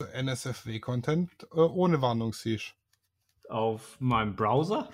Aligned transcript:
NSFW-Content 0.00 1.30
äh, 1.52 1.56
ohne 1.56 2.00
Warnung 2.02 2.32
siehst. 2.32 2.74
Auf 3.48 4.00
meinem 4.00 4.34
Browser? 4.34 4.88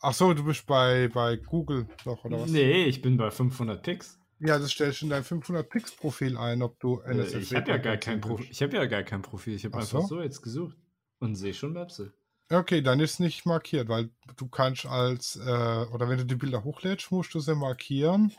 Ach 0.00 0.14
so, 0.14 0.34
du 0.34 0.44
bist 0.44 0.66
bei, 0.66 1.08
bei 1.08 1.36
Google 1.36 1.86
doch, 2.04 2.24
oder 2.24 2.40
was? 2.40 2.50
Nee, 2.50 2.84
ich 2.84 3.02
bin 3.02 3.16
bei 3.16 3.30
500 3.30 3.82
Pix. 3.82 4.18
Ja, 4.40 4.58
das 4.58 4.72
stellst 4.72 5.00
du 5.00 5.06
in 5.06 5.10
dein 5.10 5.22
500 5.22 5.68
Pix 5.68 5.92
Profil 5.94 6.36
ein, 6.36 6.62
ob 6.62 6.78
du 6.80 7.00
NSFW 7.00 7.38
Ich 7.38 7.54
habe 7.54 7.70
ja 7.70 7.76
gar 7.78 7.96
kein 7.96 8.20
Profil. 8.20 8.48
Ich 8.50 8.62
habe 8.62 8.76
ja 8.76 8.86
gar 8.86 9.04
kein 9.04 9.22
Profil. 9.22 9.54
Ich 9.54 9.64
habe 9.64 9.76
einfach 9.76 10.02
so? 10.02 10.06
so 10.06 10.22
jetzt 10.22 10.42
gesucht 10.42 10.76
und 11.20 11.36
sehe 11.36 11.54
schon 11.54 11.74
Website. 11.74 12.12
Okay, 12.50 12.82
dann 12.82 13.00
ist 13.00 13.20
nicht 13.20 13.46
markiert, 13.46 13.88
weil 13.88 14.10
du 14.36 14.48
kannst 14.48 14.84
als, 14.84 15.36
äh, 15.36 15.86
oder 15.92 16.08
wenn 16.08 16.18
du 16.18 16.26
die 16.26 16.34
Bilder 16.34 16.64
hochlädst, 16.64 17.10
musst 17.12 17.32
du 17.34 17.40
sie 17.40 17.54
markieren. 17.54 18.32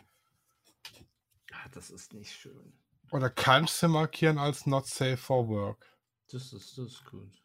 Ach, 1.54 1.70
das 1.70 1.90
ist 1.90 2.14
nicht 2.14 2.34
schön. 2.34 2.74
Oder 3.14 3.30
kannst 3.30 3.84
du 3.84 3.90
markieren 3.90 4.40
als 4.40 4.66
not 4.66 4.88
safe 4.88 5.18
for 5.18 5.48
work. 5.48 5.86
Das 6.32 6.52
ist, 6.52 6.76
das 6.80 6.88
ist 6.88 7.06
gut. 7.06 7.44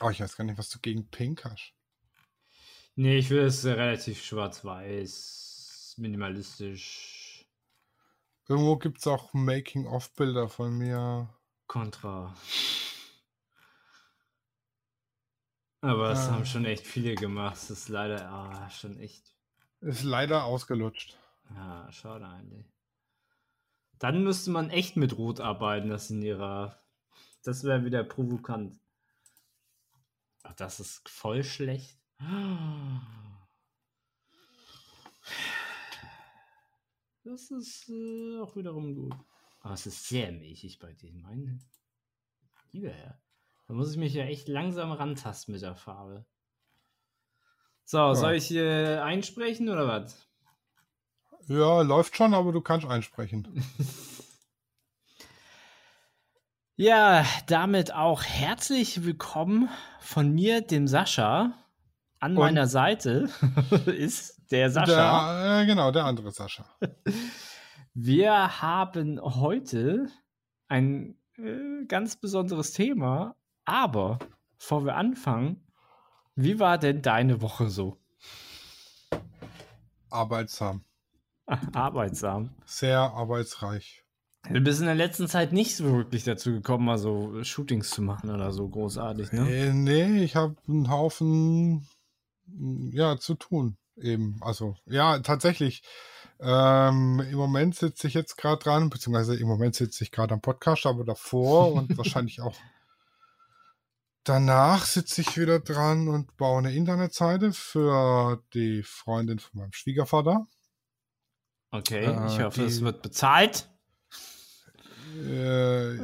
Oh, 0.00 0.10
ich 0.10 0.18
weiß 0.18 0.36
gar 0.36 0.42
nicht, 0.42 0.58
was 0.58 0.70
du 0.70 0.80
gegen 0.80 1.08
Pink 1.08 1.44
hast. 1.44 1.72
Nee, 2.96 3.18
ich 3.18 3.30
will 3.30 3.44
es 3.44 3.64
relativ 3.64 4.20
schwarz-weiß, 4.24 5.94
minimalistisch. 5.98 7.46
Irgendwo 8.48 8.76
gibt 8.76 8.98
es 8.98 9.06
auch 9.06 9.32
Making-of-Bilder 9.34 10.48
von 10.48 10.76
mir. 10.76 11.32
Contra. 11.68 12.34
Aber 15.80 16.10
es 16.10 16.18
ah. 16.18 16.32
haben 16.32 16.44
schon 16.44 16.64
echt 16.64 16.84
viele 16.84 17.14
gemacht. 17.14 17.54
Es 17.54 17.70
ist 17.70 17.88
leider 17.88 18.28
ah, 18.28 18.68
schon 18.68 18.98
echt. 18.98 19.36
Ist 19.80 20.02
leider 20.02 20.42
ausgelutscht. 20.42 21.16
Ja, 21.54 21.92
schade 21.92 22.26
eigentlich. 22.26 22.66
Dann 23.98 24.22
müsste 24.22 24.50
man 24.50 24.70
echt 24.70 24.96
mit 24.96 25.18
Rot 25.18 25.40
arbeiten, 25.40 25.88
das 25.88 26.10
in 26.10 26.22
ihrer. 26.22 26.78
Das 27.42 27.64
wäre 27.64 27.84
wieder 27.84 28.04
provokant. 28.04 28.78
Ach, 30.42 30.54
das 30.54 30.80
ist 30.80 31.08
voll 31.08 31.42
schlecht. 31.42 31.98
Das 37.24 37.50
ist 37.50 37.88
äh, 37.88 38.40
auch 38.40 38.56
wiederum 38.56 38.94
gut. 38.94 39.14
Aber 39.60 39.74
es 39.74 39.86
ist 39.86 40.08
sehr 40.08 40.32
milchig 40.32 40.78
bei 40.78 40.92
denen, 40.92 41.20
meine. 41.20 41.58
Lieber 42.72 42.90
Herr. 42.90 43.20
Da 43.66 43.74
muss 43.74 43.90
ich 43.90 43.98
mich 43.98 44.14
ja 44.14 44.24
echt 44.24 44.48
langsam 44.48 44.92
rantasten 44.92 45.52
mit 45.52 45.62
der 45.62 45.74
Farbe. 45.74 46.24
So, 47.84 47.98
ja. 47.98 48.14
soll 48.14 48.34
ich 48.34 48.46
hier 48.46 49.04
einsprechen 49.04 49.68
oder 49.68 49.86
was? 49.86 50.27
Ja, 51.46 51.82
läuft 51.82 52.16
schon, 52.16 52.34
aber 52.34 52.52
du 52.52 52.60
kannst 52.60 52.86
einsprechen. 52.86 53.64
ja, 56.76 57.24
damit 57.46 57.94
auch 57.94 58.22
herzlich 58.22 59.04
willkommen 59.04 59.68
von 60.00 60.32
mir, 60.32 60.60
dem 60.60 60.86
Sascha. 60.86 61.52
An 62.20 62.32
Und 62.32 62.38
meiner 62.38 62.66
Seite 62.66 63.28
ist 63.86 64.50
der 64.50 64.70
Sascha. 64.70 65.42
Der, 65.42 65.62
äh, 65.62 65.66
genau, 65.66 65.90
der 65.90 66.04
andere 66.04 66.32
Sascha. 66.32 66.64
Wir 67.94 68.60
haben 68.60 69.20
heute 69.20 70.08
ein 70.68 71.16
äh, 71.36 71.84
ganz 71.86 72.16
besonderes 72.16 72.72
Thema, 72.72 73.36
aber 73.64 74.18
bevor 74.58 74.84
wir 74.84 74.94
anfangen, 74.96 75.66
wie 76.36 76.60
war 76.60 76.78
denn 76.78 77.02
deine 77.02 77.40
Woche 77.40 77.68
so? 77.70 77.98
Arbeitsam. 80.10 80.84
Arbeitsam. 81.72 82.50
Sehr 82.64 83.00
arbeitsreich. 83.00 84.04
Du 84.50 84.60
bist 84.60 84.80
in 84.80 84.86
der 84.86 84.94
letzten 84.94 85.26
Zeit 85.26 85.52
nicht 85.52 85.76
so 85.76 85.84
wirklich 85.92 86.24
dazu 86.24 86.52
gekommen, 86.52 86.84
mal 86.84 86.98
so 86.98 87.42
Shootings 87.42 87.90
zu 87.90 88.02
machen 88.02 88.30
oder 88.30 88.52
so 88.52 88.68
großartig, 88.68 89.32
ne? 89.32 89.50
Äh, 89.50 89.72
nee, 89.72 90.22
ich 90.22 90.36
habe 90.36 90.56
einen 90.68 90.90
Haufen 90.90 91.86
ja, 92.92 93.18
zu 93.18 93.34
tun 93.34 93.76
eben. 93.96 94.38
Also, 94.40 94.76
ja, 94.86 95.18
tatsächlich. 95.18 95.82
Ähm, 96.40 97.20
Im 97.30 97.36
Moment 97.36 97.74
sitze 97.74 98.06
ich 98.06 98.14
jetzt 98.14 98.36
gerade 98.36 98.62
dran, 98.62 98.90
beziehungsweise 98.90 99.34
im 99.36 99.48
Moment 99.48 99.74
sitze 99.74 100.04
ich 100.04 100.12
gerade 100.12 100.34
am 100.34 100.40
Podcast, 100.40 100.86
aber 100.86 101.04
davor 101.04 101.72
und 101.74 101.98
wahrscheinlich 101.98 102.40
auch 102.40 102.54
Danach 104.28 104.84
sitze 104.84 105.22
ich 105.22 105.38
wieder 105.38 105.58
dran 105.58 106.06
und 106.06 106.36
baue 106.36 106.58
eine 106.58 106.74
Internetseite 106.74 107.52
für 107.54 108.42
die 108.52 108.82
Freundin 108.82 109.38
von 109.38 109.60
meinem 109.60 109.72
Schwiegervater. 109.72 110.46
Okay, 111.70 112.04
äh, 112.04 112.26
ich 112.26 112.40
hoffe, 112.40 112.64
es 112.64 112.80
wird 112.80 113.02
bezahlt. 113.02 113.68
Äh, 115.14 115.96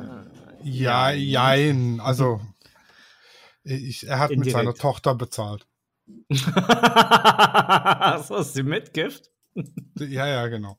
ja, 0.63 1.11
jein. 1.11 2.01
Also, 2.01 2.41
ich, 3.63 4.07
er 4.07 4.19
hat 4.19 4.31
Indirekt. 4.31 4.47
mit 4.47 4.65
seiner 4.65 4.75
Tochter 4.75 5.15
bezahlt. 5.15 5.67
so 8.29 8.37
ist 8.37 8.57
die 8.57 8.63
Mitgift? 8.63 9.31
ja, 9.99 10.27
ja, 10.27 10.47
genau. 10.49 10.77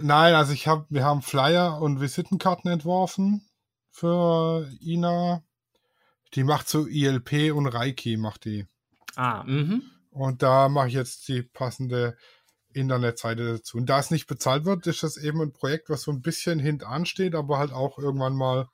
Nein, 0.00 0.34
also 0.34 0.52
ich 0.52 0.68
habe, 0.68 0.86
wir 0.90 1.04
haben 1.04 1.22
Flyer 1.22 1.80
und 1.80 2.00
Visitenkarten 2.00 2.70
entworfen 2.70 3.48
für 3.90 4.70
Ina 4.80 5.42
die 6.34 6.44
macht 6.44 6.68
so 6.68 6.86
ILP 6.86 7.52
und 7.54 7.66
Reiki, 7.66 8.16
macht 8.16 8.44
die. 8.44 8.66
Ah, 9.16 9.44
mhm. 9.44 9.82
Und 10.10 10.42
da 10.42 10.68
mache 10.68 10.88
ich 10.88 10.94
jetzt 10.94 11.28
die 11.28 11.42
passende 11.42 12.16
Internetseite 12.72 13.52
dazu. 13.56 13.78
Und 13.78 13.86
da 13.86 13.98
es 13.98 14.10
nicht 14.10 14.26
bezahlt 14.26 14.64
wird, 14.64 14.86
ist 14.86 15.02
das 15.02 15.16
eben 15.16 15.40
ein 15.40 15.52
Projekt, 15.52 15.88
was 15.90 16.02
so 16.02 16.12
ein 16.12 16.22
bisschen 16.22 16.58
hintan 16.58 17.06
steht, 17.06 17.34
aber 17.34 17.58
halt 17.58 17.72
auch 17.72 17.98
irgendwann 17.98 18.34
mal 18.34 18.68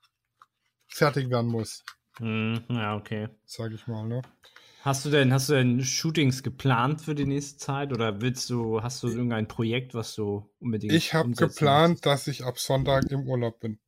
fertig 0.87 1.31
werden 1.31 1.50
muss. 1.50 1.84
Mhm, 2.21 2.65
ja, 2.69 2.97
okay. 2.97 3.28
Sag 3.44 3.72
ich 3.72 3.87
mal, 3.87 4.06
ne? 4.06 4.22
Hast 4.82 5.05
du 5.06 5.10
denn, 5.10 5.32
hast 5.32 5.49
du 5.49 5.55
denn 5.55 5.82
Shootings 5.82 6.43
geplant 6.43 7.00
für 7.00 7.15
die 7.15 7.25
nächste 7.25 7.56
Zeit 7.59 7.93
oder 7.93 8.21
willst 8.21 8.50
du, 8.50 8.82
hast 8.82 9.03
du 9.03 9.09
irgendein 9.09 9.49
Projekt, 9.49 9.94
was 9.94 10.15
du 10.15 10.50
unbedingt 10.61 10.93
Ich 10.93 11.15
habe 11.15 11.31
geplant, 11.31 11.91
willst? 11.93 12.06
dass 12.06 12.26
ich 12.26 12.44
ab 12.44 12.59
Sonntag 12.59 13.11
im 13.11 13.26
Urlaub 13.26 13.61
bin. 13.61 13.78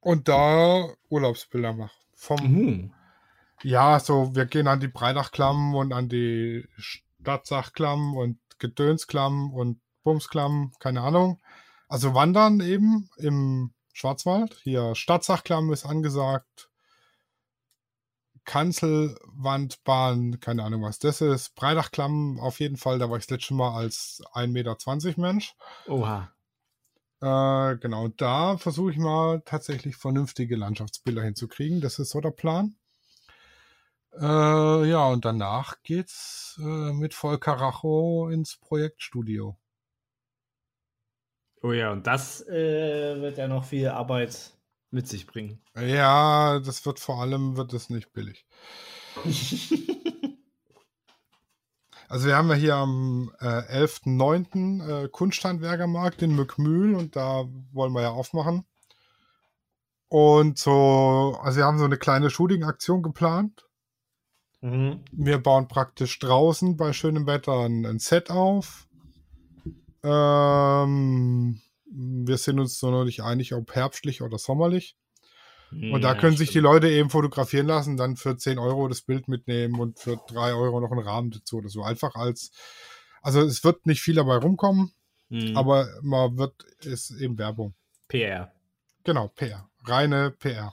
Und 0.00 0.28
da 0.28 0.88
Urlaubsbilder 1.08 1.72
mache. 1.72 1.94
Vom, 2.14 2.40
mhm. 2.42 2.92
Ja, 3.62 4.00
so, 4.00 4.34
wir 4.34 4.46
gehen 4.46 4.66
an 4.66 4.80
die 4.80 4.88
Breitachklammen 4.88 5.74
und 5.74 5.92
an 5.92 6.08
die 6.08 6.66
Stadtsachklammen 6.76 8.14
und 8.14 8.38
Gedönsklammen 8.58 9.52
und 9.52 9.80
Bumsklammen, 10.02 10.72
keine 10.78 11.02
Ahnung. 11.02 11.40
Also 11.88 12.14
wandern 12.14 12.60
eben 12.60 13.08
im 13.16 13.74
Schwarzwald. 13.92 14.58
Hier 14.62 14.94
Stadtsachklammen 14.94 15.72
ist 15.72 15.86
angesagt. 15.86 16.70
Kanzelwandbahn, 18.44 20.38
keine 20.40 20.64
Ahnung, 20.64 20.82
was 20.82 20.98
das 20.98 21.20
ist. 21.20 21.54
Breitachklammen 21.54 22.38
auf 22.38 22.60
jeden 22.60 22.76
Fall, 22.76 22.98
da 22.98 23.08
war 23.08 23.16
ich 23.16 23.26
das 23.26 23.38
letzte 23.38 23.54
Mal 23.54 23.74
als 23.74 24.22
1,20 24.34 24.48
Meter 24.48 25.20
Mensch. 25.20 25.54
Oha. 25.86 26.30
Äh, 27.20 27.76
genau, 27.78 28.08
da 28.08 28.58
versuche 28.58 28.90
ich 28.90 28.98
mal 28.98 29.40
tatsächlich 29.46 29.96
vernünftige 29.96 30.56
Landschaftsbilder 30.56 31.22
hinzukriegen. 31.22 31.80
Das 31.80 31.98
ist 31.98 32.10
so 32.10 32.20
der 32.20 32.32
Plan. 32.32 32.76
Äh, 34.20 34.88
ja, 34.88 35.06
und 35.06 35.24
danach 35.24 35.82
geht's 35.82 36.58
äh, 36.62 36.92
mit 36.92 37.14
Volker 37.14 37.54
Racho 37.54 38.28
ins 38.28 38.56
Projektstudio. 38.56 39.58
Oh 41.62 41.72
ja, 41.72 41.90
und 41.92 42.06
das 42.06 42.46
äh, 42.46 43.20
wird 43.20 43.38
ja 43.38 43.48
noch 43.48 43.64
viel 43.64 43.88
Arbeit 43.88 44.52
mit 44.90 45.08
sich 45.08 45.26
bringen. 45.26 45.60
Ja, 45.74 46.60
das 46.60 46.84
wird 46.86 47.00
vor 47.00 47.20
allem 47.20 47.56
wird 47.56 47.72
es 47.72 47.90
nicht 47.90 48.12
billig. 48.12 48.46
Also 52.08 52.28
wir 52.28 52.36
haben 52.36 52.48
ja 52.48 52.54
hier 52.54 52.76
am 52.76 53.32
äh, 53.40 53.84
11.09. 53.84 55.04
Äh, 55.04 55.08
Kunsthandwerkermarkt 55.08 56.22
in 56.22 56.36
Mückmühl 56.36 56.94
und 56.94 57.16
da 57.16 57.44
wollen 57.72 57.92
wir 57.92 58.02
ja 58.02 58.10
aufmachen. 58.10 58.64
Und 60.08 60.58
so, 60.58 61.36
also 61.42 61.56
wir 61.58 61.64
haben 61.64 61.78
so 61.78 61.84
eine 61.84 61.96
kleine 61.96 62.30
Shooting-Aktion 62.30 63.02
geplant. 63.02 63.66
Mhm. 64.64 65.00
Wir 65.12 65.36
bauen 65.36 65.68
praktisch 65.68 66.18
draußen 66.20 66.78
bei 66.78 66.94
schönem 66.94 67.26
Wetter 67.26 67.66
ein, 67.66 67.84
ein 67.84 67.98
Set 67.98 68.30
auf. 68.30 68.88
Ähm, 70.02 71.60
wir 71.84 72.38
sind 72.38 72.58
uns 72.58 72.80
noch 72.80 73.04
nicht 73.04 73.22
einig, 73.22 73.52
ob 73.52 73.74
herbstlich 73.74 74.22
oder 74.22 74.38
sommerlich. 74.38 74.96
Und 75.70 76.02
da 76.02 76.14
können 76.14 76.36
sich 76.36 76.50
die 76.50 76.60
Leute 76.60 76.88
eben 76.88 77.10
fotografieren 77.10 77.66
lassen, 77.66 77.96
dann 77.96 78.16
für 78.16 78.36
10 78.36 78.58
Euro 78.58 78.86
das 78.86 79.02
Bild 79.02 79.28
mitnehmen 79.28 79.80
und 79.80 79.98
für 79.98 80.20
3 80.28 80.54
Euro 80.54 80.80
noch 80.80 80.92
einen 80.92 81.00
Rahmen 81.00 81.30
dazu 81.30 81.56
oder 81.56 81.68
so. 81.68 81.82
Einfach 81.82 82.14
als, 82.14 82.52
also 83.22 83.40
es 83.40 83.64
wird 83.64 83.84
nicht 83.84 84.00
viel 84.00 84.14
dabei 84.14 84.36
rumkommen, 84.36 84.92
mhm. 85.30 85.56
aber 85.56 85.88
man 86.00 86.38
wird, 86.38 86.62
ist 86.84 87.10
eben 87.10 87.36
Werbung. 87.38 87.74
PR. 88.08 88.52
Genau, 89.02 89.28
PR. 89.28 89.68
Reine 89.84 90.30
PR. 90.30 90.72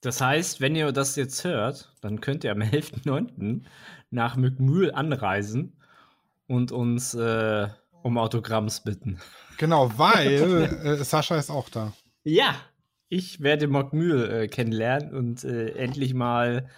Das 0.00 0.20
heißt, 0.20 0.60
wenn 0.60 0.76
ihr 0.76 0.92
das 0.92 1.16
jetzt 1.16 1.42
hört, 1.44 1.92
dann 2.00 2.20
könnt 2.20 2.44
ihr 2.44 2.52
am 2.52 2.60
11.09. 2.62 3.62
nach 4.10 4.36
Mückmühl 4.36 4.92
anreisen 4.92 5.76
und 6.46 6.72
uns 6.72 7.14
äh, 7.14 7.68
Um 8.02 8.16
Autogramms 8.16 8.84
bitten. 8.84 9.18
Genau, 9.58 9.90
weil 9.96 10.28
äh, 10.84 11.04
Sascha 11.04 11.36
ist 11.36 11.50
auch 11.50 11.68
da. 11.68 11.92
Ja, 12.22 12.54
ich 13.08 13.40
werde 13.40 13.66
Mockmühl 13.66 14.30
äh, 14.30 14.48
kennenlernen 14.48 15.14
und 15.14 15.44
äh, 15.44 15.70
endlich 15.70 16.14
mal 16.14 16.68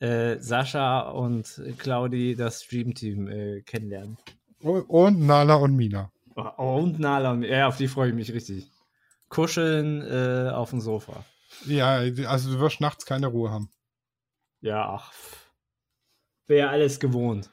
äh, 0.00 0.38
Sascha 0.40 1.10
und 1.10 1.62
Claudi, 1.78 2.34
das 2.34 2.64
Streamteam, 2.64 3.28
äh, 3.28 3.60
kennenlernen. 3.62 4.16
Und 4.60 5.20
Nala 5.20 5.54
und 5.54 5.76
Mina. 5.76 6.10
Oh, 6.34 6.78
und 6.80 6.98
Nala 6.98 7.30
und 7.32 7.44
Ja, 7.44 7.68
auf 7.68 7.76
die 7.76 7.86
freue 7.86 8.08
ich 8.08 8.14
mich 8.14 8.32
richtig. 8.32 8.68
Kuscheln 9.28 10.50
auf 10.50 10.70
dem 10.70 10.80
Sofa. 10.80 11.24
Ja, 11.66 11.96
also 12.28 12.52
du 12.52 12.60
wirst 12.60 12.80
nachts 12.80 13.04
keine 13.06 13.28
Ruhe 13.28 13.50
haben. 13.50 13.70
Ja, 14.60 14.88
ach. 14.88 15.12
Wäre 16.46 16.70
alles 16.70 16.98
gewohnt. 16.98 17.50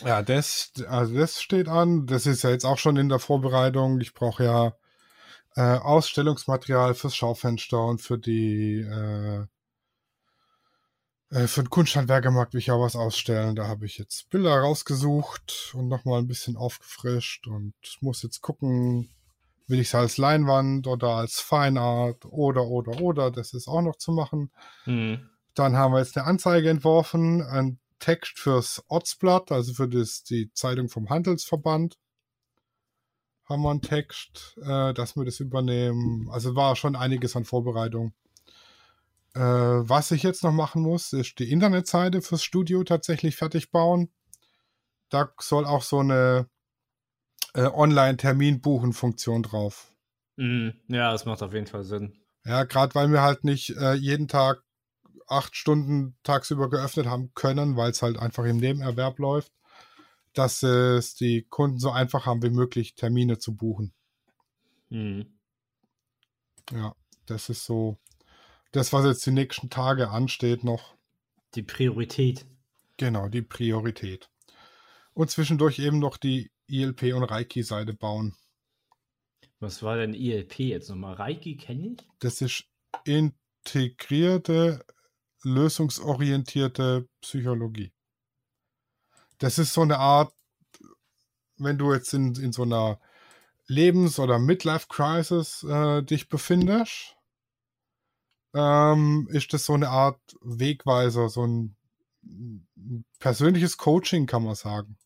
Ja, 0.00 0.22
das, 0.22 0.72
also 0.88 1.14
das 1.14 1.42
steht 1.42 1.68
an. 1.68 2.06
Das 2.06 2.26
ist 2.26 2.42
ja 2.42 2.50
jetzt 2.50 2.64
auch 2.64 2.78
schon 2.78 2.96
in 2.96 3.08
der 3.08 3.18
Vorbereitung. 3.18 4.00
Ich 4.00 4.14
brauche 4.14 4.44
ja 4.44 4.76
äh, 5.56 5.78
Ausstellungsmaterial 5.78 6.94
fürs 6.94 7.16
Schaufenster 7.16 7.82
und 7.84 8.00
für 8.00 8.18
die 8.18 8.80
äh, 8.80 9.46
äh, 11.30 11.46
für 11.46 11.62
den 11.62 11.70
Kunsthandwerkermarkt 11.70 12.54
will 12.54 12.60
ich 12.60 12.66
ja 12.66 12.78
was 12.78 12.96
ausstellen. 12.96 13.56
Da 13.56 13.66
habe 13.66 13.86
ich 13.86 13.98
jetzt 13.98 14.30
Bilder 14.30 14.58
rausgesucht 14.60 15.72
und 15.74 15.88
nochmal 15.88 16.20
ein 16.20 16.28
bisschen 16.28 16.56
aufgefrischt 16.56 17.46
und 17.46 17.74
muss 18.00 18.22
jetzt 18.22 18.40
gucken, 18.42 19.10
will 19.66 19.80
ich 19.80 19.88
es 19.88 19.94
als 19.94 20.16
Leinwand 20.18 20.86
oder 20.86 21.08
als 21.08 21.40
Feinart 21.40 22.24
oder, 22.24 22.66
oder, 22.66 23.00
oder. 23.00 23.30
Das 23.30 23.52
ist 23.52 23.68
auch 23.68 23.82
noch 23.82 23.96
zu 23.96 24.12
machen. 24.12 24.50
Mhm. 24.84 25.28
Dann 25.54 25.76
haben 25.76 25.92
wir 25.92 25.98
jetzt 25.98 26.16
eine 26.16 26.26
Anzeige 26.26 26.70
entworfen, 26.70 27.42
ein 27.42 27.78
Text 27.98 28.38
fürs 28.38 28.84
Ortsblatt, 28.88 29.50
also 29.50 29.72
für 29.72 29.88
das, 29.88 30.22
die 30.22 30.52
Zeitung 30.52 30.88
vom 30.88 31.08
Handelsverband. 31.08 31.98
Haben 33.44 33.62
wir 33.62 33.70
einen 33.70 33.80
Text, 33.80 34.56
äh, 34.62 34.92
dass 34.92 35.16
wir 35.16 35.24
das 35.24 35.40
übernehmen. 35.40 36.28
Also 36.30 36.54
war 36.54 36.76
schon 36.76 36.96
einiges 36.96 37.36
an 37.36 37.44
Vorbereitung. 37.44 38.12
Äh, 39.34 39.40
was 39.40 40.10
ich 40.10 40.22
jetzt 40.22 40.42
noch 40.42 40.52
machen 40.52 40.82
muss, 40.82 41.12
ist 41.12 41.38
die 41.38 41.50
Internetseite 41.50 42.22
fürs 42.22 42.42
Studio 42.42 42.84
tatsächlich 42.84 43.36
fertig 43.36 43.70
bauen. 43.70 44.10
Da 45.08 45.32
soll 45.38 45.64
auch 45.64 45.82
so 45.82 46.00
eine 46.00 46.48
äh, 47.56 47.70
Online-Termin-Buchen-Funktion 47.72 49.42
drauf. 49.42 49.90
Mm, 50.36 50.68
ja, 50.88 51.10
das 51.10 51.24
macht 51.24 51.42
auf 51.42 51.54
jeden 51.54 51.66
Fall 51.66 51.84
Sinn. 51.84 52.12
Ja, 52.44 52.64
gerade 52.64 52.94
weil 52.94 53.10
wir 53.10 53.22
halt 53.22 53.44
nicht 53.44 53.70
äh, 53.70 53.94
jeden 53.94 54.28
Tag 54.28 54.62
acht 55.26 55.56
Stunden 55.56 56.16
tagsüber 56.22 56.68
geöffnet 56.68 57.06
haben 57.06 57.32
können, 57.34 57.76
weil 57.76 57.90
es 57.90 58.02
halt 58.02 58.18
einfach 58.18 58.44
im 58.44 58.58
Nebenerwerb 58.58 59.18
läuft, 59.18 59.52
dass 60.34 60.62
es 60.62 61.14
die 61.14 61.46
Kunden 61.48 61.80
so 61.80 61.90
einfach 61.90 62.26
haben 62.26 62.42
wie 62.42 62.50
möglich, 62.50 62.94
Termine 62.94 63.38
zu 63.38 63.56
buchen. 63.56 63.92
Mm. 64.90 65.22
Ja, 66.72 66.94
das 67.24 67.48
ist 67.48 67.64
so 67.64 67.96
das, 68.70 68.92
was 68.92 69.06
jetzt 69.06 69.24
die 69.24 69.30
nächsten 69.32 69.70
Tage 69.70 70.10
ansteht 70.10 70.62
noch. 70.62 70.94
Die 71.54 71.62
Priorität. 71.62 72.44
Genau, 72.98 73.28
die 73.28 73.42
Priorität. 73.42 74.28
Und 75.14 75.30
zwischendurch 75.30 75.78
eben 75.78 75.98
noch 75.98 76.18
die 76.18 76.50
ILP 76.68 77.14
und 77.14 77.24
Reiki-Seite 77.24 77.94
bauen. 77.94 78.36
Was 79.60 79.82
war 79.82 79.96
denn 79.96 80.14
ILP 80.14 80.58
jetzt 80.60 80.90
nochmal? 80.90 81.14
Reiki 81.14 81.56
kenne 81.56 81.94
ich? 81.94 82.08
Das 82.18 82.40
ist 82.42 82.64
integrierte, 83.04 84.84
lösungsorientierte 85.42 87.08
Psychologie. 87.20 87.92
Das 89.38 89.58
ist 89.58 89.72
so 89.72 89.82
eine 89.82 89.98
Art, 89.98 90.32
wenn 91.56 91.78
du 91.78 91.92
jetzt 91.92 92.12
in, 92.12 92.34
in 92.36 92.52
so 92.52 92.62
einer 92.62 93.00
Lebens- 93.66 94.18
oder 94.18 94.38
Midlife-Crisis 94.38 95.62
äh, 95.64 96.02
dich 96.02 96.28
befindest, 96.28 97.16
ähm, 98.54 99.28
ist 99.30 99.52
das 99.52 99.66
so 99.66 99.74
eine 99.74 99.88
Art 99.88 100.20
Wegweiser, 100.42 101.28
so 101.28 101.46
ein 101.46 101.76
persönliches 103.18 103.76
Coaching, 103.76 104.26
kann 104.26 104.44
man 104.44 104.54
sagen. 104.54 104.98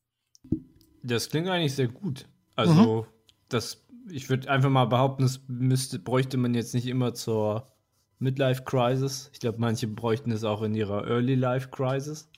Das 1.03 1.29
klingt 1.29 1.49
eigentlich 1.49 1.75
sehr 1.75 1.89
gut. 1.89 2.27
Also, 2.57 3.03
mhm. 3.03 3.07
das, 3.49 3.87
ich 4.11 4.29
würde 4.29 4.51
einfach 4.51 4.71
mal 4.71 4.87
behaupten, 4.87 5.23
das 5.23 5.41
müsste, 5.49 5.99
bräuchte 5.99 6.37
man 6.37 6.55
jetzt 6.55 6.75
nicht 6.75 6.87
immer 6.87 7.15
zur 7.15 7.71
Midlife 8.19 8.65
Crisis. 8.65 9.31
Ich 9.33 9.41
glaube, 9.41 9.59
manche 9.59 9.87
bräuchten 9.89 10.31
es 10.31 10.45
auch 10.45 10.63
in 10.63 10.75
ihrer 10.75 11.07
Early 11.07 11.35
Life 11.35 11.69
Crisis. 11.71 12.29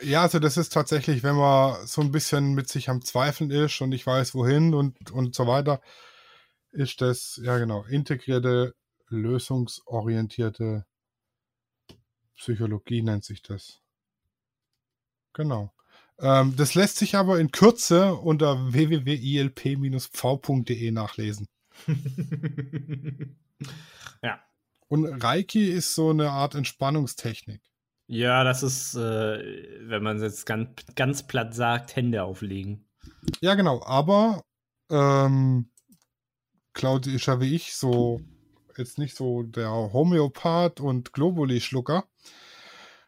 Ja, 0.00 0.22
also 0.22 0.38
das 0.38 0.56
ist 0.56 0.72
tatsächlich, 0.72 1.22
wenn 1.22 1.36
man 1.36 1.86
so 1.86 2.00
ein 2.02 2.12
bisschen 2.12 2.54
mit 2.54 2.68
sich 2.68 2.90
am 2.90 3.02
Zweifeln 3.02 3.50
ist 3.50 3.80
und 3.80 3.92
ich 3.92 4.06
weiß 4.06 4.34
wohin 4.34 4.74
und, 4.74 5.10
und 5.10 5.34
so 5.34 5.46
weiter, 5.46 5.80
ist 6.70 7.00
das, 7.00 7.40
ja 7.42 7.58
genau, 7.58 7.84
integrierte, 7.84 8.74
lösungsorientierte 9.08 10.84
Psychologie 12.36 13.02
nennt 13.02 13.24
sich 13.24 13.42
das. 13.42 13.80
Genau. 15.32 15.72
Ähm, 16.18 16.54
das 16.56 16.74
lässt 16.74 16.96
sich 16.96 17.14
aber 17.14 17.38
in 17.38 17.50
Kürze 17.50 18.14
unter 18.14 18.72
www.ilp-v.de 18.72 19.60
nachlesen. 20.90 21.46
ja. 24.22 24.40
Und 24.88 25.04
Reiki 25.22 25.68
ist 25.68 25.94
so 25.94 26.10
eine 26.10 26.30
Art 26.30 26.54
Entspannungstechnik. 26.54 27.60
Ja, 28.08 28.44
das 28.44 28.62
ist, 28.62 28.94
äh, 28.94 29.78
wenn 29.88 30.02
man 30.02 30.16
es 30.16 30.22
jetzt 30.22 30.46
ganz, 30.46 30.68
ganz 30.94 31.26
platt 31.26 31.54
sagt, 31.54 31.96
Hände 31.96 32.22
auflegen. 32.22 32.88
Ja, 33.40 33.54
genau. 33.54 33.82
Aber 33.84 34.44
ähm, 34.90 35.70
Claudia 36.72 37.14
ist 37.14 37.26
ja 37.26 37.40
wie 37.40 37.54
ich 37.54 37.74
so 37.74 38.20
jetzt 38.76 38.98
nicht 38.98 39.16
so 39.16 39.42
der 39.42 39.70
Homöopath 39.70 40.80
und 40.80 41.12
Globuli-Schlucker 41.12 42.04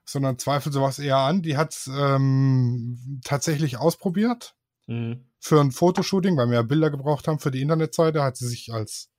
sondern 0.08 0.38
zweifelt 0.38 0.72
sowas 0.72 0.98
eher 0.98 1.18
an. 1.18 1.42
Die 1.42 1.56
hat 1.56 1.74
es 1.74 1.86
ähm, 1.86 3.20
tatsächlich 3.24 3.76
ausprobiert 3.76 4.54
mhm. 4.86 5.26
für 5.38 5.60
ein 5.60 5.70
Fotoshooting, 5.70 6.36
weil 6.36 6.48
wir 6.48 6.56
ja 6.56 6.62
Bilder 6.62 6.90
gebraucht 6.90 7.28
haben 7.28 7.38
für 7.38 7.50
die 7.50 7.60
Internetseite, 7.60 8.22
hat 8.22 8.36
sie 8.36 8.48
sich 8.48 8.72
als 8.72 9.10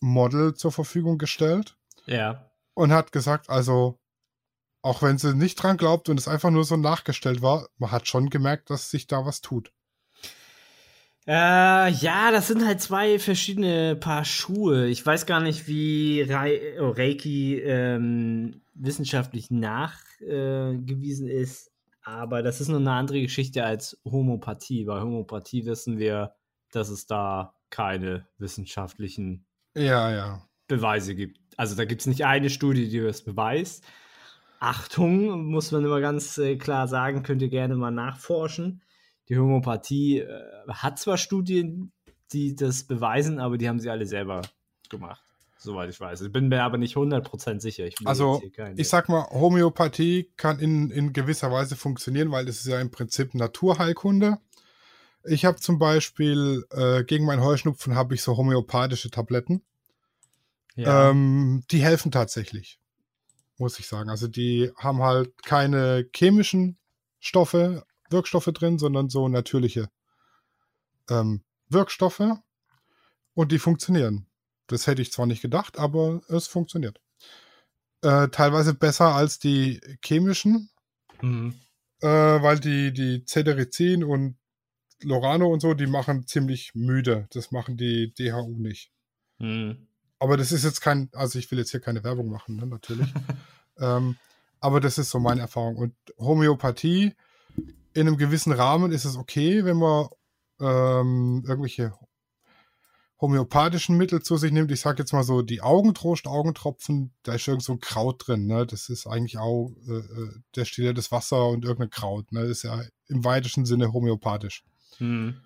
Model 0.00 0.54
zur 0.54 0.72
Verfügung 0.72 1.16
gestellt. 1.16 1.76
Ja. 2.06 2.50
Und 2.74 2.92
hat 2.92 3.12
gesagt, 3.12 3.48
also 3.48 3.98
auch 4.82 5.02
wenn 5.02 5.18
sie 5.18 5.34
nicht 5.34 5.56
dran 5.56 5.76
glaubt 5.76 6.08
und 6.08 6.18
es 6.18 6.28
einfach 6.28 6.50
nur 6.50 6.64
so 6.64 6.76
nachgestellt 6.76 7.42
war, 7.42 7.68
man 7.78 7.90
hat 7.90 8.06
schon 8.06 8.30
gemerkt, 8.30 8.70
dass 8.70 8.90
sich 8.90 9.06
da 9.06 9.24
was 9.24 9.40
tut. 9.40 9.72
Äh, 11.26 11.90
ja, 11.90 12.30
das 12.30 12.48
sind 12.48 12.64
halt 12.64 12.80
zwei 12.80 13.18
verschiedene 13.18 13.96
Paar 13.96 14.24
Schuhe. 14.24 14.86
Ich 14.86 15.04
weiß 15.04 15.26
gar 15.26 15.40
nicht, 15.40 15.66
wie 15.66 16.22
Re 16.22 16.78
oh, 16.80 16.90
Reiki 16.90 17.58
ähm, 17.58 18.62
wissenschaftlich 18.78 19.50
nachgewiesen 19.50 21.28
äh, 21.28 21.40
ist, 21.40 21.70
aber 22.02 22.42
das 22.42 22.60
ist 22.60 22.68
nur 22.68 22.78
eine 22.78 22.92
andere 22.92 23.20
Geschichte 23.20 23.64
als 23.64 24.00
Homopathie. 24.04 24.84
Bei 24.84 25.00
Homopathie 25.00 25.66
wissen 25.66 25.98
wir, 25.98 26.34
dass 26.72 26.88
es 26.88 27.06
da 27.06 27.54
keine 27.70 28.26
wissenschaftlichen 28.38 29.46
ja, 29.74 30.10
ja. 30.10 30.48
Beweise 30.68 31.14
gibt. 31.14 31.38
Also 31.56 31.74
da 31.76 31.84
gibt 31.84 32.00
es 32.00 32.06
nicht 32.06 32.24
eine 32.24 32.50
Studie, 32.50 32.88
die 32.88 33.00
das 33.00 33.22
beweist. 33.22 33.84
Achtung, 34.60 35.46
muss 35.46 35.70
man 35.70 35.84
immer 35.84 36.00
ganz 36.00 36.38
äh, 36.38 36.56
klar 36.56 36.88
sagen, 36.88 37.22
könnt 37.22 37.42
ihr 37.42 37.48
gerne 37.48 37.76
mal 37.76 37.90
nachforschen 37.90 38.82
die 39.28 39.38
Homöopathie 39.38 40.20
äh, 40.20 40.68
hat 40.68 40.98
zwar 40.98 41.18
Studien, 41.18 41.92
die 42.32 42.54
das 42.54 42.84
beweisen, 42.84 43.38
aber 43.38 43.58
die 43.58 43.68
haben 43.68 43.80
sie 43.80 43.90
alle 43.90 44.06
selber 44.06 44.42
gemacht, 44.88 45.22
soweit 45.58 45.90
ich 45.90 46.00
weiß. 46.00 46.22
Ich 46.22 46.32
bin 46.32 46.48
mir 46.48 46.62
aber 46.62 46.78
nicht 46.78 46.96
100% 46.96 47.60
sicher. 47.60 47.84
Ich 47.86 47.96
also, 48.04 48.42
ich 48.76 48.88
sag 48.88 49.08
mal, 49.08 49.28
Homöopathie 49.30 50.30
kann 50.36 50.58
in, 50.58 50.90
in 50.90 51.12
gewisser 51.12 51.50
Weise 51.50 51.76
funktionieren, 51.76 52.30
weil 52.30 52.48
es 52.48 52.60
ist 52.60 52.66
ja 52.66 52.80
im 52.80 52.90
Prinzip 52.90 53.34
Naturheilkunde. 53.34 54.38
Ich 55.24 55.44
habe 55.44 55.58
zum 55.58 55.78
Beispiel 55.78 56.64
äh, 56.70 57.04
gegen 57.04 57.26
meinen 57.26 57.42
Heuschnupfen 57.42 57.94
habe 57.94 58.14
ich 58.14 58.22
so 58.22 58.36
homöopathische 58.36 59.10
Tabletten. 59.10 59.62
Ja. 60.76 61.10
Ähm, 61.10 61.64
die 61.70 61.82
helfen 61.82 62.12
tatsächlich, 62.12 62.78
muss 63.56 63.78
ich 63.80 63.88
sagen. 63.88 64.10
Also 64.10 64.28
die 64.28 64.70
haben 64.76 65.02
halt 65.02 65.42
keine 65.42 66.08
chemischen 66.14 66.78
Stoffe, 67.18 67.84
Wirkstoffe 68.10 68.50
drin, 68.54 68.78
sondern 68.78 69.08
so 69.08 69.28
natürliche 69.28 69.90
ähm, 71.10 71.42
Wirkstoffe 71.68 72.22
und 73.34 73.52
die 73.52 73.58
funktionieren. 73.58 74.27
Das 74.68 74.86
hätte 74.86 75.02
ich 75.02 75.12
zwar 75.12 75.26
nicht 75.26 75.42
gedacht, 75.42 75.78
aber 75.78 76.20
es 76.28 76.46
funktioniert. 76.46 77.00
Äh, 78.02 78.28
teilweise 78.28 78.74
besser 78.74 79.14
als 79.14 79.38
die 79.38 79.80
chemischen, 80.04 80.70
mhm. 81.20 81.54
äh, 82.00 82.06
weil 82.06 82.60
die, 82.60 82.92
die 82.92 83.24
Cetirizin 83.26 84.04
und 84.04 84.36
Lorano 85.02 85.48
und 85.52 85.60
so, 85.60 85.74
die 85.74 85.86
machen 85.86 86.26
ziemlich 86.26 86.74
müde. 86.74 87.26
Das 87.32 87.50
machen 87.50 87.76
die 87.76 88.12
DHU 88.14 88.56
nicht. 88.58 88.92
Mhm. 89.38 89.88
Aber 90.18 90.36
das 90.36 90.52
ist 90.52 90.64
jetzt 90.64 90.80
kein, 90.80 91.08
also 91.12 91.38
ich 91.38 91.50
will 91.50 91.58
jetzt 91.58 91.70
hier 91.70 91.80
keine 91.80 92.02
Werbung 92.04 92.28
machen, 92.30 92.56
ne, 92.56 92.66
natürlich. 92.66 93.08
ähm, 93.78 94.16
aber 94.60 94.80
das 94.80 94.98
ist 94.98 95.10
so 95.10 95.20
meine 95.20 95.40
Erfahrung. 95.40 95.76
Und 95.76 95.94
Homöopathie 96.18 97.14
in 97.94 98.06
einem 98.06 98.16
gewissen 98.16 98.52
Rahmen 98.52 98.92
ist 98.92 99.04
es 99.04 99.16
okay, 99.16 99.64
wenn 99.64 99.76
man 99.76 100.08
ähm, 100.60 101.44
irgendwelche 101.46 101.92
homöopathischen 103.20 103.96
Mittel 103.96 104.22
zu 104.22 104.36
sich 104.36 104.52
nimmt, 104.52 104.70
ich 104.70 104.80
sage 104.80 105.02
jetzt 105.02 105.12
mal 105.12 105.24
so 105.24 105.42
die 105.42 105.60
Augentrost, 105.60 106.26
Augentropfen, 106.26 107.12
da 107.24 107.34
ist 107.34 107.48
irgend 107.48 107.64
so 107.64 107.72
ein 107.72 107.80
Kraut 107.80 108.26
drin, 108.26 108.46
ne? 108.46 108.64
Das 108.66 108.88
ist 108.88 109.06
eigentlich 109.06 109.38
auch 109.38 109.72
äh, 109.88 109.98
äh 109.98 110.30
destilliertes 110.54 111.10
Wasser 111.10 111.48
und 111.48 111.64
irgendein 111.64 111.90
Kraut, 111.90 112.30
ne? 112.32 112.42
Das 112.42 112.50
ist 112.50 112.62
ja 112.62 112.80
im 113.08 113.24
weitesten 113.24 113.66
Sinne 113.66 113.92
homöopathisch. 113.92 114.64
Hm. 114.98 115.40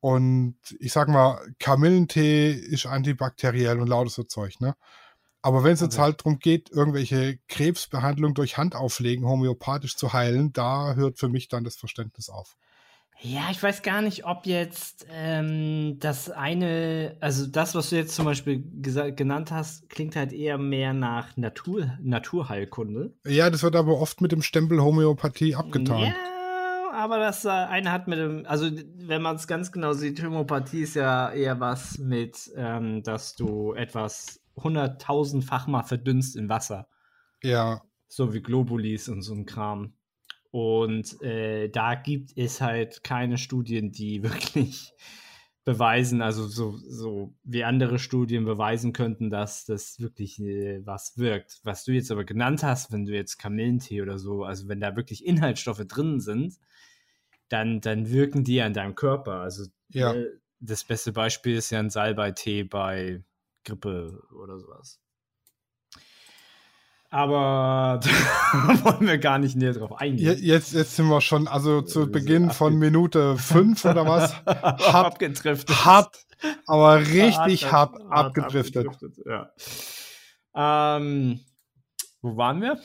Und 0.00 0.58
ich 0.80 0.92
sag 0.92 1.08
mal, 1.08 1.40
Kamillentee 1.58 2.50
ist 2.50 2.84
antibakteriell 2.84 3.80
und 3.80 3.88
lauter 3.88 4.10
so 4.10 4.22
Zeug, 4.22 4.60
ne? 4.60 4.74
Aber 5.40 5.62
wenn 5.62 5.72
es 5.72 5.80
jetzt 5.80 5.98
halt 5.98 6.20
darum 6.20 6.38
geht, 6.38 6.70
irgendwelche 6.70 7.38
Krebsbehandlungen 7.48 8.34
durch 8.34 8.56
Handauflegen 8.56 9.26
homöopathisch 9.26 9.96
zu 9.96 10.12
heilen, 10.14 10.52
da 10.54 10.94
hört 10.94 11.18
für 11.18 11.28
mich 11.28 11.48
dann 11.48 11.64
das 11.64 11.76
Verständnis 11.76 12.30
auf. 12.30 12.56
Ja, 13.26 13.48
ich 13.50 13.62
weiß 13.62 13.80
gar 13.80 14.02
nicht, 14.02 14.26
ob 14.26 14.44
jetzt 14.44 15.06
ähm, 15.10 15.96
das 15.98 16.30
eine, 16.30 17.16
also 17.20 17.46
das, 17.46 17.74
was 17.74 17.88
du 17.88 17.96
jetzt 17.96 18.14
zum 18.14 18.26
Beispiel 18.26 18.62
genannt 19.16 19.50
hast, 19.50 19.88
klingt 19.88 20.14
halt 20.14 20.34
eher 20.34 20.58
mehr 20.58 20.92
nach 20.92 21.34
Natur, 21.38 21.96
Naturheilkunde. 22.02 23.14
Ja, 23.26 23.48
das 23.48 23.62
wird 23.62 23.76
aber 23.76 23.98
oft 23.98 24.20
mit 24.20 24.30
dem 24.30 24.42
Stempel 24.42 24.82
Homöopathie 24.82 25.54
abgetan. 25.54 26.00
Ja, 26.00 26.14
aber 26.92 27.18
das 27.18 27.46
äh, 27.46 27.48
eine 27.48 27.92
hat 27.92 28.08
mit 28.08 28.18
dem, 28.18 28.44
also 28.44 28.68
wenn 28.98 29.22
man 29.22 29.36
es 29.36 29.46
ganz 29.46 29.72
genau 29.72 29.94
sieht, 29.94 30.22
Homöopathie 30.22 30.82
ist 30.82 30.94
ja 30.94 31.30
eher 31.30 31.58
was 31.60 31.96
mit, 31.96 32.52
ähm, 32.56 33.02
dass 33.04 33.36
du 33.36 33.72
etwas 33.72 34.42
hunderttausendfach 34.54 35.66
mal 35.66 35.82
verdünnst 35.82 36.36
in 36.36 36.50
Wasser. 36.50 36.88
Ja. 37.42 37.80
So 38.06 38.34
wie 38.34 38.42
Globulis 38.42 39.08
und 39.08 39.22
so 39.22 39.32
ein 39.32 39.46
Kram. 39.46 39.94
Und 40.54 41.20
äh, 41.20 41.68
da 41.68 41.96
gibt 41.96 42.38
es 42.38 42.60
halt 42.60 43.02
keine 43.02 43.38
Studien, 43.38 43.90
die 43.90 44.22
wirklich 44.22 44.92
beweisen, 45.64 46.22
also 46.22 46.46
so, 46.46 46.76
so 46.76 47.34
wie 47.42 47.64
andere 47.64 47.98
Studien 47.98 48.44
beweisen 48.44 48.92
könnten, 48.92 49.30
dass 49.30 49.64
das 49.64 49.98
wirklich 49.98 50.38
äh, 50.38 50.80
was 50.86 51.18
wirkt. 51.18 51.58
Was 51.64 51.82
du 51.82 51.90
jetzt 51.90 52.12
aber 52.12 52.22
genannt 52.22 52.62
hast, 52.62 52.92
wenn 52.92 53.04
du 53.04 53.12
jetzt 53.12 53.38
Kamillentee 53.38 54.00
oder 54.00 54.16
so, 54.16 54.44
also 54.44 54.68
wenn 54.68 54.78
da 54.78 54.94
wirklich 54.94 55.26
Inhaltsstoffe 55.26 55.84
drin 55.88 56.20
sind, 56.20 56.54
dann, 57.48 57.80
dann 57.80 58.10
wirken 58.10 58.44
die 58.44 58.62
an 58.62 58.74
deinem 58.74 58.94
Körper. 58.94 59.40
Also 59.40 59.64
ja. 59.88 60.14
äh, 60.14 60.38
das 60.60 60.84
beste 60.84 61.10
Beispiel 61.10 61.56
ist 61.56 61.70
ja 61.70 61.80
ein 61.80 61.90
Salbeitee 61.90 62.62
bei 62.62 63.24
Grippe 63.64 64.22
oder 64.30 64.60
sowas. 64.60 65.00
Aber 67.14 68.00
da 68.52 68.84
wollen 68.84 69.06
wir 69.06 69.18
gar 69.18 69.38
nicht 69.38 69.54
näher 69.54 69.72
drauf 69.72 70.00
eingehen. 70.00 70.36
Jetzt, 70.42 70.72
jetzt 70.72 70.96
sind 70.96 71.06
wir 71.06 71.20
schon, 71.20 71.46
also 71.46 71.80
zu 71.80 72.10
Beginn 72.10 72.50
von 72.50 72.74
Minute 72.74 73.38
5 73.38 73.84
oder 73.84 74.04
was? 74.04 74.34
Hart, 74.46 74.82
abgedriftet. 74.82 75.84
Hart, 75.84 76.16
aber 76.66 76.98
richtig 76.98 77.70
hart, 77.70 77.92
hart, 77.92 78.10
hart 78.10 78.26
abgedriftet. 78.26 78.88
abgedriftet 78.88 79.26
ja. 80.56 80.96
ähm, 80.96 81.38
wo 82.20 82.36
waren 82.36 82.60
wir? 82.60 82.80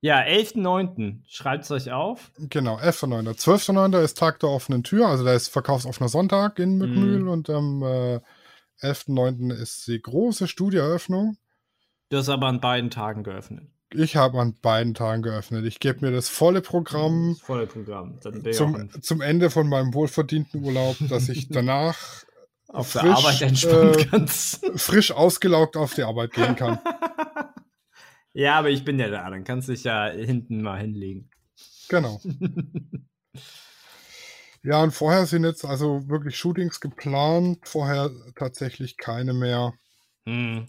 Ja, 0.00 0.20
11.9. 0.20 1.22
Schreibt 1.26 1.64
es 1.64 1.72
euch 1.72 1.90
auf. 1.90 2.30
Genau, 2.38 2.76
11.9. 2.78 3.36
12.9. 3.36 4.00
ist 4.00 4.16
Tag 4.16 4.38
der 4.38 4.50
offenen 4.50 4.84
Tür, 4.84 5.08
also 5.08 5.24
da 5.24 5.34
ist 5.34 5.48
verkaufsoffener 5.48 6.08
Sonntag 6.08 6.60
in 6.60 6.78
Mückmühl 6.78 7.24
mm. 7.24 7.28
und 7.28 7.50
am 7.50 7.82
äh, 7.82 8.20
11.9. 8.80 9.52
ist 9.52 9.88
die 9.88 10.00
große 10.00 10.46
Studieeröffnung. 10.46 11.36
Du 12.12 12.18
hast 12.18 12.28
aber 12.28 12.48
an 12.48 12.60
beiden 12.60 12.90
Tagen 12.90 13.22
geöffnet. 13.24 13.64
Ich 13.90 14.16
habe 14.16 14.38
an 14.38 14.54
beiden 14.60 14.92
Tagen 14.92 15.22
geöffnet. 15.22 15.64
Ich 15.64 15.80
gebe 15.80 16.04
mir 16.04 16.12
das 16.12 16.28
volle 16.28 16.60
Programm. 16.60 17.36
Das 17.38 17.40
volle 17.40 17.66
Programm. 17.66 18.20
Zum, 18.52 18.90
zum, 19.00 19.22
Ende 19.22 19.48
von 19.48 19.66
meinem 19.66 19.94
wohlverdienten 19.94 20.62
Urlaub, 20.62 20.96
dass 21.08 21.30
ich 21.30 21.48
danach 21.48 21.96
auf 22.68 22.88
frisch, 22.88 23.02
der 23.02 23.16
Arbeit 23.16 23.40
entspannen 23.40 23.94
äh, 23.94 24.04
kannst. 24.04 24.62
frisch 24.76 25.10
ausgelaugt 25.10 25.78
auf 25.78 25.94
die 25.94 26.02
Arbeit 26.02 26.34
gehen 26.34 26.54
kann. 26.54 26.80
ja, 28.34 28.58
aber 28.58 28.68
ich 28.68 28.84
bin 28.84 28.98
ja 28.98 29.08
da. 29.08 29.30
Dann 29.30 29.44
kannst 29.44 29.68
du 29.68 29.72
dich 29.72 29.84
ja 29.84 30.08
hinten 30.08 30.60
mal 30.60 30.78
hinlegen. 30.78 31.30
Genau. 31.88 32.20
ja, 34.62 34.82
und 34.82 34.90
vorher 34.90 35.24
sind 35.24 35.44
jetzt 35.44 35.64
also 35.64 36.06
wirklich 36.10 36.36
Shootings 36.36 36.78
geplant. 36.78 37.60
Vorher 37.66 38.10
tatsächlich 38.36 38.98
keine 38.98 39.32
mehr. 39.32 39.72
Hm. 40.26 40.68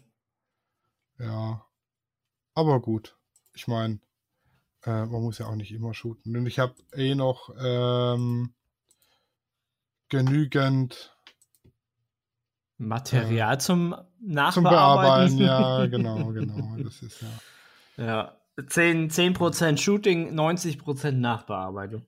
Ja. 1.23 1.65
Aber 2.55 2.81
gut. 2.81 3.17
Ich 3.53 3.67
meine, 3.67 3.99
äh, 4.83 5.05
man 5.05 5.21
muss 5.21 5.37
ja 5.37 5.47
auch 5.47 5.55
nicht 5.55 5.71
immer 5.71 5.93
shooten. 5.93 6.35
Und 6.35 6.45
ich 6.45 6.59
habe 6.59 6.75
eh 6.93 7.15
noch 7.15 7.49
ähm, 7.57 8.53
genügend 10.09 11.17
Material 12.77 13.55
äh, 13.55 13.57
zum 13.57 13.95
Nachbearbeiten. 14.19 15.29
Zum 15.29 15.37
Bearbeiten, 15.37 15.37
ja, 15.39 15.85
genau, 15.87 16.27
genau. 16.31 16.77
Das 16.83 17.01
ist 17.01 17.21
ja. 17.21 18.05
Ja. 18.05 18.39
10%, 18.57 19.51
10 19.51 19.77
Shooting, 19.77 20.39
90% 20.39 21.11
Nachbearbeitung. 21.11 22.05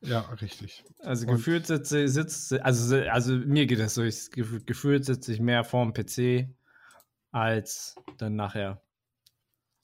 Ja, 0.00 0.20
richtig. 0.40 0.84
Also 1.00 1.26
Und 1.26 1.36
gefühlt 1.36 1.66
sitze, 1.66 2.08
sitzt, 2.08 2.52
also, 2.60 2.96
also 2.96 3.34
mir 3.34 3.66
geht 3.66 3.80
das 3.80 3.94
so, 3.94 4.02
ich, 4.02 4.30
gefühlt 4.30 5.04
sitze 5.04 5.32
ich 5.32 5.40
mehr 5.40 5.64
vorm 5.64 5.92
PC 5.92 6.48
als 7.34 7.96
dann 8.18 8.36
nachher. 8.36 8.80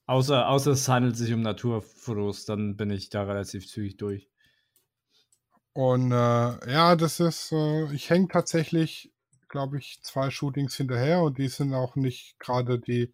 Außer, 0.07 0.49
außer 0.49 0.71
es 0.73 0.88
handelt 0.88 1.16
sich 1.16 1.33
um 1.33 1.42
Naturfotos, 1.42 2.45
dann 2.45 2.76
bin 2.76 2.90
ich 2.90 3.11
da 3.11 3.25
relativ 3.25 3.66
zügig 3.66 3.97
durch. 3.97 4.28
Und 5.73 6.12
äh, 6.12 6.14
ja, 6.73 6.97
das 6.97 7.21
ist, 7.21 7.52
äh, 7.52 7.92
ich 7.92 8.09
hänge 8.11 8.28
tatsächlich, 8.28 9.12
glaube 9.49 9.78
ich, 9.78 10.00
zwei 10.02 10.30
Shootings 10.30 10.76
hinterher 10.76 11.23
und 11.23 11.38
die 11.38 11.49
sind 11.49 11.75
auch 11.75 11.97
nicht 11.97 12.38
gerade 12.38 12.78
die 12.78 13.12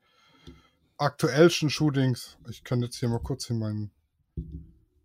aktuellsten 0.99 1.71
Shootings. 1.71 2.39
Ich 2.51 2.63
kann 2.63 2.83
jetzt 2.83 2.97
hier 2.99 3.09
mal 3.09 3.21
kurz 3.21 3.49
in 3.49 3.59
meinen 3.59 3.91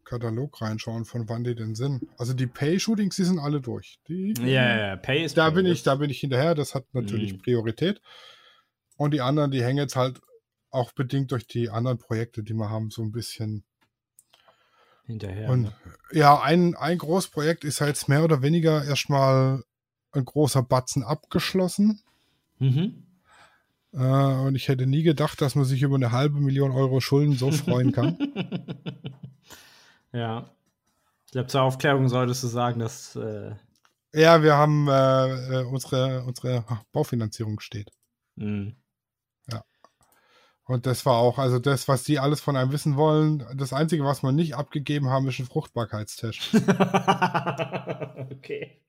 Katalog 0.03 0.61
reinschauen, 0.61 1.05
von 1.05 1.29
wann 1.29 1.45
die 1.45 1.55
denn 1.55 1.75
sind. 1.75 2.05
Also 2.17 2.33
die 2.33 2.47
Pay-Shootings, 2.47 3.15
die 3.15 3.23
sind 3.23 3.39
alle 3.39 3.61
durch. 3.61 3.99
Die, 4.07 4.33
ja, 4.39 4.45
ja, 4.45 4.87
ja, 4.87 4.95
Pay 4.97 5.23
ist 5.23 5.37
da 5.37 5.49
bin 5.49 5.65
ich, 5.65 5.83
da 5.83 5.95
bin 5.95 6.09
ich 6.09 6.19
hinterher. 6.19 6.53
Das 6.53 6.75
hat 6.75 6.85
natürlich 6.93 7.33
mhm. 7.33 7.41
Priorität. 7.41 8.01
Und 9.01 9.15
die 9.15 9.21
anderen, 9.21 9.49
die 9.49 9.63
hängen 9.63 9.79
jetzt 9.79 9.95
halt 9.95 10.21
auch 10.69 10.91
bedingt 10.91 11.31
durch 11.31 11.47
die 11.47 11.71
anderen 11.71 11.97
Projekte, 11.97 12.43
die 12.43 12.53
wir 12.53 12.69
haben, 12.69 12.91
so 12.91 13.01
ein 13.01 13.11
bisschen 13.11 13.63
hinterher. 15.07 15.49
Und 15.49 15.63
ne? 15.63 15.73
ja, 16.11 16.39
ein, 16.39 16.75
ein 16.75 16.99
Großprojekt 16.99 17.63
ist 17.63 17.81
halt 17.81 18.07
mehr 18.07 18.23
oder 18.23 18.43
weniger 18.43 18.85
erstmal 18.85 19.63
ein 20.11 20.23
großer 20.23 20.61
Batzen 20.61 21.01
abgeschlossen. 21.01 22.03
Mhm. 22.59 23.07
Äh, 23.91 23.97
und 23.97 24.53
ich 24.53 24.67
hätte 24.67 24.85
nie 24.85 25.01
gedacht, 25.01 25.41
dass 25.41 25.55
man 25.55 25.65
sich 25.65 25.81
über 25.81 25.95
eine 25.95 26.11
halbe 26.11 26.39
Million 26.39 26.69
Euro 26.69 26.99
Schulden 26.99 27.33
so 27.33 27.51
freuen 27.51 27.93
kann. 27.93 28.19
ja. 30.13 30.47
Ich 31.25 31.31
glaube, 31.31 31.47
zur 31.47 31.63
Aufklärung 31.63 32.07
solltest 32.07 32.43
du 32.43 32.47
sagen, 32.47 32.79
dass. 32.79 33.15
Äh 33.15 33.55
ja, 34.13 34.43
wir 34.43 34.57
haben 34.57 34.87
äh, 34.87 35.61
äh 35.61 35.65
unsere, 35.65 36.23
unsere 36.23 36.65
Baufinanzierung 36.91 37.59
steht. 37.61 37.89
Mhm. 38.35 38.75
Und 40.71 40.85
das 40.85 41.05
war 41.05 41.17
auch, 41.17 41.37
also 41.37 41.59
das, 41.59 41.89
was 41.89 42.03
die 42.03 42.17
alles 42.17 42.39
von 42.39 42.55
einem 42.55 42.71
wissen 42.71 42.95
wollen. 42.95 43.45
Das 43.55 43.73
Einzige, 43.73 44.05
was 44.05 44.23
wir 44.23 44.31
nicht 44.31 44.55
abgegeben 44.55 45.09
haben, 45.09 45.27
ist 45.27 45.37
ein 45.39 45.45
Fruchtbarkeitstest. 45.45 46.39
okay. 48.31 48.79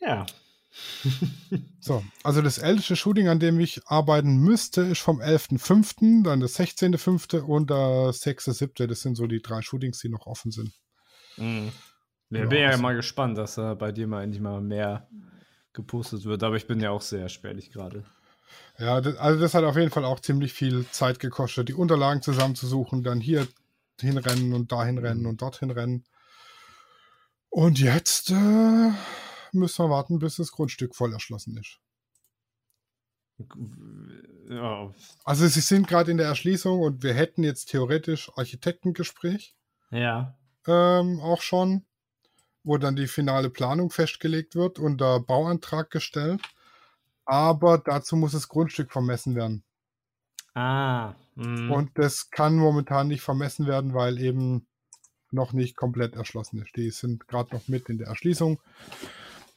Ja. 0.00 0.24
so, 1.80 2.02
also 2.24 2.40
das 2.40 2.56
älteste 2.56 2.96
Shooting, 2.96 3.28
an 3.28 3.38
dem 3.38 3.60
ich 3.60 3.86
arbeiten 3.86 4.38
müsste, 4.38 4.80
ist 4.80 5.00
vom 5.00 5.20
11.05., 5.20 6.24
dann 6.24 6.40
das 6.40 6.58
16.05. 6.58 7.40
und 7.40 7.70
das 7.70 8.22
6.07. 8.22 8.86
Das 8.86 9.02
sind 9.02 9.16
so 9.16 9.26
die 9.26 9.42
drei 9.42 9.60
Shootings, 9.60 9.98
die 9.98 10.08
noch 10.08 10.26
offen 10.26 10.52
sind. 10.52 10.72
Mhm. 11.36 11.70
Ja, 12.30 12.46
bin 12.46 12.60
ja 12.60 12.78
mal 12.78 12.96
gespannt, 12.96 13.36
dass 13.36 13.56
da 13.56 13.74
bei 13.74 13.92
dir 13.92 14.06
mal 14.06 14.22
endlich 14.22 14.40
mal 14.40 14.62
mehr 14.62 15.06
gepostet 15.74 16.24
wird, 16.24 16.42
aber 16.42 16.56
ich 16.56 16.66
bin 16.66 16.80
ja 16.80 16.92
auch 16.92 17.02
sehr 17.02 17.28
spärlich 17.28 17.70
gerade. 17.70 18.06
Ja, 18.78 18.94
also 18.94 19.40
das 19.40 19.54
hat 19.54 19.64
auf 19.64 19.76
jeden 19.76 19.90
Fall 19.90 20.04
auch 20.04 20.20
ziemlich 20.20 20.54
viel 20.54 20.86
Zeit 20.90 21.18
gekostet, 21.20 21.68
die 21.68 21.74
Unterlagen 21.74 22.22
zusammenzusuchen, 22.22 23.02
dann 23.02 23.20
hier 23.20 23.46
hinrennen 24.00 24.54
und 24.54 24.72
dahin 24.72 24.96
rennen 24.96 25.26
und 25.26 25.42
dorthin 25.42 25.70
rennen. 25.70 26.04
Und 27.50 27.78
jetzt 27.78 28.30
äh, 28.30 28.90
müssen 29.52 29.84
wir 29.84 29.90
warten, 29.90 30.18
bis 30.18 30.36
das 30.36 30.52
Grundstück 30.52 30.94
voll 30.94 31.12
erschlossen 31.12 31.58
ist. 31.58 31.78
Ja. 34.48 34.92
Also 35.24 35.46
sie 35.46 35.60
sind 35.60 35.88
gerade 35.88 36.10
in 36.10 36.16
der 36.16 36.26
Erschließung 36.26 36.80
und 36.80 37.02
wir 37.02 37.14
hätten 37.14 37.42
jetzt 37.42 37.66
theoretisch 37.66 38.30
Architektengespräch. 38.36 39.54
Ja. 39.90 40.38
Ähm, 40.66 41.20
auch 41.20 41.42
schon, 41.42 41.84
wo 42.62 42.78
dann 42.78 42.96
die 42.96 43.08
finale 43.08 43.50
Planung 43.50 43.90
festgelegt 43.90 44.54
wird 44.54 44.78
und 44.78 45.00
der 45.00 45.20
Bauantrag 45.20 45.90
gestellt 45.90 46.40
aber 47.30 47.78
dazu 47.78 48.16
muss 48.16 48.32
das 48.32 48.48
Grundstück 48.48 48.90
vermessen 48.90 49.36
werden. 49.36 49.62
Ah. 50.54 51.14
Mh. 51.36 51.72
Und 51.72 51.90
das 51.94 52.30
kann 52.30 52.56
momentan 52.56 53.06
nicht 53.06 53.22
vermessen 53.22 53.68
werden, 53.68 53.94
weil 53.94 54.18
eben 54.18 54.66
noch 55.30 55.52
nicht 55.52 55.76
komplett 55.76 56.16
erschlossen 56.16 56.60
ist. 56.60 56.74
Die 56.74 56.90
sind 56.90 57.28
gerade 57.28 57.54
noch 57.54 57.68
mit 57.68 57.88
in 57.88 57.98
der 57.98 58.08
Erschließung. 58.08 58.60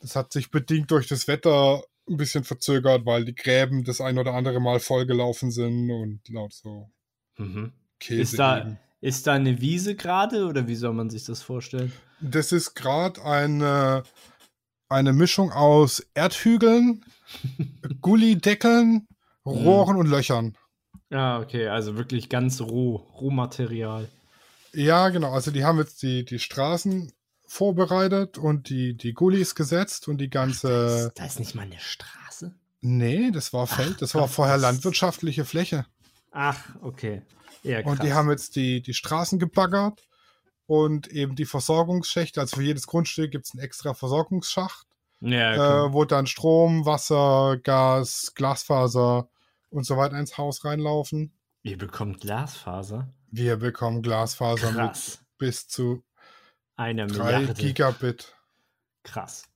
Das 0.01 0.15
hat 0.15 0.31
sich 0.31 0.51
bedingt 0.51 0.91
durch 0.91 1.07
das 1.07 1.27
Wetter 1.27 1.83
ein 2.07 2.17
bisschen 2.17 2.43
verzögert, 2.43 3.07
weil 3.07 3.25
die 3.25 3.33
Gräben 3.33 3.83
das 3.83 4.01
ein 4.01 4.19
oder 4.19 4.35
andere 4.35 4.59
Mal 4.59 4.79
vollgelaufen 4.79 5.49
sind 5.49 5.89
und 5.89 6.21
laut 6.29 6.53
so 6.53 6.91
mhm. 7.37 7.73
Käse. 7.99 8.21
Ist 8.21 8.37
da, 8.37 8.77
ist 9.01 9.25
da 9.25 9.33
eine 9.33 9.61
Wiese 9.61 9.95
gerade 9.95 10.45
oder 10.45 10.67
wie 10.67 10.75
soll 10.75 10.93
man 10.93 11.09
sich 11.09 11.25
das 11.25 11.41
vorstellen? 11.41 11.91
Das 12.21 12.51
ist 12.51 12.75
gerade 12.75 13.23
eine, 13.25 14.03
eine 14.93 15.13
Mischung 15.13 15.51
aus 15.51 16.05
Erdhügeln, 16.13 17.03
Gullideckeln, 18.01 19.07
Rohren 19.45 19.95
mhm. 19.95 19.99
und 20.01 20.07
Löchern. 20.07 20.57
Ja, 21.09 21.39
okay, 21.39 21.67
also 21.67 21.95
wirklich 21.95 22.29
ganz 22.29 22.61
roh, 22.61 22.95
Rohmaterial. 22.95 24.09
Ja, 24.73 25.09
genau. 25.09 25.31
Also 25.31 25.51
die 25.51 25.63
haben 25.63 25.77
jetzt 25.77 26.01
die, 26.01 26.25
die 26.25 26.39
Straßen 26.39 27.11
vorbereitet 27.45 28.37
und 28.37 28.69
die, 28.69 28.97
die 28.97 29.13
Gullis 29.13 29.53
gesetzt 29.53 30.07
und 30.07 30.17
die 30.17 30.29
ganze. 30.29 30.67
Ach, 30.67 30.71
da, 30.71 31.07
ist, 31.07 31.19
da, 31.19 31.25
ist, 31.25 31.39
nicht 31.39 31.55
mal 31.55 31.63
eine 31.63 31.79
Straße? 31.79 32.55
Nee, 32.81 33.31
das 33.31 33.53
war 33.53 33.67
Feld, 33.67 33.93
Ach, 33.93 33.99
das 33.99 34.15
war 34.15 34.27
vorher 34.27 34.57
landwirtschaftliche 34.57 35.45
Fläche. 35.45 35.85
Ach, 36.31 36.57
okay. 36.81 37.21
Ja, 37.61 37.85
und 37.85 38.03
die 38.03 38.13
haben 38.13 38.29
jetzt 38.29 38.55
die, 38.55 38.81
die 38.81 38.93
Straßen 38.93 39.39
gebaggert 39.39 40.01
und 40.65 41.07
eben 41.07 41.35
die 41.35 41.45
Versorgungsschächte. 41.45 42.39
Also 42.39 42.57
für 42.57 42.63
jedes 42.63 42.87
Grundstück 42.87 43.31
gibt 43.31 43.45
es 43.45 43.53
einen 43.53 43.63
extra 43.63 43.93
Versorgungsschacht, 43.93 44.87
ja, 45.21 45.85
äh, 45.85 45.93
wo 45.93 46.05
dann 46.05 46.27
Strom, 46.27 46.85
Wasser, 46.85 47.57
Gas, 47.57 48.33
Glasfaser 48.35 49.29
und 49.69 49.85
so 49.85 49.97
weiter 49.97 50.19
ins 50.19 50.37
Haus 50.37 50.65
reinlaufen. 50.65 51.33
Ihr 51.63 51.77
bekommt 51.77 52.21
Glasfaser? 52.21 53.13
Wir 53.31 53.57
bekommen 53.57 54.01
Glasfaser 54.01 54.71
Krass. 54.71 55.19
mit 55.19 55.37
bis 55.37 55.67
zu 55.67 56.03
einer 56.75 57.05
Milliarde. 57.05 57.53
Gigabit. 57.53 58.35
Krass. 59.03 59.49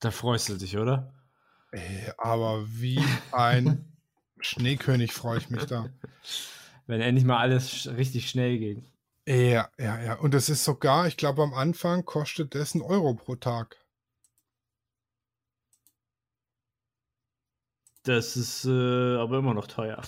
Da 0.00 0.10
freust 0.10 0.48
du 0.48 0.56
dich, 0.56 0.76
oder? 0.76 1.12
Ey, 1.72 2.10
aber 2.18 2.64
wie 2.66 3.02
ein 3.32 3.84
Schneekönig 4.40 5.12
freue 5.12 5.38
ich 5.38 5.50
mich 5.50 5.64
da. 5.64 5.88
Wenn 6.86 7.00
endlich 7.00 7.24
mal 7.24 7.38
alles 7.38 7.88
richtig 7.96 8.28
schnell 8.28 8.58
geht. 8.58 8.84
Ja, 9.26 9.70
ja, 9.78 10.02
ja. 10.02 10.14
Und 10.14 10.34
es 10.34 10.48
ist 10.48 10.64
sogar, 10.64 11.06
ich 11.06 11.16
glaube, 11.16 11.42
am 11.42 11.54
Anfang 11.54 12.04
kostet 12.04 12.54
das 12.54 12.74
ein 12.74 12.82
Euro 12.82 13.14
pro 13.14 13.36
Tag. 13.36 13.76
Das 18.02 18.36
ist 18.36 18.66
äh, 18.66 19.16
aber 19.16 19.38
immer 19.38 19.54
noch 19.54 19.66
teuer. 19.66 20.02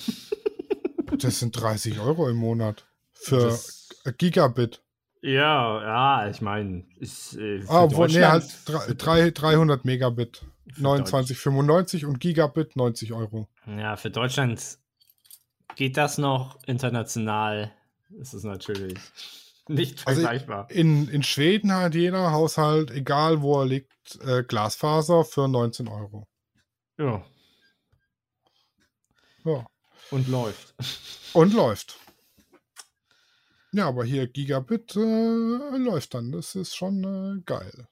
das 1.19 1.39
sind 1.39 1.59
30 1.59 1.99
Euro 1.99 2.29
im 2.29 2.37
Monat 2.37 2.87
für 3.13 3.41
das, 3.41 3.89
Gigabit. 4.19 4.83
Ja, 5.23 5.83
ja, 5.83 6.31
ich 6.31 6.43
meine, 6.43 6.85
ist. 6.99 7.37
Äh, 7.37 7.65
ah, 7.69 7.89
wo, 7.91 8.05
nee, 8.05 8.23
halt 8.23 8.45
3, 8.67 9.31
300 9.31 9.85
Megabit. 9.85 10.45
29,95 10.79 12.05
und 12.05 12.21
Gigabit 12.21 12.77
90 12.77 13.15
Euro. 13.15 13.49
Ja, 13.67 13.97
für 13.97 14.11
Deutschland 14.11 14.79
geht 15.75 15.97
das 15.97 16.19
noch. 16.19 16.59
International 16.67 17.73
ist 18.11 18.35
es 18.35 18.45
natürlich 18.45 18.99
nicht 19.69 20.07
also 20.07 20.21
vergleichbar. 20.21 20.67
Also 20.69 20.81
in, 20.81 21.09
in 21.09 21.23
Schweden 21.23 21.73
hat 21.73 21.95
jeder 21.95 22.33
Haushalt, 22.33 22.91
egal 22.91 23.43
wo 23.43 23.61
er 23.61 23.67
liegt, 23.67 24.19
äh, 24.23 24.43
Glasfaser 24.43 25.25
für 25.25 25.49
19 25.49 25.89
Euro. 25.89 26.27
Ja. 26.99 27.25
Ja. 29.45 29.67
Und 30.11 30.29
läuft. 30.29 30.75
Und 31.33 31.53
läuft. 31.53 31.99
Ja, 33.73 33.89
aber 33.89 34.05
hier 34.05 34.27
Gigabit 34.27 34.97
äh, 34.97 35.77
läuft 35.77 36.15
dann. 36.15 36.33
Das 36.33 36.55
ist 36.55 36.75
schon 36.75 37.05
äh, 37.05 37.43
geil. 37.45 37.89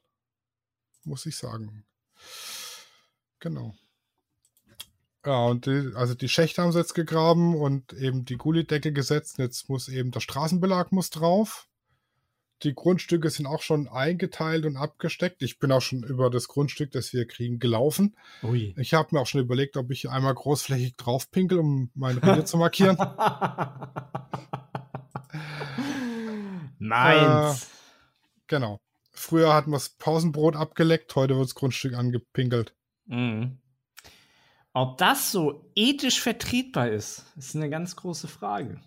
Muss 1.04 1.26
ich 1.26 1.36
sagen. 1.36 1.84
Genau. 3.38 3.74
Ja, 5.24 5.46
und 5.46 5.66
die, 5.66 5.92
also 5.94 6.14
die 6.14 6.28
Schächte 6.28 6.60
haben 6.62 6.72
sie 6.72 6.78
jetzt 6.78 6.94
gegraben 6.94 7.54
und 7.56 7.92
eben 7.94 8.24
die 8.24 8.36
Gullidecke 8.36 8.92
gesetzt. 8.92 9.38
Jetzt 9.38 9.68
muss 9.70 9.88
eben 9.88 10.10
der 10.10 10.20
Straßenbelag 10.20 10.92
muss 10.92 11.10
drauf. 11.10 11.66
Die 12.62 12.74
Grundstücke 12.74 13.30
sind 13.30 13.46
auch 13.46 13.62
schon 13.62 13.88
eingeteilt 13.88 14.64
und 14.66 14.76
abgesteckt. 14.76 15.42
Ich 15.42 15.58
bin 15.58 15.72
auch 15.72 15.80
schon 15.80 16.02
über 16.02 16.30
das 16.30 16.48
Grundstück, 16.48 16.92
das 16.92 17.12
wir 17.12 17.26
kriegen, 17.26 17.58
gelaufen. 17.58 18.16
Ui. 18.42 18.74
Ich 18.78 18.94
habe 18.94 19.08
mir 19.12 19.20
auch 19.20 19.26
schon 19.26 19.40
überlegt, 19.40 19.76
ob 19.76 19.90
ich 19.90 20.08
einmal 20.08 20.34
großflächig 20.34 20.96
draufpinkel, 20.96 21.58
um 21.58 21.90
meine 21.94 22.22
Revier 22.22 22.44
zu 22.44 22.56
markieren. 22.56 22.96
Meins. 26.78 27.64
Äh, 27.64 27.66
genau. 28.46 28.80
Früher 29.12 29.52
hatten 29.54 29.70
wir 29.70 29.76
das 29.76 29.90
Pausenbrot 29.90 30.56
abgeleckt, 30.56 31.14
heute 31.16 31.34
wird 31.36 31.46
das 31.46 31.54
Grundstück 31.54 31.94
angepinkelt. 31.94 32.74
Mhm. 33.06 33.58
Ob 34.76 34.98
das 34.98 35.30
so 35.30 35.70
ethisch 35.76 36.20
vertretbar 36.20 36.88
ist, 36.88 37.24
ist 37.36 37.54
eine 37.54 37.70
ganz 37.70 37.94
große 37.94 38.26
Frage. 38.26 38.80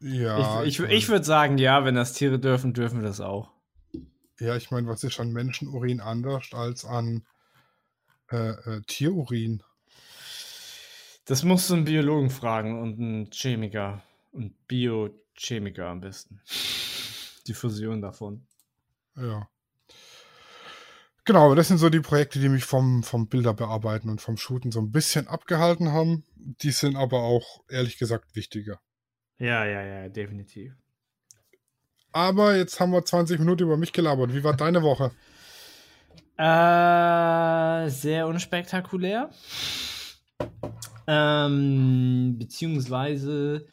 Ja. 0.00 0.64
Ich, 0.64 0.80
ich, 0.80 0.88
ich 0.88 1.08
würde 1.10 1.24
sagen, 1.24 1.58
ja, 1.58 1.84
wenn 1.84 1.94
das 1.94 2.14
Tiere 2.14 2.38
dürfen, 2.38 2.72
dürfen 2.72 3.02
wir 3.02 3.06
das 3.06 3.20
auch. 3.20 3.50
Ja, 4.40 4.56
ich 4.56 4.70
meine, 4.70 4.88
was 4.88 5.04
ist 5.04 5.20
an 5.20 5.30
Menschenurin 5.30 6.00
anders 6.00 6.52
als 6.52 6.86
an 6.86 7.26
äh, 8.30 8.50
äh, 8.50 8.80
Tierurin? 8.86 9.62
Das 11.26 11.44
musst 11.44 11.68
du 11.68 11.74
einen 11.74 11.84
Biologen 11.84 12.30
fragen 12.30 12.80
und 12.80 12.98
einen 12.98 13.30
Chemiker. 13.30 14.02
Und 14.32 14.66
Biochemiker 14.66 15.86
am 15.86 16.00
besten. 16.00 16.40
Die 17.46 17.54
Fusion 17.54 18.00
davon. 18.00 18.46
Ja. 19.16 19.48
Genau, 21.24 21.54
das 21.54 21.68
sind 21.68 21.78
so 21.78 21.88
die 21.88 22.00
Projekte, 22.00 22.40
die 22.40 22.48
mich 22.48 22.64
vom, 22.64 23.04
vom 23.04 23.28
Bilderbearbeiten 23.28 24.10
und 24.10 24.20
vom 24.20 24.36
Shooten 24.36 24.72
so 24.72 24.80
ein 24.80 24.90
bisschen 24.90 25.28
abgehalten 25.28 25.92
haben. 25.92 26.24
Die 26.34 26.72
sind 26.72 26.96
aber 26.96 27.22
auch, 27.22 27.60
ehrlich 27.68 27.96
gesagt, 27.96 28.34
wichtiger. 28.34 28.80
Ja, 29.38 29.64
ja, 29.64 29.82
ja, 29.82 30.08
definitiv. 30.08 30.72
Aber 32.12 32.56
jetzt 32.56 32.78
haben 32.80 32.92
wir 32.92 33.04
20 33.04 33.38
Minuten 33.38 33.62
über 33.62 33.76
mich 33.76 33.92
gelabert. 33.92 34.34
Wie 34.34 34.44
war 34.44 34.56
deine 34.56 34.82
Woche? 34.82 35.12
Äh, 36.38 37.88
sehr 37.90 38.26
unspektakulär. 38.26 39.30
Ähm, 41.06 42.36
beziehungsweise 42.38 43.66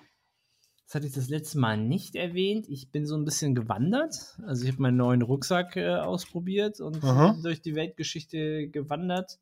das 0.89 0.95
hatte 0.95 1.05
ich 1.05 1.13
das 1.13 1.29
letzte 1.29 1.59
Mal 1.59 1.77
nicht 1.77 2.15
erwähnt. 2.15 2.67
Ich 2.67 2.89
bin 2.89 3.05
so 3.05 3.15
ein 3.15 3.23
bisschen 3.23 3.53
gewandert. 3.53 4.39
Also 4.47 4.63
ich 4.63 4.71
habe 4.71 4.81
meinen 4.81 4.97
neuen 4.97 5.21
Rucksack 5.21 5.75
äh, 5.75 5.97
ausprobiert 5.97 6.79
und 6.79 7.03
Aha. 7.03 7.37
durch 7.43 7.61
die 7.61 7.75
Weltgeschichte 7.75 8.69
gewandert. 8.69 9.37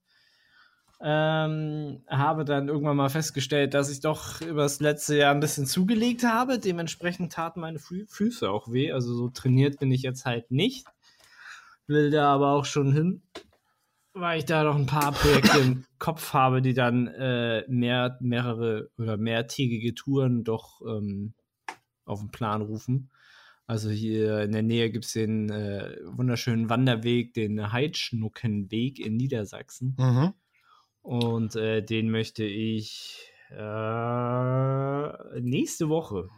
Ähm, 0.99 2.03
habe 2.09 2.43
dann 2.43 2.67
irgendwann 2.67 2.97
mal 2.97 3.07
festgestellt, 3.07 3.73
dass 3.75 3.89
ich 3.89 4.01
doch 4.01 4.41
über 4.41 4.63
das 4.63 4.81
letzte 4.81 5.15
Jahr 5.15 5.33
ein 5.33 5.39
bisschen 5.39 5.65
zugelegt 5.65 6.25
habe. 6.25 6.59
Dementsprechend 6.59 7.31
taten 7.31 7.61
meine 7.61 7.79
Fü 7.79 8.05
Füße 8.09 8.49
auch 8.51 8.69
weh. 8.69 8.91
Also 8.91 9.13
so 9.13 9.29
trainiert 9.29 9.79
bin 9.79 9.89
ich 9.89 10.01
jetzt 10.01 10.25
halt 10.25 10.51
nicht. 10.51 10.85
Will 11.85 12.11
da 12.11 12.27
aber 12.33 12.51
auch 12.51 12.65
schon 12.65 12.91
hin, 12.91 13.21
weil 14.19 14.39
ich 14.39 14.45
da 14.45 14.63
noch 14.63 14.75
ein 14.75 14.85
paar 14.85 15.11
Projekte 15.11 15.59
im 15.59 15.85
Kopf 15.99 16.33
habe, 16.33 16.61
die 16.61 16.73
dann 16.73 17.07
äh, 17.07 17.63
mehr, 17.67 18.17
mehrere 18.21 18.89
oder 18.97 19.17
mehrtägige 19.17 19.93
Touren 19.95 20.43
doch 20.43 20.81
ähm, 20.81 21.33
auf 22.05 22.19
den 22.19 22.31
Plan 22.31 22.61
rufen. 22.61 23.09
Also 23.65 23.89
hier 23.89 24.43
in 24.43 24.53
der 24.53 24.63
Nähe 24.63 24.89
gibt 24.89 25.05
es 25.05 25.13
den 25.13 25.49
äh, 25.49 25.97
wunderschönen 26.05 26.69
Wanderweg, 26.69 27.33
den 27.33 27.71
Heidschnuckenweg 27.71 28.99
in 28.99 29.17
Niedersachsen. 29.17 29.95
Mhm. 29.99 30.33
Und 31.01 31.55
äh, 31.55 31.81
den 31.81 32.09
möchte 32.09 32.45
ich 32.45 33.31
äh, 33.51 35.39
nächste 35.41 35.89
Woche, 35.89 36.29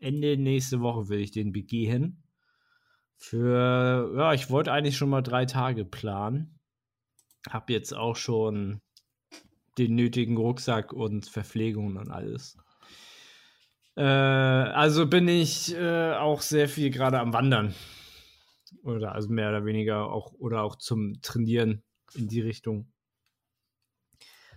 Ende 0.00 0.36
nächste 0.36 0.80
Woche 0.80 1.08
will 1.08 1.20
ich 1.20 1.30
den 1.30 1.52
begehen. 1.52 2.22
Für, 3.16 4.12
ja, 4.16 4.34
ich 4.34 4.50
wollte 4.50 4.72
eigentlich 4.72 4.96
schon 4.98 5.08
mal 5.08 5.22
drei 5.22 5.46
Tage 5.46 5.84
planen. 5.84 6.53
Hab 7.48 7.70
jetzt 7.70 7.94
auch 7.94 8.16
schon 8.16 8.80
den 9.78 9.94
nötigen 9.94 10.36
Rucksack 10.36 10.92
und 10.92 11.26
Verpflegung 11.26 11.96
und 11.96 12.10
alles. 12.10 12.58
Äh, 13.96 14.02
also 14.02 15.06
bin 15.06 15.28
ich 15.28 15.72
äh, 15.74 16.14
auch 16.14 16.42
sehr 16.42 16.68
viel 16.68 16.90
gerade 16.90 17.20
am 17.20 17.32
Wandern. 17.32 17.72
Oder 18.82 19.12
also 19.12 19.28
mehr 19.28 19.50
oder 19.50 19.64
weniger 19.64 20.10
auch 20.10 20.32
oder 20.34 20.62
auch 20.62 20.74
zum 20.76 21.20
Trainieren 21.22 21.84
in 22.14 22.26
die 22.28 22.40
Richtung. 22.40 22.90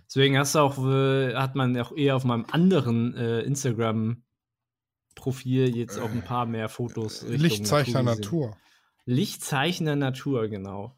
Deswegen 0.06 0.36
hast 0.38 0.54
du 0.54 0.60
auch, 0.60 0.78
äh, 0.86 1.34
hat 1.34 1.54
man 1.54 1.78
auch 1.78 1.94
eher 1.94 2.16
auf 2.16 2.24
meinem 2.24 2.46
anderen 2.50 3.14
äh, 3.14 3.42
Instagram-Profil 3.42 5.76
jetzt 5.76 5.98
auch 5.98 6.10
ein 6.10 6.24
paar 6.24 6.46
mehr 6.46 6.70
Fotos. 6.70 7.24
Richtung 7.24 7.42
Lichtzeichner 7.42 8.02
Natur. 8.02 8.46
Natur. 8.46 8.62
Lichtzeichner 9.04 9.96
Natur, 9.96 10.48
genau. 10.48 10.96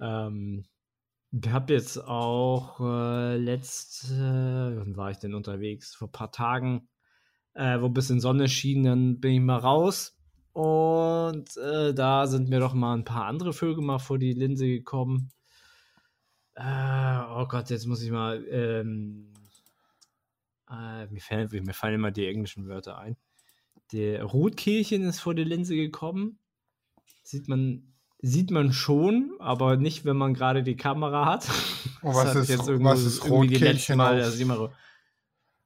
Ähm, 0.00 0.64
ich 1.32 1.48
habe 1.48 1.72
jetzt 1.72 1.98
auch 1.98 2.80
äh, 2.80 3.36
letzt, 3.36 4.10
äh, 4.10 4.76
wann 4.76 4.96
war 4.96 5.10
ich 5.10 5.18
denn 5.18 5.34
unterwegs? 5.34 5.94
Vor 5.94 6.08
ein 6.08 6.12
paar 6.12 6.32
Tagen 6.32 6.88
äh, 7.54 7.80
wo 7.80 7.86
ein 7.86 7.94
bisschen 7.94 8.20
Sonne 8.20 8.48
schien, 8.48 8.84
dann 8.84 9.20
bin 9.20 9.32
ich 9.32 9.40
mal 9.40 9.58
raus. 9.58 10.16
Und 10.52 11.56
äh, 11.56 11.94
da 11.94 12.26
sind 12.26 12.48
mir 12.48 12.60
doch 12.60 12.74
mal 12.74 12.94
ein 12.94 13.04
paar 13.04 13.26
andere 13.26 13.52
Vögel 13.52 13.84
mal 13.84 13.98
vor 13.98 14.18
die 14.18 14.32
Linse 14.32 14.66
gekommen. 14.66 15.30
Äh, 16.54 17.20
oh 17.30 17.46
Gott, 17.46 17.70
jetzt 17.70 17.86
muss 17.86 18.02
ich 18.02 18.10
mal. 18.10 18.44
Ähm, 18.48 19.32
äh, 20.70 21.06
mir, 21.06 21.20
fallen, 21.20 21.48
mir 21.50 21.74
fallen 21.74 21.94
immer 21.94 22.10
die 22.10 22.26
englischen 22.26 22.68
Wörter 22.68 22.98
ein. 22.98 23.16
Der 23.92 24.24
Rotkehlchen 24.24 25.02
ist 25.02 25.20
vor 25.20 25.34
die 25.34 25.44
Linse 25.44 25.74
gekommen. 25.74 26.38
Sieht 27.22 27.48
man, 27.48 27.89
sieht 28.22 28.50
man 28.50 28.72
schon, 28.72 29.32
aber 29.38 29.76
nicht, 29.76 30.04
wenn 30.04 30.16
man 30.16 30.34
gerade 30.34 30.62
die 30.62 30.76
Kamera 30.76 31.26
hat. 31.26 31.48
Oh, 32.02 32.14
was, 32.14 32.34
ist, 32.34 32.48
jetzt 32.48 32.68
was 32.68 33.02
ist 33.02 33.28
Rotkehlchen 33.28 33.98
Mal, 33.98 34.22
auf, 34.22 34.70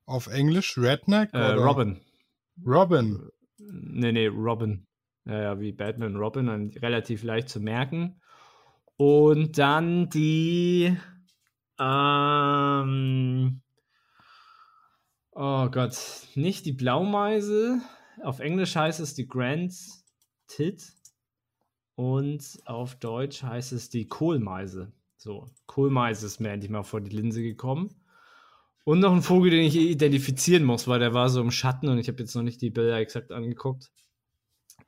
auf 0.06 0.26
Englisch? 0.26 0.76
Redneck? 0.76 1.32
Äh, 1.32 1.52
Robin. 1.52 2.00
Robin. 2.66 3.28
Nee, 3.58 4.12
nee, 4.12 4.26
Robin. 4.26 4.86
Ja, 5.26 5.42
ja, 5.42 5.60
wie 5.60 5.72
Batman 5.72 6.16
Robin, 6.16 6.46
dann 6.46 6.70
relativ 6.82 7.22
leicht 7.22 7.48
zu 7.48 7.60
merken. 7.60 8.20
Und 8.96 9.58
dann 9.58 10.08
die. 10.10 10.96
Ähm, 11.78 13.60
oh 15.32 15.68
Gott, 15.68 15.96
nicht 16.34 16.66
die 16.66 16.72
Blaumeise. 16.72 17.80
Auf 18.22 18.38
Englisch 18.40 18.76
heißt 18.76 19.00
es 19.00 19.14
die 19.14 19.26
Grand 19.26 19.72
Tit. 20.46 20.84
Und 21.96 22.58
auf 22.64 22.96
Deutsch 22.96 23.42
heißt 23.42 23.72
es 23.72 23.88
die 23.88 24.06
Kohlmeise. 24.06 24.92
So, 25.16 25.48
Kohlmeise 25.66 26.26
ist 26.26 26.40
mir 26.40 26.50
endlich 26.50 26.70
mal 26.70 26.82
vor 26.82 27.00
die 27.00 27.14
Linse 27.14 27.42
gekommen. 27.42 27.94
Und 28.84 29.00
noch 29.00 29.12
ein 29.12 29.22
Vogel, 29.22 29.50
den 29.50 29.64
ich 29.64 29.76
identifizieren 29.76 30.64
muss, 30.64 30.86
weil 30.86 30.98
der 30.98 31.14
war 31.14 31.30
so 31.30 31.40
im 31.40 31.50
Schatten 31.50 31.88
und 31.88 31.98
ich 31.98 32.08
habe 32.08 32.18
jetzt 32.18 32.34
noch 32.34 32.42
nicht 32.42 32.60
die 32.60 32.70
Bilder 32.70 32.98
exakt 32.98 33.32
angeguckt. 33.32 33.90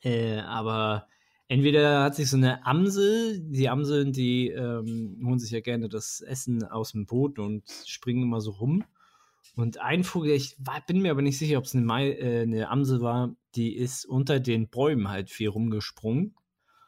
Äh, 0.02 0.40
aber 0.40 1.06
entweder 1.48 2.02
hat 2.02 2.14
sich 2.14 2.28
so 2.28 2.36
eine 2.36 2.66
Amsel, 2.66 3.40
die 3.40 3.70
Amseln, 3.70 4.12
die 4.12 4.48
ähm, 4.48 5.18
holen 5.24 5.38
sich 5.38 5.50
ja 5.50 5.60
gerne 5.60 5.88
das 5.88 6.20
Essen 6.20 6.62
aus 6.64 6.92
dem 6.92 7.06
Boden 7.06 7.40
und 7.40 7.64
springen 7.86 8.24
immer 8.24 8.42
so 8.42 8.50
rum. 8.50 8.84
Und 9.54 9.80
ein 9.80 10.04
Vogel, 10.04 10.32
ich 10.32 10.56
war, 10.58 10.82
bin 10.86 11.00
mir 11.00 11.10
aber 11.10 11.22
nicht 11.22 11.38
sicher, 11.38 11.56
ob 11.56 11.64
es 11.64 11.74
eine, 11.74 12.18
äh, 12.18 12.42
eine, 12.42 12.68
Amsel 12.68 13.00
war, 13.00 13.34
die 13.54 13.74
ist 13.74 14.04
unter 14.04 14.40
den 14.40 14.68
Bäumen 14.68 15.08
halt 15.08 15.30
viel 15.30 15.48
rumgesprungen. 15.48 16.34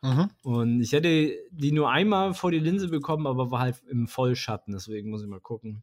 Mhm. 0.03 0.31
Und 0.43 0.81
ich 0.81 0.93
hätte 0.93 1.37
die 1.51 1.73
nur 1.73 1.91
einmal 1.91 2.35
vor 2.35 2.51
die 2.51 2.61
Linse 2.61 2.89
bekommen, 2.89 3.27
aber 3.27 3.51
war 3.51 3.61
halt 3.61 3.83
im 3.89 4.07
Vollschatten, 4.07 4.73
deswegen 4.73 5.11
muss 5.11 5.23
ich 5.23 5.29
mal 5.29 5.41
gucken, 5.41 5.83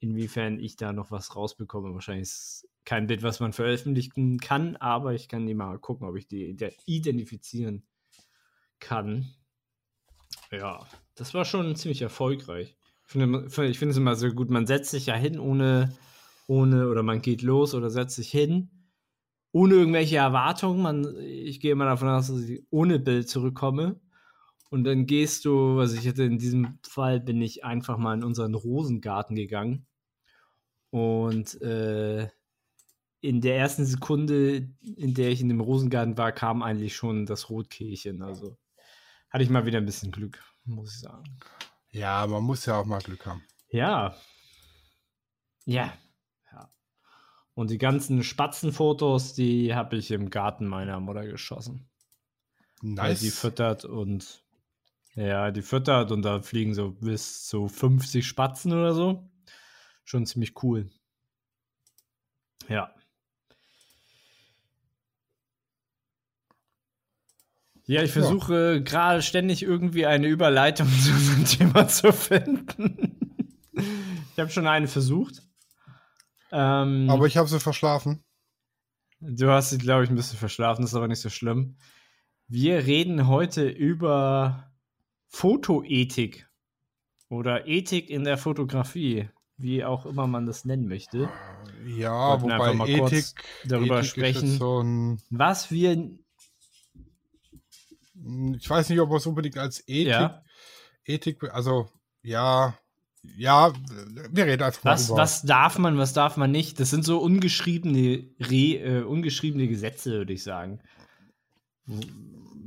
inwiefern 0.00 0.58
ich 0.60 0.76
da 0.76 0.92
noch 0.92 1.10
was 1.10 1.34
rausbekomme. 1.34 1.94
Wahrscheinlich 1.94 2.28
ist 2.28 2.68
kein 2.84 3.06
Bild, 3.06 3.22
was 3.22 3.40
man 3.40 3.52
veröffentlichen 3.52 4.38
kann, 4.38 4.76
aber 4.76 5.14
ich 5.14 5.28
kann 5.28 5.46
die 5.46 5.54
mal 5.54 5.78
gucken, 5.78 6.06
ob 6.06 6.16
ich 6.16 6.28
die 6.28 6.56
identifizieren 6.86 7.84
kann. 8.80 9.34
Ja, 10.50 10.86
das 11.14 11.34
war 11.34 11.44
schon 11.44 11.74
ziemlich 11.76 12.02
erfolgreich. 12.02 12.76
Ich 13.06 13.12
finde, 13.12 13.46
es 13.46 13.96
immer 13.96 14.14
so 14.14 14.28
gut, 14.30 14.50
man 14.50 14.66
setzt 14.66 14.90
sich 14.90 15.06
ja 15.06 15.14
hin 15.14 15.38
ohne, 15.38 15.96
ohne, 16.46 16.88
oder 16.88 17.02
man 17.02 17.22
geht 17.22 17.42
los 17.42 17.74
oder 17.74 17.90
setzt 17.90 18.16
sich 18.16 18.30
hin, 18.30 18.70
ohne 19.58 19.74
irgendwelche 19.74 20.16
Erwartungen. 20.16 20.80
Man, 20.80 21.16
ich 21.18 21.58
gehe 21.58 21.72
immer 21.72 21.86
davon 21.86 22.08
aus, 22.08 22.28
dass 22.28 22.42
ich 22.42 22.62
ohne 22.70 23.00
Bild 23.00 23.28
zurückkomme. 23.28 24.00
Und 24.70 24.84
dann 24.84 25.06
gehst 25.06 25.44
du, 25.44 25.80
also 25.80 25.96
ich 25.96 26.06
hatte 26.06 26.22
in 26.22 26.38
diesem 26.38 26.78
Fall, 26.86 27.18
bin 27.18 27.42
ich 27.42 27.64
einfach 27.64 27.98
mal 27.98 28.14
in 28.14 28.22
unseren 28.22 28.54
Rosengarten 28.54 29.34
gegangen. 29.34 29.86
Und 30.90 31.60
äh, 31.60 32.28
in 33.20 33.40
der 33.40 33.56
ersten 33.56 33.84
Sekunde, 33.84 34.68
in 34.96 35.14
der 35.14 35.30
ich 35.30 35.40
in 35.40 35.48
dem 35.48 35.60
Rosengarten 35.60 36.16
war, 36.16 36.30
kam 36.30 36.62
eigentlich 36.62 36.94
schon 36.94 37.26
das 37.26 37.50
Rotkehlchen. 37.50 38.22
Also 38.22 38.56
hatte 39.30 39.42
ich 39.42 39.50
mal 39.50 39.66
wieder 39.66 39.78
ein 39.78 39.86
bisschen 39.86 40.12
Glück, 40.12 40.40
muss 40.66 40.94
ich 40.94 41.00
sagen. 41.00 41.24
Ja, 41.90 42.24
man 42.28 42.44
muss 42.44 42.64
ja 42.64 42.76
auch 42.76 42.86
mal 42.86 43.00
Glück 43.00 43.26
haben. 43.26 43.42
Ja. 43.70 44.14
ja. 45.64 45.92
Und 47.58 47.70
die 47.72 47.78
ganzen 47.78 48.22
Spatzenfotos, 48.22 49.34
die 49.34 49.74
habe 49.74 49.96
ich 49.96 50.12
im 50.12 50.30
Garten 50.30 50.64
meiner 50.64 51.00
Mutter 51.00 51.26
geschossen. 51.26 51.88
Nice. 52.82 53.04
Weil 53.04 53.14
die 53.16 53.30
füttert 53.30 53.84
und 53.84 54.44
ja, 55.16 55.50
die 55.50 55.62
füttert 55.62 56.12
und 56.12 56.22
da 56.22 56.40
fliegen 56.40 56.72
so 56.72 56.92
bis 56.92 57.48
zu 57.48 57.66
50 57.66 58.24
Spatzen 58.24 58.72
oder 58.72 58.94
so. 58.94 59.28
Schon 60.04 60.24
ziemlich 60.24 60.62
cool. 60.62 60.88
Ja. 62.68 62.94
Ja, 67.86 68.04
ich 68.04 68.12
versuche 68.12 68.74
ja. 68.74 68.78
gerade 68.78 69.20
ständig 69.20 69.64
irgendwie 69.64 70.06
eine 70.06 70.28
Überleitung 70.28 70.86
zu 71.02 71.10
diesem 71.10 71.44
Thema 71.44 71.88
zu 71.88 72.12
finden. 72.12 73.42
ich 73.72 74.38
habe 74.38 74.50
schon 74.50 74.68
eine 74.68 74.86
versucht. 74.86 75.47
Ähm, 76.52 77.08
aber 77.10 77.26
ich 77.26 77.36
habe 77.36 77.48
sie 77.48 77.60
verschlafen. 77.60 78.24
Du 79.20 79.50
hast 79.50 79.70
sie, 79.70 79.78
glaube 79.78 80.04
ich, 80.04 80.10
ein 80.10 80.16
bisschen 80.16 80.38
verschlafen, 80.38 80.82
das 80.82 80.92
ist 80.92 80.96
aber 80.96 81.08
nicht 81.08 81.20
so 81.20 81.28
schlimm. 81.28 81.76
Wir 82.46 82.86
reden 82.86 83.26
heute 83.26 83.68
über 83.68 84.72
Fotoethik 85.26 86.48
oder 87.28 87.66
Ethik 87.66 88.08
in 88.10 88.24
der 88.24 88.38
Fotografie, 88.38 89.28
wie 89.56 89.84
auch 89.84 90.06
immer 90.06 90.26
man 90.26 90.46
das 90.46 90.64
nennen 90.64 90.88
möchte. 90.88 91.28
Ja, 91.86 92.40
wobei 92.40 92.72
mal 92.72 92.88
Ethik 92.88 93.26
darüber 93.64 93.98
Ethik 93.98 94.10
sprechen, 94.10 94.58
so 94.58 94.84
was 95.30 95.70
wir 95.70 96.10
ich 98.56 98.68
weiß 98.68 98.88
nicht, 98.88 99.00
ob 99.00 99.08
man 99.08 99.18
es 99.18 99.26
unbedingt 99.26 99.58
als 99.58 99.80
Ethik, 99.86 100.08
ja. 100.08 100.42
Ethik, 101.04 101.42
also 101.52 101.88
ja, 102.22 102.76
ja, 103.22 103.72
wir 104.30 104.46
reden 104.46 104.62
einfach 104.62 104.84
was, 104.84 105.08
mal 105.08 105.14
über. 105.14 105.22
Was 105.22 105.42
darf 105.42 105.78
man, 105.78 105.98
was 105.98 106.12
darf 106.12 106.36
man 106.36 106.50
nicht? 106.50 106.80
Das 106.80 106.90
sind 106.90 107.04
so 107.04 107.18
ungeschriebene, 107.18 108.24
Re, 108.40 108.74
äh, 108.76 109.02
ungeschriebene 109.02 109.68
Gesetze, 109.68 110.12
würde 110.12 110.32
ich 110.32 110.42
sagen. 110.42 110.80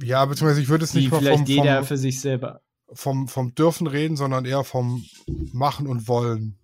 Ja, 0.01 0.25
beziehungsweise 0.25 0.61
ich 0.61 0.69
würde 0.69 0.83
es 0.83 0.93
nicht 0.93 1.11
mal 1.11 1.19
vielleicht 1.19 1.37
vom, 1.39 1.45
jeder 1.45 1.77
vom, 1.77 1.85
für 1.85 1.97
sich 1.97 2.21
selber 2.21 2.61
vom, 2.93 3.27
vom 3.27 3.55
Dürfen 3.55 3.87
reden, 3.87 4.17
sondern 4.17 4.45
eher 4.45 4.63
vom 4.63 5.05
Machen 5.53 5.87
und 5.87 6.07
Wollen. 6.07 6.57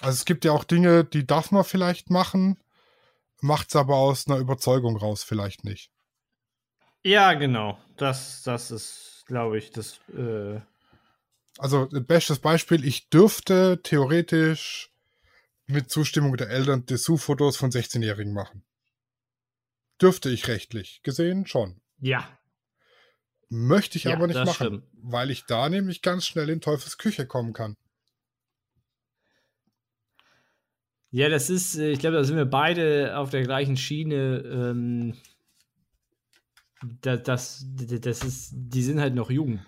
Also 0.00 0.16
es 0.16 0.24
gibt 0.24 0.44
ja 0.44 0.52
auch 0.52 0.64
Dinge, 0.64 1.04
die 1.04 1.26
darf 1.26 1.50
man 1.50 1.64
vielleicht 1.64 2.10
machen, 2.10 2.58
macht 3.40 3.68
es 3.68 3.76
aber 3.76 3.96
aus 3.96 4.26
einer 4.26 4.38
Überzeugung 4.38 4.96
raus 4.96 5.22
vielleicht 5.22 5.64
nicht. 5.64 5.90
Ja, 7.02 7.34
genau. 7.34 7.78
Das, 7.96 8.42
das 8.42 8.70
ist, 8.70 9.24
glaube 9.26 9.58
ich, 9.58 9.70
das. 9.70 9.98
Äh 10.16 10.60
also, 11.58 11.88
bestes 11.90 12.38
Beispiel: 12.38 12.84
Ich 12.84 13.08
dürfte 13.08 13.80
theoretisch 13.82 14.90
mit 15.66 15.90
Zustimmung 15.90 16.36
der 16.36 16.50
Eltern 16.50 16.84
Dessous-Fotos 16.86 17.56
von 17.56 17.70
16-Jährigen 17.70 18.32
machen. 18.32 18.64
Dürfte 20.00 20.30
ich 20.30 20.48
rechtlich 20.48 21.00
gesehen 21.02 21.46
schon. 21.46 21.80
Ja. 21.98 22.28
Möchte 23.48 23.98
ich 23.98 24.04
ja, 24.04 24.14
aber 24.14 24.26
nicht 24.26 24.36
machen, 24.36 24.52
stimmt. 24.54 24.84
weil 24.94 25.30
ich 25.30 25.46
da 25.46 25.68
nämlich 25.68 26.02
ganz 26.02 26.26
schnell 26.26 26.50
in 26.50 26.60
Teufels 26.60 26.98
Küche 26.98 27.26
kommen 27.26 27.52
kann. 27.52 27.76
Ja, 31.10 31.28
das 31.28 31.48
ist, 31.48 31.76
äh, 31.76 31.92
ich 31.92 32.00
glaube, 32.00 32.16
da 32.16 32.24
sind 32.24 32.36
wir 32.36 32.44
beide 32.44 33.16
auf 33.16 33.30
der 33.30 33.42
gleichen 33.42 33.76
Schiene. 33.76 34.38
Ähm, 34.38 35.14
das, 37.00 37.22
das, 37.22 37.64
das 37.66 38.24
ist, 38.24 38.50
die 38.52 38.82
sind 38.82 39.00
halt 39.00 39.14
noch 39.14 39.30
jung. 39.30 39.64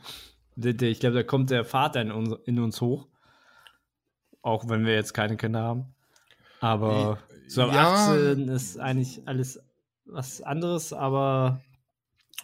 Ich 0.57 1.01
glaube, 1.01 1.17
da 1.17 1.23
kommt 1.23 1.51
der 1.51 1.65
Vater 1.65 2.01
in 2.01 2.11
uns, 2.11 2.35
in 2.47 2.59
uns 2.59 2.81
hoch. 2.81 3.07
Auch 4.43 4.69
wenn 4.69 4.87
wir 4.87 4.95
jetzt 4.95 5.13
keine 5.13 5.37
Kinder 5.37 5.61
haben. 5.61 5.95
Aber 6.61 7.19
so 7.47 7.63
ab 7.63 7.75
ja, 7.75 8.11
18 8.11 8.49
ist 8.49 8.79
eigentlich 8.79 9.27
alles 9.27 9.61
was 10.05 10.41
anderes, 10.41 10.93
aber. 10.93 11.61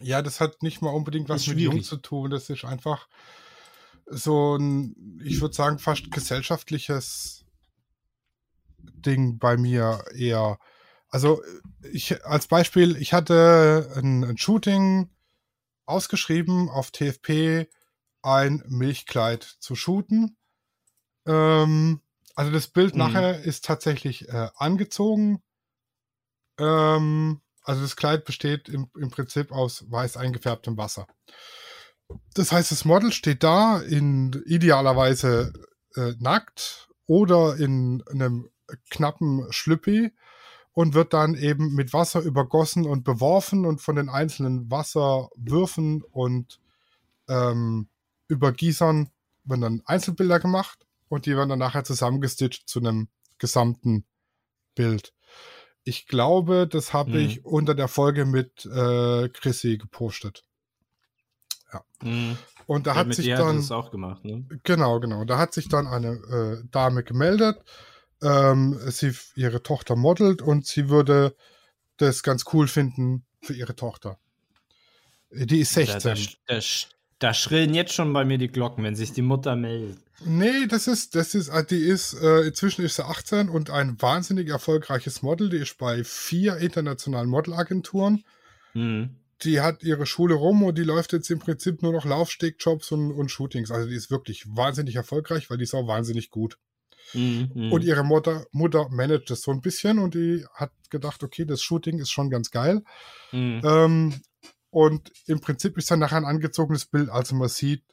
Ja, 0.00 0.20
das 0.20 0.40
hat 0.40 0.62
nicht 0.62 0.82
mal 0.82 0.90
unbedingt 0.90 1.28
was 1.28 1.46
mit 1.46 1.58
jung 1.58 1.82
zu 1.82 1.96
tun. 1.96 2.30
Das 2.30 2.50
ist 2.50 2.64
einfach 2.64 3.08
so 4.06 4.56
ein, 4.56 5.20
ich 5.24 5.40
würde 5.40 5.54
sagen, 5.54 5.78
fast 5.78 6.10
gesellschaftliches 6.10 7.44
Ding 8.78 9.38
bei 9.38 9.56
mir 9.56 10.04
eher. 10.14 10.58
Also 11.08 11.42
ich 11.92 12.24
als 12.24 12.46
Beispiel, 12.46 12.96
ich 12.96 13.12
hatte 13.12 13.90
ein, 13.96 14.24
ein 14.24 14.38
Shooting 14.38 15.10
ausgeschrieben 15.86 16.68
auf 16.68 16.90
TFP, 16.90 17.68
ein 18.22 18.62
Milchkleid 18.68 19.42
zu 19.42 19.74
shooten. 19.74 20.36
Ähm, 21.26 22.00
also 22.34 22.50
das 22.50 22.68
Bild 22.68 22.94
mhm. 22.94 22.98
nachher 22.98 23.40
ist 23.40 23.64
tatsächlich 23.64 24.28
äh, 24.28 24.48
angezogen. 24.56 25.42
Ähm, 26.58 27.40
also 27.62 27.82
das 27.82 27.96
Kleid 27.96 28.24
besteht 28.24 28.68
im, 28.68 28.90
im 28.98 29.10
Prinzip 29.10 29.52
aus 29.52 29.90
weiß 29.90 30.16
eingefärbtem 30.16 30.76
Wasser. 30.76 31.06
Das 32.34 32.52
heißt, 32.52 32.72
das 32.72 32.84
Model 32.84 33.12
steht 33.12 33.42
da 33.42 33.80
in 33.80 34.32
idealerweise 34.46 35.52
äh, 35.94 36.12
nackt 36.18 36.88
oder 37.06 37.56
in 37.56 38.02
einem 38.10 38.50
knappen 38.90 39.46
Schlüppi 39.50 40.12
und 40.72 40.94
wird 40.94 41.12
dann 41.12 41.34
eben 41.34 41.74
mit 41.74 41.92
Wasser 41.92 42.20
übergossen 42.20 42.86
und 42.86 43.04
beworfen 43.04 43.66
und 43.66 43.80
von 43.80 43.96
den 43.96 44.08
einzelnen 44.08 44.70
Wasserwürfen 44.70 46.02
und 46.02 46.60
ähm, 47.28 47.88
Übergießern 48.32 49.10
werden 49.44 49.60
dann 49.60 49.82
Einzelbilder 49.84 50.40
gemacht 50.40 50.86
und 51.08 51.26
die 51.26 51.36
werden 51.36 51.50
dann 51.50 51.58
nachher 51.58 51.84
zusammengestitcht 51.84 52.68
zu 52.68 52.80
einem 52.80 53.08
gesamten 53.38 54.04
Bild. 54.74 55.12
Ich 55.84 56.06
glaube, 56.06 56.68
das 56.68 56.92
habe 56.92 57.10
mhm. 57.10 57.16
ich 57.16 57.44
unter 57.44 57.74
der 57.74 57.88
Folge 57.88 58.24
mit 58.24 58.64
äh, 58.66 59.28
Chrissy 59.28 59.78
gepostet. 59.78 60.44
Ja. 61.72 61.84
Mhm. 62.02 62.38
Und 62.66 62.86
da 62.86 62.92
ja, 62.92 62.96
hat 62.98 63.14
sich 63.14 63.28
dann. 63.28 63.56
Das 63.56 63.70
auch 63.70 63.90
gemacht, 63.90 64.24
ne? 64.24 64.46
Genau, 64.62 65.00
genau. 65.00 65.24
Da 65.24 65.38
hat 65.38 65.52
sich 65.52 65.68
dann 65.68 65.86
eine 65.86 66.62
äh, 66.62 66.68
Dame 66.70 67.02
gemeldet. 67.02 67.58
Ähm, 68.22 68.78
sie 68.86 69.12
ihre 69.34 69.62
Tochter 69.62 69.96
modelt 69.96 70.42
und 70.42 70.64
sie 70.66 70.88
würde 70.88 71.34
das 71.96 72.22
ganz 72.22 72.44
cool 72.52 72.68
finden 72.68 73.24
für 73.40 73.54
ihre 73.54 73.74
Tochter. 73.74 74.18
Die 75.32 75.60
ist 75.60 75.72
16. 75.72 76.00
Da, 76.00 76.14
da, 76.14 76.20
da, 76.46 76.60
da 77.22 77.34
schrillen 77.34 77.74
jetzt 77.74 77.92
schon 77.92 78.12
bei 78.12 78.24
mir 78.24 78.38
die 78.38 78.48
Glocken, 78.48 78.84
wenn 78.84 78.96
sich 78.96 79.12
die 79.12 79.22
Mutter 79.22 79.56
meldet. 79.56 79.98
Nee, 80.24 80.66
das 80.68 80.86
ist, 80.86 81.14
das 81.14 81.34
ist, 81.34 81.48
äh, 81.48 81.64
die 81.64 81.80
ist, 81.80 82.14
äh, 82.14 82.42
inzwischen 82.42 82.84
ist 82.84 82.96
sie 82.96 83.04
18 83.04 83.48
und 83.48 83.70
ein 83.70 84.00
wahnsinnig 84.00 84.48
erfolgreiches 84.48 85.22
Model. 85.22 85.48
Die 85.48 85.56
ist 85.56 85.78
bei 85.78 86.04
vier 86.04 86.58
internationalen 86.58 87.28
Modelagenturen. 87.28 88.24
Mhm 88.74 89.16
die 89.44 89.60
hat 89.60 89.82
ihre 89.82 90.06
Schule 90.06 90.34
rum 90.34 90.62
und 90.62 90.78
die 90.78 90.84
läuft 90.84 91.12
jetzt 91.12 91.30
im 91.30 91.38
Prinzip 91.38 91.82
nur 91.82 91.92
noch 91.92 92.04
Laufstegjobs 92.04 92.92
und, 92.92 93.12
und 93.12 93.30
Shootings. 93.30 93.70
Also 93.70 93.88
die 93.88 93.96
ist 93.96 94.10
wirklich 94.10 94.44
wahnsinnig 94.48 94.96
erfolgreich, 94.96 95.50
weil 95.50 95.58
die 95.58 95.64
ist 95.64 95.74
auch 95.74 95.88
wahnsinnig 95.88 96.30
gut. 96.30 96.58
Mhm. 97.12 97.72
Und 97.72 97.82
ihre 97.84 98.04
Mutter, 98.04 98.46
Mutter 98.52 98.88
managt 98.90 99.30
das 99.30 99.42
so 99.42 99.50
ein 99.50 99.60
bisschen 99.60 99.98
und 99.98 100.14
die 100.14 100.44
hat 100.54 100.70
gedacht, 100.90 101.22
okay, 101.22 101.44
das 101.44 101.62
Shooting 101.62 101.98
ist 101.98 102.10
schon 102.10 102.30
ganz 102.30 102.50
geil. 102.50 102.82
Mhm. 103.32 103.60
Ähm, 103.64 104.20
und 104.72 105.12
im 105.26 105.42
Prinzip 105.42 105.76
ist 105.76 105.90
dann 105.90 105.98
nachher 105.98 106.16
ein 106.16 106.24
angezogenes 106.24 106.86
Bild, 106.86 107.10
also 107.10 107.36
man 107.36 107.50
sieht 107.50 107.84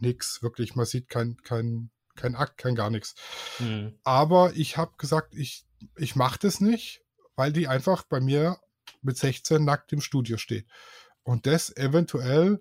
nichts, 0.00 0.42
wirklich, 0.42 0.74
man 0.74 0.84
sieht 0.84 1.08
kein, 1.08 1.36
kein, 1.44 1.92
kein 2.16 2.34
Akt, 2.34 2.58
kein 2.58 2.74
gar 2.74 2.90
nichts. 2.90 3.14
Mhm. 3.60 3.96
Aber 4.02 4.52
ich 4.56 4.76
habe 4.76 4.92
gesagt, 4.98 5.36
ich, 5.36 5.64
ich 5.96 6.16
mache 6.16 6.40
das 6.40 6.60
nicht, 6.60 7.04
weil 7.36 7.52
die 7.52 7.68
einfach 7.68 8.02
bei 8.02 8.18
mir 8.18 8.58
mit 9.02 9.18
16 9.18 9.64
nackt 9.64 9.92
im 9.92 10.00
Studio 10.00 10.36
steht. 10.36 10.66
Und 11.22 11.46
das 11.46 11.76
eventuell, 11.76 12.60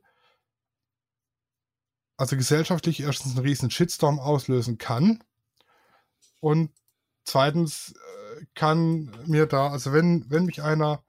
also 2.18 2.38
gesellschaftlich 2.38 3.00
erstens 3.00 3.36
einen 3.36 3.48
riesen 3.48 3.72
Shitstorm 3.72 4.20
auslösen 4.20 4.78
kann. 4.78 5.24
Und 6.40 6.72
zweitens 7.24 7.96
äh, 7.96 8.46
kann 8.54 9.10
mir 9.26 9.48
da, 9.48 9.72
also 9.72 9.92
wenn, 9.92 10.30
wenn 10.30 10.46
mich 10.46 10.62
einer 10.62 11.04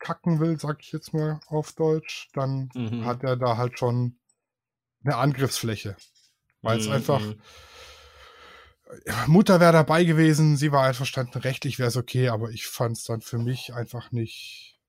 ankacken 0.00 0.40
will, 0.40 0.58
sag 0.58 0.80
ich 0.80 0.92
jetzt 0.92 1.12
mal 1.12 1.40
auf 1.46 1.72
Deutsch, 1.72 2.28
dann 2.32 2.70
mhm. 2.74 3.04
hat 3.04 3.22
er 3.22 3.36
da 3.36 3.56
halt 3.56 3.78
schon 3.78 4.18
eine 5.04 5.16
Angriffsfläche. 5.16 5.96
Weil 6.62 6.78
es 6.78 6.86
mhm. 6.86 6.92
einfach, 6.92 7.20
mhm. 7.20 7.40
Mutter 9.26 9.60
wäre 9.60 9.72
dabei 9.72 10.04
gewesen, 10.04 10.56
sie 10.56 10.72
war 10.72 10.84
einverstanden, 10.84 11.38
rechtlich 11.38 11.78
wäre 11.78 11.88
es 11.88 11.96
okay, 11.96 12.28
aber 12.28 12.50
ich 12.50 12.66
fand 12.66 12.96
es 12.96 13.04
dann 13.04 13.20
für 13.20 13.38
mich 13.38 13.72
einfach 13.74 14.10
nicht, 14.10 14.80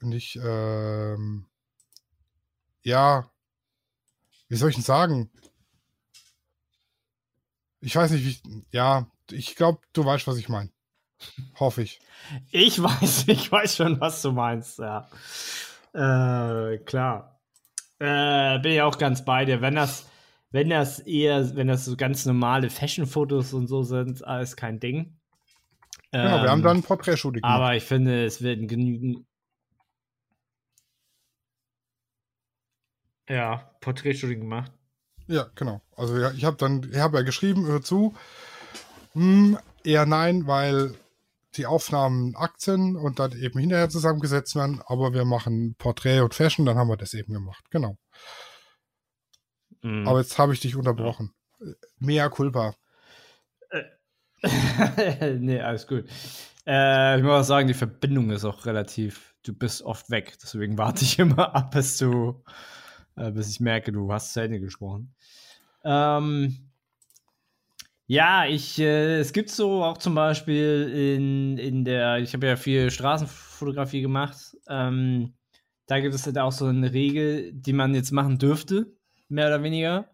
nicht, 0.00 0.38
ähm, 0.42 1.46
ja, 2.82 3.30
wie 4.48 4.56
soll 4.56 4.70
ich 4.70 4.76
denn 4.76 4.84
sagen? 4.84 5.30
Ich 7.80 7.96
weiß 7.96 8.12
nicht, 8.12 8.24
wie, 8.24 8.64
ja, 8.70 9.10
ich 9.30 9.56
glaube, 9.56 9.80
du 9.92 10.04
weißt, 10.04 10.26
was 10.26 10.36
ich 10.36 10.48
meine. 10.48 10.70
Hoffe 11.58 11.82
ich. 11.82 12.00
Ich 12.50 12.82
weiß, 12.82 13.24
ich 13.28 13.50
weiß 13.50 13.76
schon, 13.76 14.00
was 14.00 14.22
du 14.22 14.32
meinst, 14.32 14.78
ja. 14.78 15.08
Äh, 15.94 16.78
klar. 16.78 17.40
Äh, 17.98 18.58
bin 18.60 18.72
ich 18.72 18.82
auch 18.82 18.98
ganz 18.98 19.24
bei 19.24 19.44
dir. 19.44 19.60
Wenn 19.60 19.76
das, 19.76 20.08
wenn 20.50 20.70
das 20.70 20.98
eher, 20.98 21.54
wenn 21.54 21.68
das 21.68 21.84
so 21.84 21.96
ganz 21.96 22.26
normale 22.26 22.70
Fashion-Fotos 22.70 23.52
und 23.52 23.68
so 23.68 23.82
sind, 23.82 24.24
alles 24.24 24.56
kein 24.56 24.80
Ding. 24.80 25.16
Genau, 26.10 26.36
ähm, 26.38 26.42
wir 26.42 26.50
haben 26.50 26.58
ähm, 26.60 26.64
dann 26.64 26.76
ein 26.78 26.82
Porträtshooting 26.82 27.42
gemacht. 27.42 27.54
Aber 27.54 27.74
ich 27.76 27.84
finde, 27.84 28.24
es 28.24 28.42
werden 28.42 28.68
genügend. 28.68 29.26
Ja, 33.28 33.70
Porträtshooting 33.80 34.40
gemacht. 34.40 34.72
Ja, 35.26 35.46
genau. 35.54 35.80
Also 35.96 36.18
ja, 36.18 36.32
ich 36.32 36.44
habe 36.44 36.56
dann, 36.56 36.86
ich 36.90 36.98
habe 36.98 37.18
ja 37.18 37.22
geschrieben, 37.22 37.66
hör 37.66 37.82
zu. 37.82 38.14
Hm, 39.12 39.58
eher 39.84 40.06
nein, 40.06 40.46
weil 40.46 40.94
die 41.56 41.66
Aufnahmen 41.66 42.34
Aktien 42.36 42.96
und 42.96 43.18
dann 43.18 43.32
eben 43.32 43.58
hinterher 43.58 43.88
zusammengesetzt 43.88 44.56
werden, 44.56 44.82
aber 44.86 45.12
wir 45.12 45.24
machen 45.24 45.74
Porträt 45.76 46.20
und 46.20 46.34
Fashion, 46.34 46.66
dann 46.66 46.76
haben 46.76 46.88
wir 46.88 46.96
das 46.96 47.14
eben 47.14 47.32
gemacht. 47.32 47.64
Genau. 47.70 47.96
Mhm. 49.82 50.06
Aber 50.06 50.20
jetzt 50.20 50.38
habe 50.38 50.52
ich 50.52 50.60
dich 50.60 50.76
unterbrochen. 50.76 51.32
Ja. 51.60 51.72
Mea 51.98 52.28
culpa. 52.28 52.74
Äh. 53.70 53.82
nee, 55.38 55.60
alles 55.60 55.86
gut. 55.86 56.08
Äh, 56.66 57.18
ich 57.18 57.22
muss 57.22 57.32
auch 57.32 57.44
sagen, 57.44 57.68
die 57.68 57.74
Verbindung 57.74 58.30
ist 58.30 58.44
auch 58.44 58.66
relativ. 58.66 59.34
Du 59.44 59.52
bist 59.52 59.82
oft 59.82 60.10
weg, 60.10 60.36
deswegen 60.42 60.78
warte 60.78 61.04
ich 61.04 61.18
immer 61.18 61.54
ab, 61.54 61.72
bis 61.72 61.98
du, 61.98 62.42
äh, 63.16 63.30
bis 63.30 63.50
ich 63.50 63.60
merke, 63.60 63.92
du 63.92 64.12
hast 64.12 64.32
zu 64.32 64.40
Ende 64.40 64.60
gesprochen. 64.60 65.14
Ähm, 65.84 66.71
ja, 68.12 68.44
ich, 68.44 68.78
äh, 68.78 69.20
es 69.20 69.32
gibt 69.32 69.48
so 69.48 69.82
auch 69.82 69.96
zum 69.96 70.14
Beispiel 70.14 71.16
in, 71.16 71.56
in 71.56 71.82
der, 71.86 72.18
ich 72.18 72.34
habe 72.34 72.46
ja 72.46 72.56
viel 72.56 72.90
Straßenfotografie 72.90 74.02
gemacht. 74.02 74.54
Ähm, 74.68 75.32
da 75.86 75.98
gibt 75.98 76.14
es 76.14 76.26
halt 76.26 76.36
auch 76.36 76.52
so 76.52 76.66
eine 76.66 76.92
Regel, 76.92 77.54
die 77.54 77.72
man 77.72 77.94
jetzt 77.94 78.10
machen 78.10 78.38
dürfte 78.38 78.92
mehr 79.30 79.46
oder 79.46 79.62
weniger. 79.62 80.10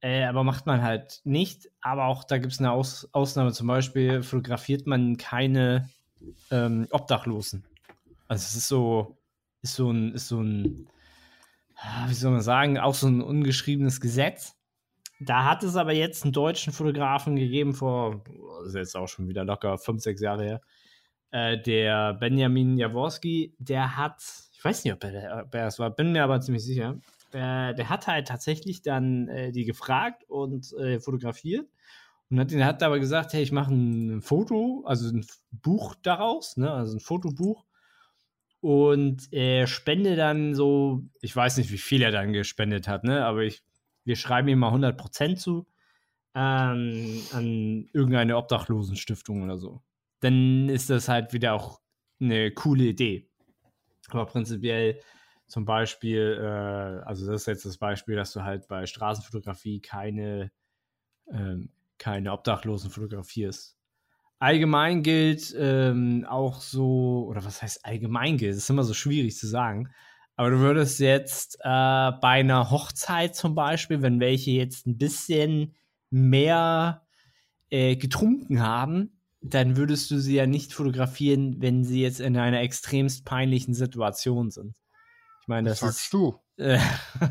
Äh, 0.00 0.22
aber 0.26 0.44
macht 0.44 0.66
man 0.66 0.82
halt 0.82 1.22
nicht. 1.24 1.72
Aber 1.80 2.04
auch 2.04 2.22
da 2.22 2.38
gibt 2.38 2.52
es 2.52 2.60
eine 2.60 2.70
Aus 2.70 3.08
Ausnahme. 3.10 3.52
Zum 3.52 3.66
Beispiel 3.66 4.22
fotografiert 4.22 4.86
man 4.86 5.16
keine 5.16 5.90
ähm, 6.52 6.86
Obdachlosen. 6.92 7.64
Also 8.28 8.44
es 8.44 8.54
ist 8.54 8.68
so, 8.68 9.18
ist 9.60 9.74
so 9.74 9.90
ein, 9.90 10.12
ist 10.12 10.28
so 10.28 10.40
ein, 10.40 10.86
ah, 11.78 12.08
wie 12.08 12.14
soll 12.14 12.30
man 12.30 12.42
sagen, 12.42 12.78
auch 12.78 12.94
so 12.94 13.08
ein 13.08 13.20
ungeschriebenes 13.20 14.00
Gesetz. 14.00 14.54
Da 15.24 15.44
hat 15.44 15.62
es 15.62 15.76
aber 15.76 15.92
jetzt 15.92 16.24
einen 16.24 16.32
deutschen 16.32 16.72
Fotografen 16.72 17.36
gegeben 17.36 17.74
vor, 17.74 18.22
das 18.60 18.68
ist 18.68 18.74
jetzt 18.74 18.96
auch 18.96 19.08
schon 19.08 19.28
wieder 19.28 19.44
locker 19.44 19.78
fünf, 19.78 20.02
sechs 20.02 20.20
Jahre 20.20 20.44
her, 20.44 20.60
äh, 21.30 21.60
der 21.60 22.14
Benjamin 22.14 22.76
Jaworski, 22.78 23.54
der 23.58 23.96
hat, 23.96 24.22
ich 24.52 24.64
weiß 24.64 24.84
nicht, 24.84 24.92
ob 24.92 25.04
er, 25.04 25.44
ob 25.46 25.54
er 25.54 25.66
es 25.66 25.78
war, 25.78 25.90
bin 25.90 26.12
mir 26.12 26.24
aber 26.24 26.40
ziemlich 26.40 26.64
sicher, 26.64 26.98
äh, 27.32 27.74
der 27.74 27.88
hat 27.88 28.06
halt 28.06 28.28
tatsächlich 28.28 28.82
dann 28.82 29.28
äh, 29.28 29.52
die 29.52 29.64
gefragt 29.64 30.24
und 30.28 30.72
äh, 30.74 31.00
fotografiert 31.00 31.68
und 32.30 32.38
hat, 32.38 32.52
hat 32.52 32.82
aber 32.82 32.98
gesagt, 32.98 33.32
hey, 33.32 33.42
ich 33.42 33.52
mache 33.52 33.74
ein 33.74 34.22
Foto, 34.22 34.84
also 34.86 35.08
ein 35.08 35.26
Buch 35.50 35.94
daraus, 36.02 36.56
ne, 36.56 36.70
also 36.70 36.96
ein 36.96 37.00
Fotobuch 37.00 37.64
und 38.60 39.32
er 39.32 39.66
spende 39.66 40.16
dann 40.16 40.54
so, 40.54 41.02
ich 41.20 41.34
weiß 41.34 41.56
nicht, 41.58 41.70
wie 41.70 41.78
viel 41.78 42.02
er 42.02 42.12
dann 42.12 42.32
gespendet 42.32 42.88
hat, 42.88 43.04
ne, 43.04 43.24
aber 43.24 43.42
ich, 43.42 43.62
wir 44.04 44.16
schreiben 44.16 44.48
ihm 44.48 44.58
mal 44.60 44.72
100% 44.72 45.36
zu 45.36 45.66
ähm, 46.34 47.22
an 47.32 47.88
irgendeine 47.92 48.36
Obdachlosenstiftung 48.36 49.42
oder 49.42 49.58
so. 49.58 49.82
Dann 50.20 50.68
ist 50.68 50.90
das 50.90 51.08
halt 51.08 51.32
wieder 51.32 51.54
auch 51.54 51.80
eine 52.20 52.50
coole 52.52 52.84
Idee. 52.84 53.30
Aber 54.08 54.26
prinzipiell 54.26 55.00
zum 55.46 55.64
Beispiel, 55.64 56.38
äh, 56.40 57.04
also 57.06 57.26
das 57.26 57.42
ist 57.42 57.46
jetzt 57.46 57.66
das 57.66 57.78
Beispiel, 57.78 58.16
dass 58.16 58.32
du 58.32 58.42
halt 58.42 58.66
bei 58.68 58.86
Straßenfotografie 58.86 59.80
keine, 59.80 60.50
ähm, 61.30 61.70
keine 61.98 62.32
Obdachlosen 62.32 62.90
fotografierst. 62.90 63.76
Allgemein 64.40 65.02
gilt 65.02 65.54
ähm, 65.56 66.26
auch 66.28 66.60
so, 66.60 67.26
oder 67.28 67.44
was 67.44 67.62
heißt 67.62 67.84
allgemein 67.86 68.36
gilt? 68.36 68.52
Das 68.52 68.58
ist 68.58 68.70
immer 68.70 68.84
so 68.84 68.94
schwierig 68.94 69.36
zu 69.36 69.46
sagen. 69.46 69.90
Aber 70.36 70.50
du 70.50 70.58
würdest 70.58 70.98
jetzt 70.98 71.56
äh, 71.60 71.62
bei 71.62 72.40
einer 72.40 72.70
Hochzeit 72.70 73.36
zum 73.36 73.54
Beispiel, 73.54 74.02
wenn 74.02 74.20
welche 74.20 74.50
jetzt 74.50 74.86
ein 74.86 74.98
bisschen 74.98 75.74
mehr 76.10 77.06
äh, 77.70 77.96
getrunken 77.96 78.60
haben, 78.60 79.20
dann 79.40 79.76
würdest 79.76 80.10
du 80.10 80.18
sie 80.18 80.36
ja 80.36 80.46
nicht 80.46 80.72
fotografieren, 80.72 81.56
wenn 81.60 81.84
sie 81.84 82.02
jetzt 82.02 82.20
in 82.20 82.36
einer 82.36 82.62
extremst 82.62 83.24
peinlichen 83.24 83.74
Situation 83.74 84.50
sind. 84.50 84.76
Ich 85.42 85.48
meine, 85.48 85.68
das, 85.68 85.80
das 85.80 85.88
sagst 85.88 86.04
ist, 86.04 86.12
du. 86.12 86.40
Äh, 86.56 86.78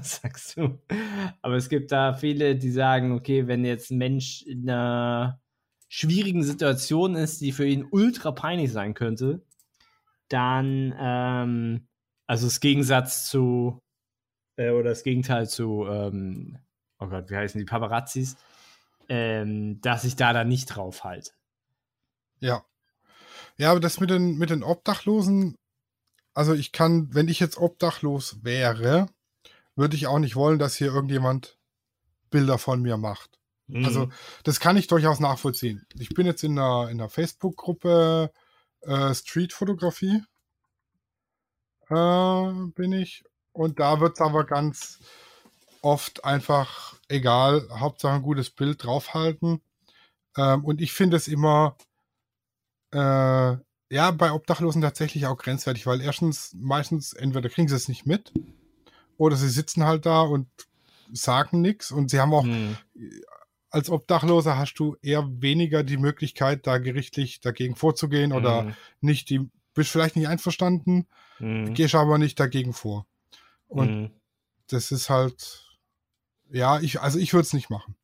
sagst 0.02 0.58
du. 0.58 0.82
Aber 1.42 1.56
es 1.56 1.70
gibt 1.70 1.94
da 1.94 2.14
viele, 2.14 2.58
die 2.58 2.72
sagen, 2.72 3.14
okay, 3.14 3.48
wenn 3.48 3.64
jetzt 3.64 3.90
ein 3.90 3.98
Mensch 3.98 4.42
in 4.42 4.70
einer 4.70 5.40
schwierigen 5.88 6.44
Situation 6.44 7.16
ist, 7.16 7.40
die 7.40 7.54
für 7.54 7.66
ihn 7.66 7.88
ultra 7.90 8.34
peinlich 8.34 8.74
sein 8.74 8.94
könnte, 8.94 9.46
dann, 10.28 10.94
ähm, 11.00 11.88
also 12.28 12.48
das 12.48 12.60
Gegensatz 12.60 13.30
zu, 13.30 13.80
äh, 14.58 14.72
oder 14.72 14.90
das 14.90 15.04
Gegenteil 15.04 15.48
zu, 15.48 15.86
ähm, 15.88 16.58
oh 17.00 17.08
Gott, 17.08 17.30
wie 17.30 17.36
heißen 17.36 17.60
die 17.60 17.66
Paparazzis? 17.66 18.38
ähm, 19.10 19.82
dass 19.82 20.04
ich 20.04 20.16
da 20.16 20.34
dann 20.34 20.48
nicht 20.48 20.68
drauf 20.68 21.04
halte. 21.04 21.32
Ja. 22.40 22.66
Ja, 23.58 23.72
aber 23.72 23.80
das 23.80 24.00
mit 24.00 24.10
den, 24.10 24.38
mit 24.38 24.50
den 24.50 24.64
Obdachlosen, 24.64 25.56
also 26.34 26.54
ich 26.54 26.72
kann, 26.72 27.14
wenn 27.14 27.28
ich 27.28 27.40
jetzt 27.40 27.58
obdachlos 27.58 28.44
wäre, 28.44 29.08
würde 29.76 29.96
ich 29.96 30.08
auch 30.08 30.20
nicht 30.20 30.36
wollen, 30.36 30.60
dass 30.60 30.76
hier 30.76 30.88
irgendjemand 30.88 31.58
Bilder 32.30 32.58
von 32.58 32.82
mir 32.82 32.98
macht. 32.98 33.40
Mhm. 33.68 33.86
Also 33.86 34.10
das 34.44 34.60
kann 34.60 34.78
ich 34.78 34.88
durchaus 34.88 35.20
nachvollziehen. 35.20 35.86
Ich 36.00 36.10
bin 36.10 36.26
jetzt 36.26 36.44
in 36.44 36.58
einer, 36.58 36.90
in 36.90 37.00
einer 37.00 37.10
Facebook-Gruppe 37.10 38.32
äh, 38.82 39.14
Street-Fotografie. 39.14 40.24
Äh, 41.90 42.72
bin 42.76 42.92
ich. 42.94 43.24
Und 43.52 43.80
da 43.80 44.00
wird 44.00 44.14
es 44.14 44.22
aber 44.22 44.46
ganz 44.46 45.00
oft 45.82 46.24
einfach 46.24 46.96
egal, 47.08 47.68
Hauptsache 47.70 48.16
ein 48.16 48.22
gutes 48.22 48.50
Bild 48.50 48.84
draufhalten. 48.84 49.62
Ähm, 50.38 50.64
und 50.66 50.82
ich 50.82 50.94
finde 50.94 51.18
es 51.18 51.28
immer, 51.28 51.78
äh, 52.92 52.98
ja, 53.94 54.12
bei 54.12 54.32
Obdachlosen 54.32 54.82
tatsächlich 54.82 55.28
auch 55.28 55.38
grenzwertig, 55.38 55.86
weil 55.86 56.02
erstens, 56.02 56.56
meistens, 56.56 57.14
entweder 57.14 57.50
kriegen 57.50 57.68
sie 57.68 57.76
es 57.76 57.88
nicht 57.88 58.06
mit 58.06 58.34
oder 59.18 59.36
sie 59.36 59.50
sitzen 59.50 59.84
halt 59.84 60.06
da 60.06 60.22
und 60.22 60.48
sagen 61.12 61.62
nichts 61.62 61.92
und 61.92 62.10
sie 62.10 62.20
haben 62.20 62.34
auch, 62.34 62.44
hm. 62.44 62.76
als 63.70 63.90
Obdachloser 63.90 64.58
hast 64.58 64.76
du 64.76 64.96
eher 65.02 65.28
weniger 65.42 65.84
die 65.84 65.98
Möglichkeit, 65.98 66.66
da 66.66 66.80
gerichtlich 66.80 67.42
dagegen 67.42 67.76
vorzugehen 67.76 68.32
hm. 68.32 68.38
oder 68.38 68.76
nicht 69.02 69.30
die, 69.30 69.50
bist 69.74 69.92
vielleicht 69.92 70.16
nicht 70.16 70.28
einverstanden, 70.28 71.08
hm. 71.38 71.74
gehst 71.74 71.96
aber 71.96 72.18
nicht 72.18 72.40
dagegen 72.40 72.74
vor. 72.74 73.06
Und 73.68 73.88
hm. 73.88 74.12
das 74.68 74.92
ist 74.92 75.10
halt, 75.10 75.64
ja, 76.50 76.80
ich, 76.80 77.02
also 77.02 77.20
ich 77.20 77.34
würde 77.34 77.46
es 77.46 77.54
nicht 77.54 77.70
machen. 77.70 77.96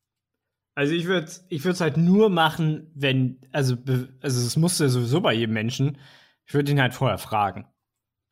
Also 0.74 0.94
ich 0.94 1.06
würde 1.06 1.26
es 1.26 1.44
ich 1.48 1.64
halt 1.64 1.96
nur 1.96 2.30
machen, 2.30 2.90
wenn, 2.94 3.40
also, 3.52 3.76
also 4.22 4.46
es 4.46 4.56
musste 4.56 4.88
sowieso 4.88 5.20
bei 5.20 5.34
jedem 5.34 5.54
Menschen, 5.54 5.98
ich 6.46 6.54
würde 6.54 6.72
ihn 6.72 6.80
halt 6.80 6.94
vorher 6.94 7.18
fragen. 7.18 7.66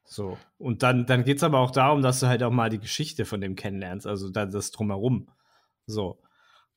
So. 0.04 0.38
Und 0.56 0.82
dann, 0.82 1.04
dann 1.04 1.24
geht 1.24 1.36
es 1.36 1.42
aber 1.42 1.58
auch 1.58 1.70
darum, 1.70 2.00
dass 2.00 2.20
du 2.20 2.26
halt 2.26 2.42
auch 2.42 2.50
mal 2.50 2.70
die 2.70 2.78
Geschichte 2.78 3.26
von 3.26 3.40
dem 3.40 3.54
kennenlernst, 3.54 4.06
also 4.06 4.30
das 4.30 4.70
drumherum. 4.70 5.28
So. 5.86 6.22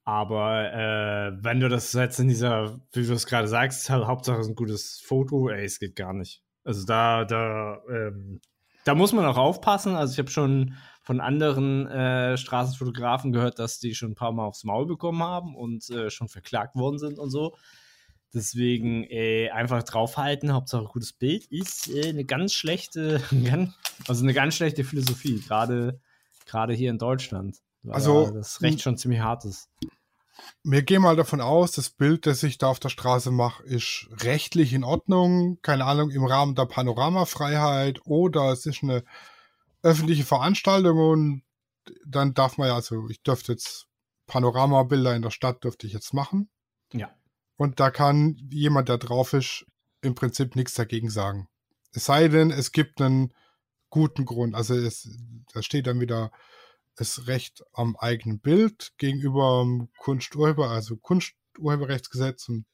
Aber 0.03 0.73
äh, 0.73 1.43
wenn 1.43 1.59
du 1.59 1.69
das 1.69 1.93
jetzt 1.93 2.19
in 2.19 2.27
dieser, 2.27 2.79
wie 2.91 3.05
du 3.05 3.13
es 3.13 3.25
gerade 3.25 3.47
sagst, 3.47 3.89
halt, 3.89 4.05
Hauptsache 4.05 4.41
ist 4.41 4.47
ein 4.47 4.55
gutes 4.55 4.99
Foto, 4.99 5.49
ey, 5.49 5.63
es 5.63 5.79
geht 5.79 5.95
gar 5.95 6.13
nicht. 6.13 6.43
Also 6.63 6.85
da, 6.85 7.25
da, 7.25 7.81
ähm, 7.89 8.41
da 8.83 8.95
muss 8.95 9.13
man 9.13 9.25
auch 9.25 9.37
aufpassen. 9.37 9.95
Also 9.95 10.13
ich 10.13 10.19
habe 10.19 10.29
schon 10.29 10.75
von 11.01 11.19
anderen 11.19 11.87
äh, 11.87 12.37
Straßenfotografen 12.37 13.31
gehört, 13.31 13.59
dass 13.59 13.79
die 13.79 13.95
schon 13.95 14.11
ein 14.11 14.15
paar 14.15 14.31
Mal 14.31 14.45
aufs 14.45 14.63
Maul 14.63 14.85
bekommen 14.85 15.23
haben 15.23 15.55
und 15.55 15.89
äh, 15.89 16.09
schon 16.09 16.27
verklagt 16.27 16.75
worden 16.75 16.99
sind 16.99 17.19
und 17.19 17.29
so. 17.29 17.55
Deswegen 18.33 19.03
äh, 19.09 19.49
einfach 19.49 19.83
draufhalten, 19.83 20.53
Hauptsache 20.53 20.85
gutes 20.85 21.11
Bild, 21.11 21.45
ist 21.47 21.89
äh, 21.89 22.09
eine 22.09 22.23
ganz 22.23 22.53
schlechte, 22.53 23.21
also 24.07 24.23
eine 24.23 24.33
ganz 24.33 24.55
schlechte 24.55 24.83
Philosophie, 24.83 25.41
gerade 25.41 25.99
gerade 26.45 26.73
hier 26.73 26.89
in 26.89 26.97
Deutschland. 26.97 27.57
Also 27.87 28.29
das 28.29 28.61
Recht 28.61 28.81
schon 28.81 28.97
ziemlich 28.97 29.21
hart 29.21 29.45
ist. 29.45 29.69
Wir 30.63 30.81
gehen 30.83 31.01
mal 31.01 31.15
davon 31.15 31.41
aus, 31.41 31.71
das 31.71 31.89
Bild, 31.89 32.25
das 32.25 32.43
ich 32.43 32.57
da 32.57 32.67
auf 32.67 32.79
der 32.79 32.89
Straße 32.89 33.31
mache, 33.31 33.63
ist 33.63 34.07
rechtlich 34.21 34.73
in 34.73 34.83
Ordnung, 34.83 35.59
keine 35.61 35.85
Ahnung, 35.85 36.09
im 36.11 36.23
Rahmen 36.23 36.55
der 36.55 36.65
Panoramafreiheit 36.65 37.99
oder 38.05 38.51
es 38.51 38.65
ist 38.65 38.83
eine 38.83 39.03
öffentliche 39.83 40.23
Veranstaltung 40.23 40.97
und 40.97 41.43
dann 42.05 42.33
darf 42.33 42.57
man 42.57 42.67
ja, 42.67 42.75
also 42.75 43.09
ich 43.09 43.21
dürfte 43.23 43.53
jetzt 43.53 43.87
Panoramabilder 44.27 45.15
in 45.15 45.23
der 45.23 45.31
Stadt 45.31 45.63
dürfte 45.63 45.87
ich 45.87 45.93
jetzt 45.93 46.13
machen. 46.13 46.49
Ja. 46.93 47.09
Und 47.57 47.79
da 47.79 47.91
kann 47.91 48.37
jemand, 48.49 48.87
der 48.87 48.97
drauf 48.97 49.33
ist, 49.33 49.65
im 50.01 50.15
Prinzip 50.15 50.55
nichts 50.55 50.73
dagegen 50.73 51.09
sagen. 51.09 51.47
Es 51.93 52.05
sei 52.05 52.27
denn, 52.27 52.49
es 52.49 52.71
gibt 52.71 53.01
einen 53.01 53.33
guten 53.89 54.25
Grund. 54.25 54.55
Also 54.55 54.73
es, 54.73 55.09
da 55.53 55.61
steht 55.61 55.87
dann 55.87 55.99
wieder 55.99 56.31
das 56.95 57.27
Recht 57.27 57.63
am 57.73 57.95
eigenen 57.97 58.39
Bild 58.39 58.91
gegenüber 58.97 59.65
Kunsturheber, 59.97 60.69
also 60.69 60.97
Kunsturheberrechtsgesetz 60.97 62.49
und 62.49 62.65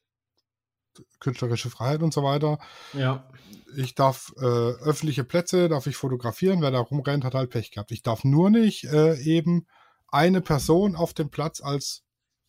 künstlerische 1.20 1.70
Freiheit 1.70 2.02
und 2.02 2.14
so 2.14 2.24
weiter. 2.24 2.60
Ja. 2.94 3.30
Ich 3.76 3.96
darf 3.96 4.34
äh, 4.38 4.46
öffentliche 4.46 5.24
Plätze, 5.24 5.70
darf 5.70 5.88
ich 5.88 5.96
fotografieren. 5.96 6.62
Wer 6.62 6.72
da 6.72 6.80
rumrennt, 6.80 7.24
hat 7.24 7.36
halt 7.36 7.52
Pech 7.52 7.72
gehabt. 7.72 7.92
Ich 7.92 8.02
darf 8.02 8.24
nur 8.24 8.50
nicht 8.50 8.86
äh, 8.86 9.16
eben 9.22 9.68
eine 10.08 10.42
Person 10.42 10.96
auf 10.96 11.14
dem 11.14 11.30
Platz 11.30 11.62
als 11.62 12.04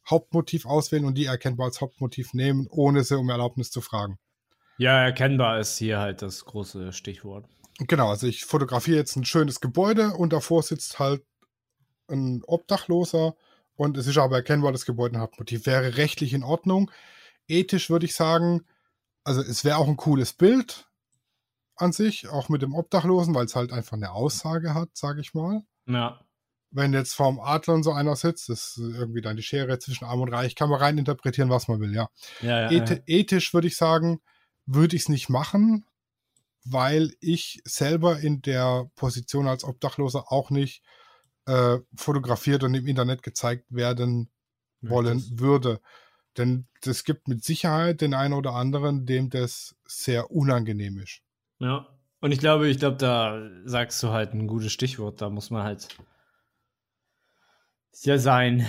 Hauptmotiv 0.08 0.64
auswählen 0.64 1.04
und 1.04 1.18
die 1.18 1.26
erkennbar 1.26 1.66
als 1.66 1.80
Hauptmotiv 1.80 2.32
nehmen, 2.32 2.66
ohne 2.70 3.04
sie 3.04 3.18
um 3.18 3.28
Erlaubnis 3.28 3.70
zu 3.70 3.80
fragen. 3.80 4.18
Ja, 4.78 5.02
erkennbar 5.02 5.58
ist 5.58 5.76
hier 5.76 5.98
halt 5.98 6.22
das 6.22 6.44
große 6.44 6.92
Stichwort. 6.92 7.46
Genau, 7.80 8.08
also 8.08 8.26
ich 8.26 8.44
fotografiere 8.44 8.96
jetzt 8.96 9.16
ein 9.16 9.24
schönes 9.24 9.60
Gebäude 9.60 10.12
und 10.14 10.32
davor 10.32 10.62
sitzt 10.62 10.98
halt 10.98 11.22
ein 12.08 12.42
Obdachloser 12.46 13.34
und 13.76 13.96
es 13.96 14.06
ist 14.06 14.18
aber 14.18 14.36
erkennbar, 14.36 14.72
das 14.72 14.86
Gebäude 14.86 15.16
ein 15.16 15.20
Hauptmotiv. 15.20 15.66
Wäre 15.66 15.96
rechtlich 15.96 16.32
in 16.32 16.42
Ordnung 16.42 16.90
ethisch 17.48 17.90
würde 17.90 18.06
ich 18.06 18.14
sagen, 18.14 18.64
also 19.24 19.40
es 19.40 19.64
wäre 19.64 19.78
auch 19.78 19.88
ein 19.88 19.96
cooles 19.96 20.32
Bild 20.32 20.86
an 21.76 21.92
sich, 21.92 22.28
auch 22.28 22.48
mit 22.48 22.62
dem 22.62 22.74
Obdachlosen, 22.74 23.34
weil 23.34 23.46
es 23.46 23.56
halt 23.56 23.72
einfach 23.72 23.94
eine 23.94 24.12
Aussage 24.12 24.74
hat, 24.74 24.90
sage 24.94 25.20
ich 25.20 25.34
mal. 25.34 25.62
Ja. 25.86 26.20
Wenn 26.70 26.92
jetzt 26.92 27.14
vorm 27.14 27.40
Adler 27.40 27.74
und 27.74 27.82
so 27.82 27.92
einer 27.92 28.14
sitzt, 28.14 28.50
das 28.50 28.76
ist 28.76 28.94
irgendwie 28.94 29.22
dann 29.22 29.36
die 29.36 29.42
Schere 29.42 29.78
zwischen 29.78 30.04
Arm 30.04 30.20
und 30.20 30.32
Reich, 30.32 30.54
kann 30.54 30.68
man 30.68 30.80
rein 30.80 30.98
interpretieren, 30.98 31.48
was 31.48 31.66
man 31.66 31.80
will, 31.80 31.94
ja. 31.94 32.08
ja, 32.42 32.70
ja, 32.70 32.70
Eth 32.70 32.90
ja. 32.90 32.96
Ethisch 33.06 33.54
würde 33.54 33.68
ich 33.68 33.76
sagen, 33.76 34.20
würde 34.66 34.96
ich 34.96 35.02
es 35.02 35.08
nicht 35.08 35.30
machen, 35.30 35.86
weil 36.64 37.14
ich 37.20 37.62
selber 37.64 38.20
in 38.20 38.42
der 38.42 38.90
Position 38.96 39.48
als 39.48 39.64
Obdachloser 39.64 40.30
auch 40.30 40.50
nicht 40.50 40.82
äh, 41.48 41.80
fotografiert 41.96 42.62
und 42.62 42.74
im 42.74 42.86
Internet 42.86 43.22
gezeigt 43.22 43.64
werden 43.70 44.30
wollen 44.82 45.24
würde. 45.40 45.80
Denn 46.36 46.68
es 46.84 47.04
gibt 47.04 47.26
mit 47.26 47.42
Sicherheit 47.42 48.00
den 48.00 48.14
einen 48.14 48.34
oder 48.34 48.52
anderen, 48.52 49.06
dem 49.06 49.30
das 49.30 49.74
sehr 49.86 50.30
unangenehm 50.30 50.98
ist. 50.98 51.22
Ja. 51.58 51.88
Und 52.20 52.32
ich 52.32 52.38
glaube, 52.38 52.68
ich 52.68 52.78
glaube, 52.78 52.96
da 52.96 53.48
sagst 53.64 54.02
du 54.02 54.08
halt 54.08 54.34
ein 54.34 54.46
gutes 54.46 54.72
Stichwort. 54.72 55.20
Da 55.20 55.30
muss 55.30 55.50
man 55.50 55.62
halt 55.62 55.88
ja 58.02 58.18
sein, 58.18 58.66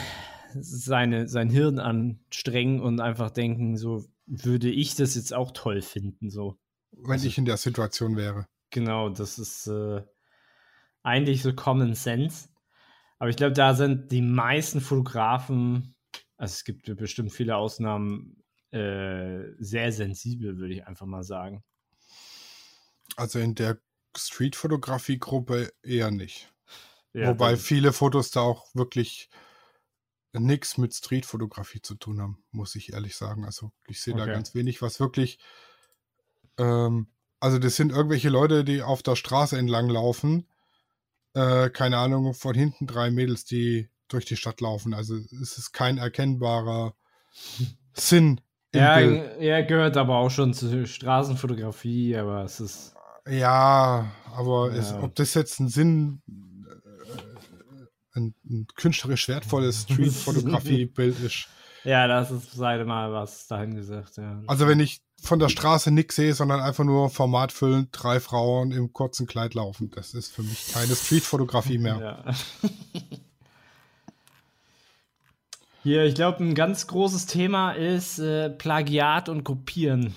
seine, 0.53 1.27
sein 1.27 1.49
Hirn 1.49 1.79
anstrengen 1.79 2.79
und 2.79 2.99
einfach 3.01 3.29
denken, 3.29 3.75
so 3.75 4.05
würde 4.25 4.69
ich 4.69 4.95
das 4.95 5.15
jetzt 5.15 5.33
auch 5.33 5.51
toll 5.51 5.81
finden. 5.81 6.29
So. 6.29 6.57
Wenn 6.91 7.13
also, 7.13 7.27
ich 7.27 7.37
in 7.37 7.45
der 7.45 7.57
Situation 7.57 8.15
wäre. 8.15 8.47
Genau, 8.69 9.09
das 9.09 9.39
ist 9.39 9.67
äh, 9.67 10.01
eigentlich 11.03 11.41
so 11.41 11.53
Common 11.53 11.95
Sense. 11.95 12.49
Aber 13.19 13.29
ich 13.29 13.35
glaube, 13.35 13.53
da 13.53 13.75
sind 13.75 14.11
die 14.11 14.21
meisten 14.21 14.81
Fotografen 14.81 15.95
also 16.39 16.53
es 16.53 16.63
gibt 16.63 16.95
bestimmt 16.95 17.33
viele 17.33 17.57
Ausnahmen, 17.57 18.41
äh, 18.71 19.51
sehr 19.57 19.91
sensibel, 19.91 20.57
würde 20.57 20.73
ich 20.73 20.87
einfach 20.87 21.05
mal 21.05 21.23
sagen. 21.23 21.65
Also 23.17 23.39
in 23.39 23.55
der 23.55 23.77
Street-Fotografie-Gruppe 24.15 25.73
eher 25.83 26.11
nicht. 26.11 26.49
Ja, 27.11 27.27
Wobei 27.27 27.57
viele 27.57 27.91
Fotos 27.91 28.31
da 28.31 28.39
auch 28.39 28.73
wirklich 28.73 29.29
nichts 30.31 30.77
mit 30.77 30.93
Street-Fotografie 30.93 31.81
zu 31.81 31.95
tun 31.95 32.21
haben, 32.21 32.41
muss 32.51 32.75
ich 32.75 32.93
ehrlich 32.93 33.17
sagen. 33.17 33.43
Also 33.43 33.73
ich 33.87 33.99
sehe 34.01 34.13
okay. 34.13 34.25
da 34.25 34.31
ganz 34.31 34.55
wenig, 34.55 34.81
was 34.81 35.01
wirklich. 35.01 35.39
Ähm, 36.57 37.07
also 37.41 37.59
das 37.59 37.75
sind 37.75 37.91
irgendwelche 37.91 38.29
Leute, 38.29 38.63
die 38.63 38.81
auf 38.81 39.03
der 39.03 39.17
Straße 39.17 39.57
entlang 39.57 39.89
laufen. 39.89 40.47
Äh, 41.33 41.69
keine 41.69 41.97
Ahnung, 41.97 42.33
von 42.33 42.55
hinten 42.55 42.87
drei 42.87 43.11
Mädels, 43.11 43.45
die 43.45 43.89
durch 44.07 44.25
die 44.25 44.35
Stadt 44.35 44.61
laufen. 44.61 44.93
Also 44.93 45.15
es 45.15 45.57
ist 45.57 45.71
kein 45.71 45.97
erkennbarer 45.97 46.95
Sinn. 47.93 48.41
Ja, 48.73 48.99
er 48.99 49.63
gehört 49.63 49.97
aber 49.97 50.17
auch 50.17 50.29
schon 50.29 50.53
zur 50.53 50.85
Straßenfotografie, 50.85 52.15
aber 52.15 52.43
es 52.43 52.59
ist. 52.59 52.95
Ja, 53.27 54.11
aber 54.31 54.71
ja. 54.71 54.77
Es, 54.77 54.93
ob 54.93 55.15
das 55.15 55.33
jetzt 55.33 55.59
ein 55.59 55.69
Sinn, 55.69 56.21
äh, 56.27 58.17
ein, 58.17 58.35
ein 58.47 58.67
künstlerisch 58.75 59.27
wertvolles 59.27 59.81
Street-Fotografie-Bild 59.89 61.19
ist. 61.19 61.47
Ja, 61.83 62.07
das 62.07 62.29
ist 62.29 62.51
seide 62.51 62.85
mal 62.85 63.11
was 63.11 63.47
dahin 63.47 63.75
gesagt, 63.75 64.17
ja. 64.17 64.41
Also 64.47 64.67
wenn 64.67 64.79
ich 64.79 65.01
von 65.21 65.39
der 65.39 65.49
Straße 65.49 65.91
nichts 65.91 66.15
sehe, 66.15 66.33
sondern 66.33 66.59
einfach 66.61 66.83
nur 66.83 67.09
formatfüllend 67.09 67.89
drei 67.91 68.19
Frauen 68.19 68.71
im 68.71 68.93
kurzen 68.93 69.27
Kleid 69.27 69.53
laufen, 69.53 69.91
das 69.91 70.13
ist 70.13 70.31
für 70.31 70.43
mich 70.43 70.71
keine 70.73 70.95
Street-Fotografie 70.95 71.77
mehr. 71.77 72.23
Ja. 72.93 73.13
Hier, 75.83 76.03
ich 76.03 76.13
glaube, 76.15 76.43
ein 76.43 76.55
ganz 76.55 76.87
großes 76.87 77.25
Thema 77.25 77.71
ist 77.71 78.19
äh, 78.19 78.49
Plagiat 78.49 79.29
und 79.29 79.45
Kopieren. 79.45 80.13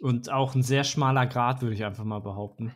Und 0.00 0.30
auch 0.32 0.56
ein 0.56 0.64
sehr 0.64 0.82
schmaler 0.82 1.26
Grad, 1.26 1.62
würde 1.62 1.74
ich 1.74 1.84
einfach 1.84 2.02
mal 2.02 2.18
behaupten. 2.18 2.74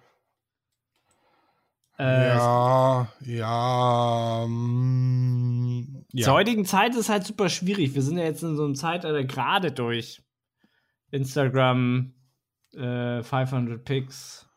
Äh, 1.98 2.28
ja, 2.36 3.08
ja. 3.20 4.46
Mm, 4.46 6.04
Ja. 6.12 6.24
Zur 6.26 6.34
heutigen 6.34 6.64
Zeit 6.64 6.92
ist 6.92 7.00
es 7.00 7.08
halt 7.08 7.24
super 7.24 7.48
schwierig. 7.48 7.94
Wir 7.94 8.02
sind 8.02 8.18
ja 8.18 8.24
jetzt 8.24 8.44
in 8.44 8.54
so 8.54 8.64
einem 8.64 8.76
Zeitalter 8.76 9.24
gerade 9.24 9.72
durch 9.72 10.22
Instagram, 11.10 12.14
äh, 12.74 13.22
500 13.22 13.84
Pics, 13.84 14.48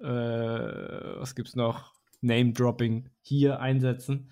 äh, 0.00 0.04
was 0.04 1.34
gibt's 1.34 1.56
noch? 1.56 1.92
Name-Dropping 2.22 3.10
hier 3.22 3.60
einsetzen. 3.60 4.30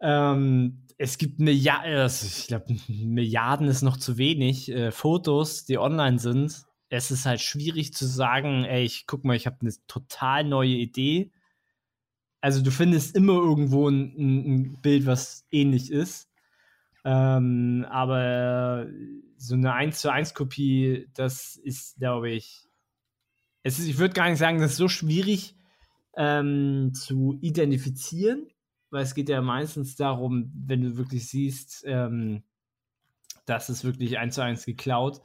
Ähm, 0.00 0.86
es 0.98 1.18
gibt 1.18 1.40
Milliarden, 1.40 1.94
also 1.94 2.26
ich 2.26 2.46
glaube, 2.48 2.76
Milliarden 2.88 3.66
ist 3.66 3.82
noch 3.82 3.96
zu 3.96 4.18
wenig, 4.18 4.70
äh, 4.70 4.90
Fotos, 4.90 5.64
die 5.64 5.78
online 5.78 6.18
sind. 6.18 6.64
Es 6.90 7.10
ist 7.10 7.24
halt 7.24 7.40
schwierig 7.40 7.94
zu 7.94 8.06
sagen, 8.06 8.64
ey, 8.64 8.84
ich 8.84 9.06
guck 9.06 9.24
mal, 9.24 9.36
ich 9.36 9.46
habe 9.46 9.58
eine 9.62 9.72
total 9.86 10.44
neue 10.44 10.74
Idee 10.74 11.32
also 12.42 12.60
du 12.60 12.70
findest 12.72 13.16
immer 13.16 13.34
irgendwo 13.34 13.88
ein, 13.88 14.14
ein 14.18 14.82
Bild, 14.82 15.06
was 15.06 15.46
ähnlich 15.50 15.90
ist. 15.90 16.28
Ähm, 17.04 17.86
aber 17.88 18.86
so 19.42 19.54
eine 19.54 19.72
1 19.74 20.00
zu 20.00 20.12
1 20.12 20.34
Kopie, 20.34 21.08
das 21.14 21.56
ist, 21.56 21.96
glaube 21.98 22.30
ich, 22.30 22.68
es 23.64 23.78
ist, 23.78 23.88
ich 23.88 23.98
würde 23.98 24.14
gar 24.14 24.28
nicht 24.28 24.38
sagen, 24.38 24.60
das 24.60 24.72
ist 24.72 24.76
so 24.76 24.88
schwierig 24.88 25.56
ähm, 26.16 26.92
zu 26.94 27.38
identifizieren, 27.40 28.48
weil 28.90 29.02
es 29.02 29.14
geht 29.14 29.28
ja 29.28 29.40
meistens 29.40 29.96
darum, 29.96 30.52
wenn 30.54 30.82
du 30.82 30.96
wirklich 30.96 31.28
siehst, 31.28 31.84
ähm, 31.86 32.42
das 33.46 33.68
ist 33.68 33.84
wirklich 33.84 34.18
1 34.18 34.34
zu 34.34 34.42
1 34.42 34.64
geklaut. 34.64 35.20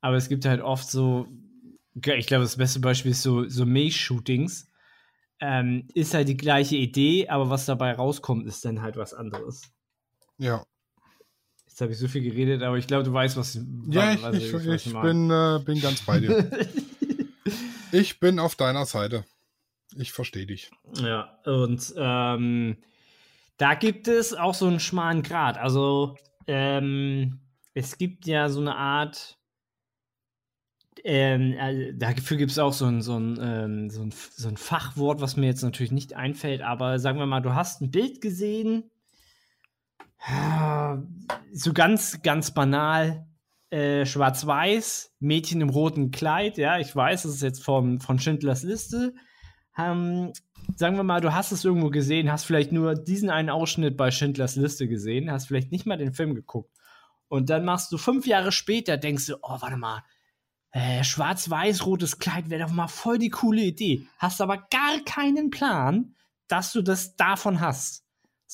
Aber 0.00 0.16
es 0.16 0.28
gibt 0.28 0.44
halt 0.44 0.60
oft 0.60 0.88
so, 0.88 1.26
ich 1.94 2.26
glaube, 2.26 2.44
das 2.44 2.56
beste 2.56 2.80
Beispiel 2.80 3.12
ist 3.12 3.22
so, 3.22 3.48
so 3.48 3.66
Milch-Shootings 3.66 4.70
ähm, 5.40 5.88
ist 5.94 6.14
halt 6.14 6.28
die 6.28 6.36
gleiche 6.36 6.76
Idee, 6.76 7.28
aber 7.28 7.50
was 7.50 7.66
dabei 7.66 7.92
rauskommt, 7.92 8.46
ist 8.46 8.64
dann 8.64 8.82
halt 8.82 8.96
was 8.96 9.12
anderes. 9.12 9.62
Ja. 10.38 10.64
Jetzt 11.74 11.80
habe 11.80 11.90
ich 11.90 11.98
so 11.98 12.06
viel 12.06 12.22
geredet, 12.22 12.62
aber 12.62 12.78
ich 12.78 12.86
glaube, 12.86 13.02
du 13.02 13.12
weißt, 13.12 13.36
was, 13.36 13.58
ja, 13.88 14.16
was 14.22 14.36
ich, 14.36 14.54
ich, 14.54 14.64
ich, 14.64 14.86
ich 14.86 14.92
bin, 14.92 15.28
äh, 15.28 15.58
bin 15.58 15.80
ganz 15.80 16.02
bei 16.02 16.20
dir. 16.20 16.48
ich 17.90 18.20
bin 18.20 18.38
auf 18.38 18.54
deiner 18.54 18.86
Seite. 18.86 19.24
Ich 19.96 20.12
verstehe 20.12 20.46
dich. 20.46 20.70
Ja, 21.02 21.36
und 21.44 21.92
ähm, 21.96 22.76
da 23.56 23.74
gibt 23.74 24.06
es 24.06 24.34
auch 24.34 24.54
so 24.54 24.68
einen 24.68 24.78
schmalen 24.78 25.24
Grad. 25.24 25.58
Also, 25.58 26.16
ähm, 26.46 27.40
es 27.72 27.98
gibt 27.98 28.26
ja 28.26 28.48
so 28.48 28.60
eine 28.60 28.76
Art 28.76 29.36
ähm, 31.02 31.56
also 31.58 31.90
dafür 31.92 32.36
gibt 32.36 32.52
es 32.52 32.58
auch 32.60 32.72
so 32.72 32.86
ein, 32.86 33.02
so, 33.02 33.18
ein, 33.18 33.36
ähm, 33.42 33.90
so, 33.90 34.02
ein, 34.02 34.12
so 34.12 34.46
ein 34.46 34.56
Fachwort, 34.56 35.20
was 35.20 35.36
mir 35.36 35.46
jetzt 35.46 35.62
natürlich 35.62 35.90
nicht 35.90 36.14
einfällt, 36.14 36.62
aber 36.62 37.00
sagen 37.00 37.18
wir 37.18 37.26
mal, 37.26 37.40
du 37.40 37.52
hast 37.52 37.82
ein 37.82 37.90
Bild 37.90 38.20
gesehen, 38.20 38.92
so 41.52 41.72
ganz, 41.72 42.22
ganz 42.22 42.52
banal, 42.52 43.26
äh, 43.70 44.06
schwarz-weiß, 44.06 45.14
Mädchen 45.20 45.60
im 45.60 45.68
roten 45.68 46.10
Kleid, 46.10 46.58
ja, 46.58 46.78
ich 46.78 46.94
weiß, 46.94 47.24
das 47.24 47.34
ist 47.34 47.42
jetzt 47.42 47.62
vom, 47.62 48.00
von 48.00 48.18
Schindlers 48.18 48.62
Liste. 48.62 49.14
Ähm, 49.76 50.32
sagen 50.76 50.96
wir 50.96 51.02
mal, 51.02 51.20
du 51.20 51.34
hast 51.34 51.52
es 51.52 51.64
irgendwo 51.64 51.90
gesehen, 51.90 52.30
hast 52.30 52.44
vielleicht 52.44 52.72
nur 52.72 52.94
diesen 52.94 53.30
einen 53.30 53.50
Ausschnitt 53.50 53.96
bei 53.96 54.10
Schindlers 54.10 54.56
Liste 54.56 54.88
gesehen, 54.88 55.30
hast 55.30 55.46
vielleicht 55.46 55.72
nicht 55.72 55.86
mal 55.86 55.98
den 55.98 56.14
Film 56.14 56.34
geguckt. 56.34 56.70
Und 57.28 57.50
dann 57.50 57.64
machst 57.64 57.90
du 57.90 57.98
fünf 57.98 58.26
Jahre 58.26 58.52
später, 58.52 58.96
denkst 58.96 59.26
du, 59.26 59.36
oh, 59.42 59.60
warte 59.60 59.76
mal, 59.76 60.04
äh, 60.70 61.04
schwarz-weiß-rotes 61.04 62.18
Kleid 62.18 62.50
wäre 62.50 62.64
doch 62.64 62.72
mal 62.72 62.88
voll 62.88 63.18
die 63.18 63.30
coole 63.30 63.62
Idee. 63.62 64.06
Hast 64.18 64.40
aber 64.40 64.58
gar 64.70 65.00
keinen 65.04 65.50
Plan, 65.50 66.14
dass 66.48 66.72
du 66.72 66.82
das 66.82 67.16
davon 67.16 67.60
hast. 67.60 68.03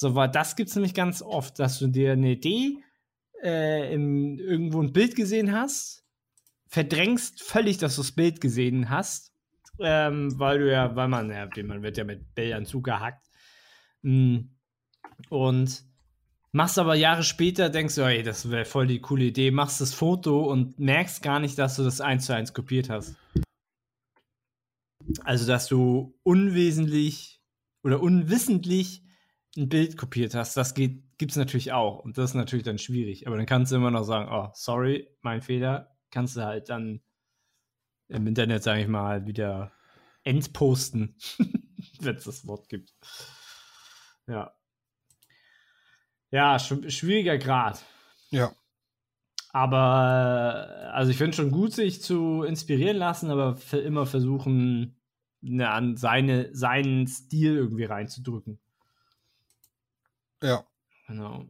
So, 0.01 0.15
weil 0.15 0.31
das 0.31 0.57
gibt 0.57 0.71
es 0.71 0.77
nämlich 0.77 0.95
ganz 0.95 1.21
oft, 1.21 1.59
dass 1.59 1.79
du 1.79 1.87
dir 1.87 2.13
eine 2.13 2.31
Idee 2.31 2.83
äh, 3.43 3.93
im, 3.93 4.39
irgendwo 4.39 4.81
ein 4.81 4.95
Bild 4.95 5.15
gesehen 5.15 5.53
hast, 5.53 6.07
verdrängst 6.69 7.43
völlig, 7.43 7.77
dass 7.77 7.97
du 7.97 8.01
das 8.01 8.13
Bild 8.13 8.41
gesehen 8.41 8.89
hast, 8.89 9.35
ähm, 9.79 10.39
weil 10.39 10.61
du 10.61 10.73
ja, 10.73 10.97
weil 10.97 11.09
man, 11.09 11.29
ja, 11.29 11.47
man 11.65 11.83
wird 11.83 11.99
ja 11.99 12.05
mit 12.05 12.35
Bildern 12.35 12.65
zugehackt. 12.65 13.29
Mm. 14.01 14.39
Und 15.29 15.85
Machst 16.53 16.79
aber 16.79 16.95
Jahre 16.95 17.23
später, 17.23 17.69
denkst 17.69 17.95
du, 17.95 18.01
ey, 18.01 18.23
das 18.23 18.51
wäre 18.51 18.65
voll 18.65 18.87
die 18.87 19.01
coole 19.01 19.27
Idee, 19.27 19.51
machst 19.51 19.83
das 19.83 19.93
Foto 19.93 20.51
und 20.51 20.81
merkst 20.81 21.23
gar 21.23 21.41
nicht, 21.41 21.59
dass 21.59 21.77
du 21.77 21.85
das 21.85 22.01
eins 22.01 22.25
zu 22.25 22.35
eins 22.35 22.55
kopiert 22.55 22.89
hast. 22.89 23.17
Also, 25.23 25.47
dass 25.47 25.69
du 25.69 26.19
unwesentlich 26.25 27.41
oder 27.85 28.03
unwissentlich 28.03 29.05
ein 29.57 29.69
Bild 29.69 29.97
kopiert 29.97 30.35
hast, 30.35 30.57
das 30.57 30.75
gibt 30.75 31.03
es 31.21 31.37
natürlich 31.37 31.73
auch. 31.73 31.99
Und 31.99 32.19
das 32.19 32.31
ist 32.31 32.35
natürlich 32.35 32.65
dann 32.65 32.79
schwierig. 32.79 33.27
Aber 33.27 33.37
dann 33.37 33.47
kannst 33.47 33.73
du 33.73 33.77
immer 33.77 33.91
noch 33.91 34.05
sagen, 34.05 34.29
oh, 34.31 34.51
sorry, 34.55 35.09
mein 35.23 35.43
Fehler. 35.43 35.97
Kannst 36.11 36.37
du 36.37 36.45
halt 36.45 36.69
dann 36.69 37.01
im 38.09 38.27
Internet, 38.27 38.63
sage 38.63 38.83
ich 38.83 38.89
mal, 38.89 39.27
wieder 39.27 39.73
entposten, 40.25 41.17
wenn 42.01 42.17
es 42.17 42.25
das 42.25 42.47
Wort 42.47 42.69
gibt. 42.69 42.95
Ja. 44.27 44.53
Ja, 46.31 46.59
schwieriger 46.59 47.39
Grad. 47.39 47.85
Ja. 48.31 48.53
Aber, 49.53 50.93
also 50.93 51.11
ich 51.11 51.19
finde 51.19 51.37
schon 51.37 51.51
gut, 51.51 51.73
sich 51.73 52.03
zu 52.03 52.45
inspirieren 52.45 52.97
lassen, 52.97 53.31
aber 53.31 53.59
immer 53.73 54.07
versuchen, 54.07 55.01
ne, 55.41 55.69
an 55.69 55.97
seine, 55.97 56.55
seinen 56.55 57.09
Stil 57.09 57.57
irgendwie 57.57 57.85
reinzudrücken. 57.85 58.61
Ja. 60.43 60.65
Genau. 61.07 61.47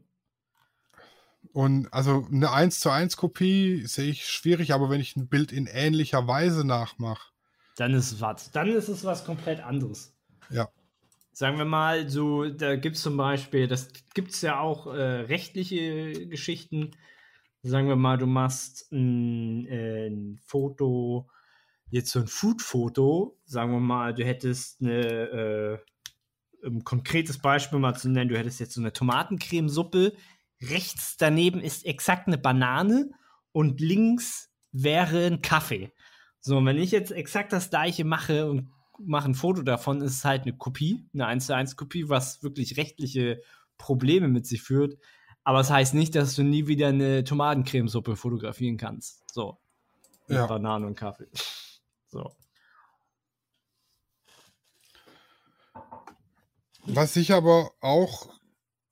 Und 1.52 1.92
also 1.92 2.26
eine 2.30 2.52
1 2.52 2.80
zu 2.80 2.90
1 2.90 3.16
Kopie 3.16 3.86
sehe 3.86 4.10
ich 4.10 4.26
schwierig, 4.26 4.72
aber 4.72 4.90
wenn 4.90 5.00
ich 5.00 5.16
ein 5.16 5.28
Bild 5.28 5.52
in 5.52 5.66
ähnlicher 5.66 6.26
Weise 6.26 6.64
nachmache. 6.64 7.32
Dann 7.76 7.94
ist 7.94 8.12
es 8.12 8.20
was. 8.20 8.50
Dann 8.52 8.68
ist 8.68 8.88
es 8.88 9.04
was 9.04 9.24
komplett 9.24 9.60
anderes. 9.60 10.14
Ja 10.50 10.68
sagen 11.40 11.56
wir 11.56 11.64
mal, 11.64 12.06
so, 12.10 12.50
da 12.50 12.76
gibt 12.76 12.96
es 12.96 13.02
zum 13.02 13.16
Beispiel, 13.16 13.66
das 13.66 13.88
gibt 14.12 14.32
es 14.32 14.42
ja 14.42 14.60
auch 14.60 14.86
äh, 14.86 15.00
rechtliche 15.00 16.26
Geschichten. 16.28 16.90
Sagen 17.62 17.88
wir 17.88 17.96
mal, 17.96 18.18
du 18.18 18.26
machst 18.26 18.92
ein, 18.92 19.66
äh, 19.66 20.08
ein 20.08 20.38
Foto, 20.44 21.30
jetzt 21.88 22.10
so 22.10 22.20
ein 22.20 22.26
Food-Foto, 22.26 23.38
sagen 23.46 23.72
wir 23.72 23.80
mal, 23.80 24.12
du 24.12 24.22
hättest 24.22 24.82
eine, 24.82 25.00
äh, 25.00 25.78
ein 26.64 26.84
konkretes 26.84 27.38
Beispiel 27.38 27.78
mal 27.78 27.94
zu 27.94 28.08
nennen, 28.08 28.28
du 28.28 28.38
hättest 28.38 28.60
jetzt 28.60 28.74
so 28.74 28.80
eine 28.80 28.92
Tomatencremesuppe, 28.92 30.14
rechts 30.62 31.16
daneben 31.16 31.60
ist 31.60 31.86
exakt 31.86 32.26
eine 32.26 32.38
Banane 32.38 33.10
und 33.52 33.80
links 33.80 34.50
wäre 34.72 35.26
ein 35.26 35.42
Kaffee. 35.42 35.92
So, 36.40 36.58
und 36.58 36.66
wenn 36.66 36.78
ich 36.78 36.90
jetzt 36.90 37.12
exakt 37.12 37.52
das 37.52 37.70
gleiche 37.70 38.04
mache 38.04 38.48
und 38.48 38.70
mache 38.98 39.28
ein 39.28 39.34
Foto 39.34 39.62
davon, 39.62 40.00
ist 40.02 40.16
es 40.16 40.24
halt 40.24 40.42
eine 40.42 40.56
Kopie, 40.56 41.08
eine 41.14 41.26
1 41.26 41.46
zu 41.46 41.54
1 41.54 41.76
Kopie, 41.76 42.08
was 42.08 42.42
wirklich 42.42 42.76
rechtliche 42.76 43.40
Probleme 43.78 44.28
mit 44.28 44.46
sich 44.46 44.62
führt. 44.62 44.98
Aber 45.42 45.60
es 45.60 45.68
das 45.68 45.76
heißt 45.76 45.94
nicht, 45.94 46.14
dass 46.14 46.34
du 46.34 46.42
nie 46.42 46.66
wieder 46.66 46.88
eine 46.88 47.24
Tomatencremesuppe 47.24 48.16
fotografieren 48.16 48.76
kannst. 48.76 49.22
So. 49.32 49.58
Mit 50.28 50.36
ja. 50.36 50.46
Bananen 50.46 50.84
und 50.84 50.94
Kaffee. 50.96 51.28
So. 52.08 52.30
Was 56.86 57.16
ich 57.16 57.32
aber 57.32 57.70
auch, 57.80 58.32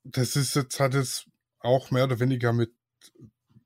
das 0.03 0.35
ist 0.35 0.55
jetzt, 0.55 0.79
hat 0.79 0.93
es 0.93 1.25
auch 1.59 1.91
mehr 1.91 2.05
oder 2.05 2.19
weniger 2.19 2.53
mit 2.53 2.73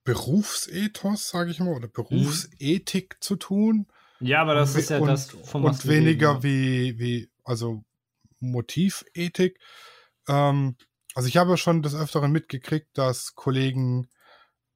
Berufsethos, 0.04 1.30
sage 1.30 1.52
ich 1.52 1.60
mal, 1.60 1.76
oder 1.76 1.88
mhm. 1.88 1.94
Berufsethik 1.94 3.16
mhm. 3.16 3.22
zu 3.22 3.36
tun. 3.36 3.88
Ja, 4.20 4.42
aber 4.42 4.56
das 4.56 4.74
und, 4.74 4.80
ist 4.80 4.90
ja 4.90 5.00
und, 5.00 5.08
das 5.08 5.32
vom 5.44 5.66
Und 5.66 5.88
weniger 5.88 6.44
wie, 6.44 6.98
wie, 7.00 7.30
also 7.44 7.84
Motivethik. 8.40 9.60
Ähm, 10.28 10.76
also 11.16 11.28
ich 11.28 11.38
habe 11.38 11.58
schon 11.58 11.82
des 11.82 11.96
Öfteren 11.96 12.32
mitgekriegt, 12.32 12.98
dass 12.98 13.36
Kollegen 13.36 14.08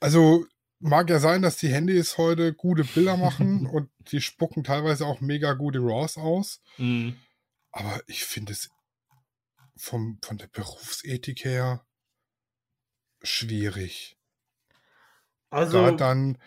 Also 0.00 0.46
mag 0.78 1.10
ja 1.10 1.18
sein, 1.18 1.42
dass 1.42 1.56
die 1.56 1.68
Handys 1.68 2.18
heute 2.18 2.52
gute 2.54 2.84
Bilder 2.84 3.16
machen 3.16 3.66
und 3.72 3.90
die 4.10 4.20
spucken 4.20 4.64
teilweise 4.64 5.06
auch 5.06 5.20
mega 5.20 5.52
gute 5.52 5.80
RAWs 5.80 6.16
aus. 6.16 6.60
Mhm. 6.78 7.16
Aber 7.72 8.02
ich 8.06 8.24
finde 8.24 8.52
es 8.52 8.70
vom, 9.76 10.18
von 10.22 10.38
der 10.38 10.48
Berufsethik 10.48 11.44
her 11.44 11.86
schwierig. 13.22 14.16
Also 15.50 15.82
da 15.82 15.92
dann 15.92 16.38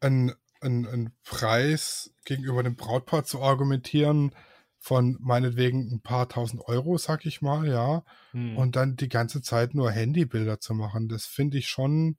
ein, 0.00 0.34
ein, 0.60 0.86
ein 0.86 1.16
Preis 1.22 2.12
gegenüber 2.24 2.62
dem 2.62 2.76
Brautpaar 2.76 3.24
zu 3.24 3.42
argumentieren 3.42 4.34
von 4.78 5.16
meinetwegen 5.20 5.92
ein 5.92 6.00
paar 6.00 6.28
tausend 6.28 6.62
Euro, 6.66 6.98
sag 6.98 7.26
ich 7.26 7.42
mal, 7.42 7.68
ja, 7.68 8.04
hm. 8.30 8.56
und 8.56 8.76
dann 8.76 8.96
die 8.96 9.08
ganze 9.08 9.42
Zeit 9.42 9.74
nur 9.74 9.90
Handybilder 9.90 10.60
zu 10.60 10.74
machen, 10.74 11.08
das 11.08 11.26
finde 11.26 11.58
ich 11.58 11.68
schon 11.68 12.16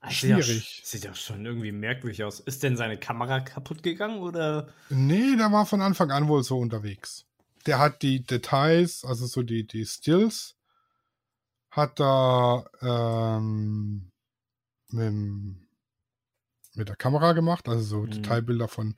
Ah, 0.00 0.10
schwierig. 0.10 0.80
Sieht 0.82 1.04
ja 1.04 1.14
schon 1.14 1.44
irgendwie 1.44 1.72
merkwürdig 1.72 2.24
aus. 2.24 2.40
Ist 2.40 2.62
denn 2.62 2.76
seine 2.76 2.96
Kamera 2.96 3.40
kaputt 3.40 3.82
gegangen 3.82 4.20
oder? 4.20 4.72
Nee, 4.88 5.36
der 5.36 5.52
war 5.52 5.66
von 5.66 5.82
Anfang 5.82 6.10
an 6.10 6.26
wohl 6.28 6.42
so 6.42 6.58
unterwegs. 6.58 7.26
Der 7.66 7.78
hat 7.78 8.00
die 8.00 8.24
Details, 8.24 9.04
also 9.04 9.26
so 9.26 9.42
die, 9.42 9.66
die 9.66 9.84
Stills, 9.84 10.56
hat 11.70 12.00
da 12.00 12.64
ähm, 12.80 14.10
mit, 14.88 15.12
mit 16.74 16.88
der 16.88 16.96
Kamera 16.96 17.34
gemacht, 17.34 17.68
also 17.68 17.82
so 17.82 17.98
mhm. 17.98 18.10
Detailbilder 18.10 18.68
von, 18.68 18.94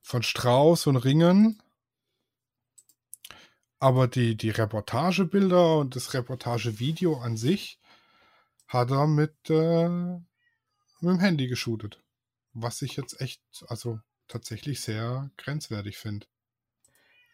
von 0.00 0.22
Strauß 0.22 0.86
und 0.86 0.96
Ringen. 0.96 1.62
Aber 3.80 4.08
die, 4.08 4.36
die 4.36 4.50
Reportagebilder 4.50 5.78
und 5.78 5.94
das 5.94 6.14
Reportagevideo 6.14 7.18
an 7.18 7.36
sich 7.36 7.78
hat 8.66 8.90
er 8.90 9.06
mit 9.06 9.34
äh, 9.48 10.18
mit 11.00 11.10
dem 11.10 11.20
Handy 11.20 11.46
geshootet. 11.46 12.02
Was 12.52 12.82
ich 12.82 12.96
jetzt 12.96 13.20
echt, 13.20 13.40
also 13.68 14.00
tatsächlich 14.26 14.80
sehr 14.80 15.30
grenzwertig 15.36 15.96
finde. 15.98 16.26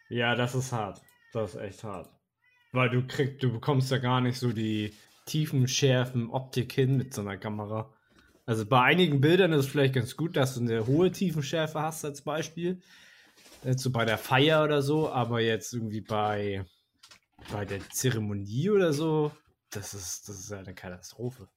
Ja, 0.09 0.35
das 0.35 0.55
ist 0.55 0.71
hart. 0.71 1.01
Das 1.33 1.55
ist 1.55 1.61
echt 1.61 1.83
hart. 1.83 2.09
Weil 2.71 2.89
du 2.89 3.07
kriegst, 3.07 3.41
du 3.41 3.51
bekommst 3.51 3.91
ja 3.91 3.97
gar 3.97 4.21
nicht 4.21 4.37
so 4.37 4.51
die 4.51 4.93
tiefen, 5.25 5.67
schärfen 5.67 6.29
Optik 6.29 6.73
hin 6.73 6.97
mit 6.97 7.13
so 7.13 7.21
einer 7.21 7.37
Kamera. 7.37 7.91
Also 8.45 8.65
bei 8.65 8.81
einigen 8.81 9.21
Bildern 9.21 9.53
ist 9.53 9.65
es 9.65 9.67
vielleicht 9.67 9.95
ganz 9.95 10.15
gut, 10.15 10.35
dass 10.35 10.53
du 10.53 10.61
eine 10.61 10.85
hohe 10.85 11.11
Tiefenschärfe 11.11 11.81
hast 11.81 12.05
als 12.05 12.21
Beispiel. 12.21 12.81
Jetzt 13.65 13.81
so 13.81 13.89
bei 13.89 14.05
der 14.05 14.19
Feier 14.19 14.63
oder 14.63 14.83
so, 14.83 15.09
aber 15.09 15.41
jetzt 15.41 15.73
irgendwie 15.73 16.01
bei, 16.01 16.63
bei 17.51 17.65
der 17.65 17.79
Zeremonie 17.89 18.69
oder 18.69 18.93
so, 18.93 19.31
das 19.71 19.95
ist, 19.95 20.29
das 20.29 20.39
ist 20.39 20.51
ja 20.51 20.59
eine 20.59 20.75
Katastrophe. 20.75 21.47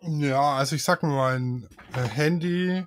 Ja, 0.00 0.56
also 0.56 0.74
ich 0.74 0.82
sag 0.82 1.04
mal, 1.04 1.36
ein 1.36 1.68
äh, 1.94 2.00
Handy 2.00 2.84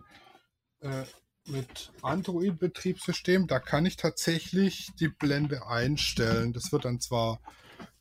äh, 0.81 1.03
mit 1.45 1.93
Android-Betriebssystem, 2.01 3.47
da 3.47 3.59
kann 3.59 3.85
ich 3.85 3.95
tatsächlich 3.95 4.89
die 4.99 5.07
Blende 5.07 5.65
einstellen. 5.65 6.51
Das 6.51 6.73
wird 6.73 6.83
dann 6.83 6.99
zwar 6.99 7.39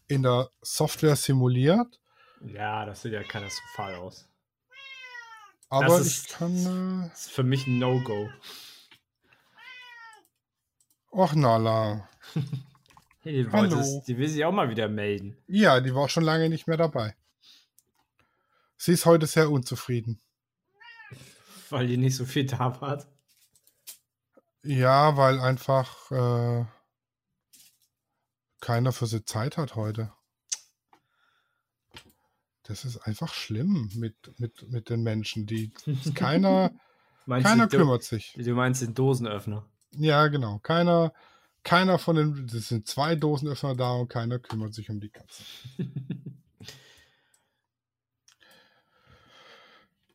in 0.09 0.25
der 0.25 0.51
Software 0.61 1.15
simuliert. 1.15 2.01
Ja, 2.41 2.85
das 2.85 3.03
sieht 3.03 3.13
ja 3.13 3.23
katastrophal 3.23 3.95
aus. 3.95 4.29
Aber 5.69 5.99
das 5.99 6.01
ist, 6.01 6.27
ich 6.27 6.33
kann. 6.33 7.05
Äh, 7.05 7.13
ist 7.13 7.31
für 7.31 7.45
mich 7.45 7.69
ein 7.69 7.79
No-Go. 7.79 8.29
Och, 11.11 11.35
Nala. 11.35 12.09
hey, 13.23 13.45
die, 13.45 13.51
Hallo. 13.51 14.03
die 14.07 14.19
will 14.19 14.29
sich 14.29 14.45
auch 14.45 14.53
mal 14.53 14.69
wieder 14.69 14.89
melden. 14.89 15.37
Ja, 15.47 15.81
die 15.81 15.95
war 15.95 16.09
schon 16.09 16.25
lange 16.25 16.49
nicht 16.49 16.67
mehr 16.67 16.77
dabei. 16.77 17.15
Sie 18.77 18.93
ist 18.93 19.07
heute 19.07 19.27
sehr 19.27 19.51
unzufrieden. 19.51 20.21
Weil 21.71 21.91
ihr 21.91 21.99
nicht 21.99 22.17
so 22.17 22.25
viel 22.25 22.47
da 22.47 22.81
wart. 22.81 23.07
Ja, 24.63 25.17
weil 25.17 25.41
einfach 25.41 26.11
äh, 26.11 26.67
keiner 28.61 28.93
für 28.93 29.07
sie 29.07 29.25
Zeit 29.25 29.57
hat 29.57 29.77
heute. 29.77 30.13
Das 32.65 32.85
ist 32.85 32.99
einfach 32.99 33.33
schlimm 33.33 33.91
mit, 33.95 34.15
mit, 34.39 34.69
mit 34.71 34.91
den 34.91 35.03
Menschen, 35.03 35.47
die 35.47 35.73
keiner, 36.15 36.73
keiner 37.27 37.69
kümmert 37.69 38.03
sich. 38.03 38.35
Du 38.37 38.55
meinst 38.55 38.83
den 38.83 38.95
Dosenöffner? 38.95 39.65
Ja, 39.97 40.29
genau. 40.29 40.59
Keiner, 40.59 41.13
keiner 41.63 41.99
von 41.99 42.17
den, 42.17 42.47
es 42.47 42.69
sind 42.69 42.87
zwei 42.87 43.17
Dosenöffner 43.17 43.75
da 43.75 43.93
und 43.93 44.09
keiner 44.09 44.39
kümmert 44.39 44.75
sich 44.75 44.91
um 44.91 45.01
die 45.01 45.11
Katze. 45.11 45.43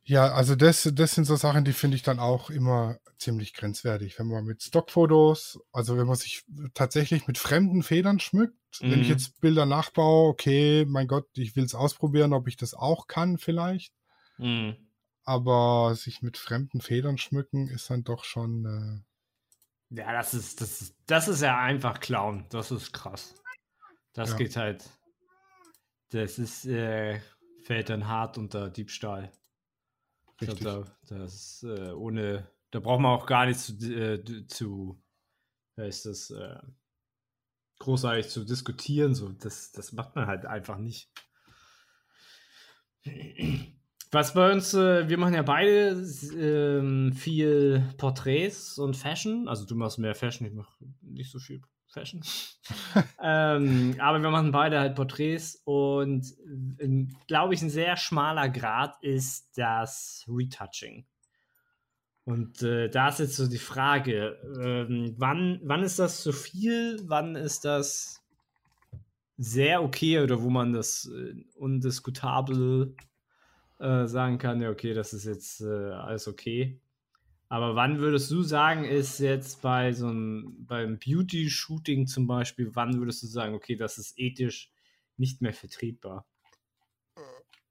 Ja, 0.06 0.34
also 0.34 0.54
das, 0.54 0.88
das 0.92 1.14
sind 1.14 1.24
so 1.24 1.34
Sachen, 1.34 1.64
die 1.64 1.72
finde 1.72 1.96
ich 1.96 2.02
dann 2.02 2.18
auch 2.18 2.50
immer 2.50 2.98
ziemlich 3.16 3.54
grenzwertig. 3.54 4.18
Wenn 4.18 4.26
man 4.26 4.44
mit 4.44 4.62
Stockfotos, 4.62 5.58
also 5.72 5.96
wenn 5.96 6.06
man 6.06 6.16
sich 6.16 6.44
tatsächlich 6.74 7.26
mit 7.26 7.38
fremden 7.38 7.82
Federn 7.82 8.20
schmückt, 8.20 8.54
mhm. 8.82 8.90
wenn 8.90 9.00
ich 9.00 9.06
mhm. 9.06 9.12
jetzt 9.12 9.40
Bilder 9.40 9.64
nachbaue, 9.64 10.28
okay, 10.28 10.84
mein 10.86 11.08
Gott, 11.08 11.26
ich 11.36 11.56
will 11.56 11.64
es 11.64 11.74
ausprobieren, 11.74 12.34
ob 12.34 12.48
ich 12.48 12.58
das 12.58 12.74
auch 12.74 13.06
kann 13.06 13.38
vielleicht. 13.38 13.94
Mhm. 14.36 14.76
Aber 15.24 15.94
sich 15.94 16.20
mit 16.20 16.36
fremden 16.36 16.82
Federn 16.82 17.16
schmücken 17.16 17.68
ist 17.68 17.88
dann 17.88 18.04
doch 18.04 18.24
schon. 18.24 18.66
Äh 18.66 19.13
ja, 19.96 20.12
das 20.12 20.34
ist, 20.34 20.60
das 20.60 20.80
ist, 20.80 20.96
das 21.06 21.28
ist 21.28 21.40
ja 21.42 21.58
einfach 21.58 22.00
Clown. 22.00 22.46
Das 22.50 22.70
ist 22.70 22.92
krass. 22.92 23.34
Das 24.12 24.30
ja. 24.30 24.36
geht 24.36 24.56
halt. 24.56 24.88
Das 26.10 26.38
ist, 26.38 26.66
äh, 26.66 27.20
fällt 27.62 27.88
dann 27.88 28.06
hart 28.06 28.38
unter 28.38 28.70
Diebstahl. 28.70 29.32
Richtig. 30.40 30.60
Glaub, 30.60 30.90
da, 31.08 31.18
das, 31.18 31.64
äh, 31.64 31.90
ohne, 31.92 32.48
da 32.70 32.80
braucht 32.80 33.00
man 33.00 33.12
auch 33.12 33.26
gar 33.26 33.46
nicht 33.46 33.60
zu, 33.60 33.72
äh, 33.92 34.46
zu 34.46 35.02
heißt 35.76 36.06
das, 36.06 36.30
äh, 36.30 36.60
großartig 37.78 38.28
zu 38.28 38.44
diskutieren. 38.44 39.14
So, 39.14 39.30
das, 39.30 39.72
das 39.72 39.92
macht 39.92 40.14
man 40.16 40.26
halt 40.26 40.46
einfach 40.46 40.78
nicht. 40.78 41.10
Was 44.14 44.32
bei 44.32 44.52
uns, 44.52 44.72
äh, 44.74 45.08
wir 45.08 45.18
machen 45.18 45.34
ja 45.34 45.42
beide 45.42 46.00
äh, 46.00 47.12
viel 47.12 47.84
Porträts 47.98 48.78
und 48.78 48.96
Fashion. 48.96 49.48
Also 49.48 49.66
du 49.66 49.74
machst 49.74 49.98
mehr 49.98 50.14
Fashion, 50.14 50.46
ich 50.46 50.52
mache 50.52 50.72
nicht 51.02 51.32
so 51.32 51.40
viel 51.40 51.60
Fashion. 51.88 52.22
ähm, 53.20 53.96
aber 53.98 54.22
wir 54.22 54.30
machen 54.30 54.52
beide 54.52 54.78
halt 54.78 54.94
Porträts 54.94 55.60
und 55.64 56.32
glaube 57.26 57.54
ich, 57.54 57.62
ein 57.62 57.70
sehr 57.70 57.96
schmaler 57.96 58.48
Grad 58.50 59.02
ist 59.02 59.50
das 59.58 60.24
Retouching. 60.28 61.04
Und 62.22 62.62
äh, 62.62 62.88
da 62.88 63.08
ist 63.08 63.18
jetzt 63.18 63.34
so 63.34 63.48
die 63.48 63.58
Frage, 63.58 64.38
ähm, 64.62 65.16
wann, 65.18 65.58
wann 65.64 65.82
ist 65.82 65.98
das 65.98 66.22
zu 66.22 66.30
viel, 66.30 67.00
wann 67.08 67.34
ist 67.34 67.64
das 67.64 68.22
sehr 69.38 69.82
okay 69.82 70.20
oder 70.20 70.40
wo 70.40 70.50
man 70.50 70.72
das 70.72 71.10
äh, 71.12 71.34
undiskutabel 71.56 72.94
äh, 73.78 74.06
sagen 74.06 74.38
kann, 74.38 74.60
ja 74.60 74.70
okay, 74.70 74.94
das 74.94 75.12
ist 75.12 75.24
jetzt 75.24 75.60
äh, 75.60 75.66
alles 75.66 76.28
okay. 76.28 76.80
Aber 77.48 77.76
wann 77.76 77.98
würdest 77.98 78.30
du 78.30 78.42
sagen, 78.42 78.84
ist 78.84 79.18
jetzt 79.20 79.62
bei 79.62 79.92
so 79.92 80.08
einem 80.08 80.56
beim 80.66 80.98
Beauty-Shooting 80.98 82.06
zum 82.06 82.26
Beispiel, 82.26 82.74
wann 82.74 82.98
würdest 82.98 83.22
du 83.22 83.26
sagen, 83.26 83.54
okay, 83.54 83.76
das 83.76 83.98
ist 83.98 84.18
ethisch 84.18 84.72
nicht 85.16 85.40
mehr 85.40 85.52
vertretbar? 85.52 86.26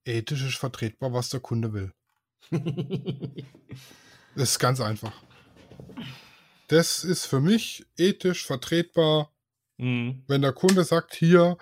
Ethisch 0.05 0.43
ist 0.43 0.57
vertretbar, 0.57 1.13
was 1.13 1.29
der 1.29 1.39
Kunde 1.39 1.73
will. 1.73 1.93
das 4.35 4.51
ist 4.51 4.59
ganz 4.59 4.79
einfach. 4.79 5.13
Das 6.67 7.03
ist 7.03 7.25
für 7.25 7.39
mich 7.39 7.85
ethisch 7.97 8.45
vertretbar, 8.45 9.31
mhm. 9.77 10.23
wenn 10.27 10.41
der 10.41 10.53
Kunde 10.53 10.83
sagt, 10.83 11.13
hier, 11.13 11.57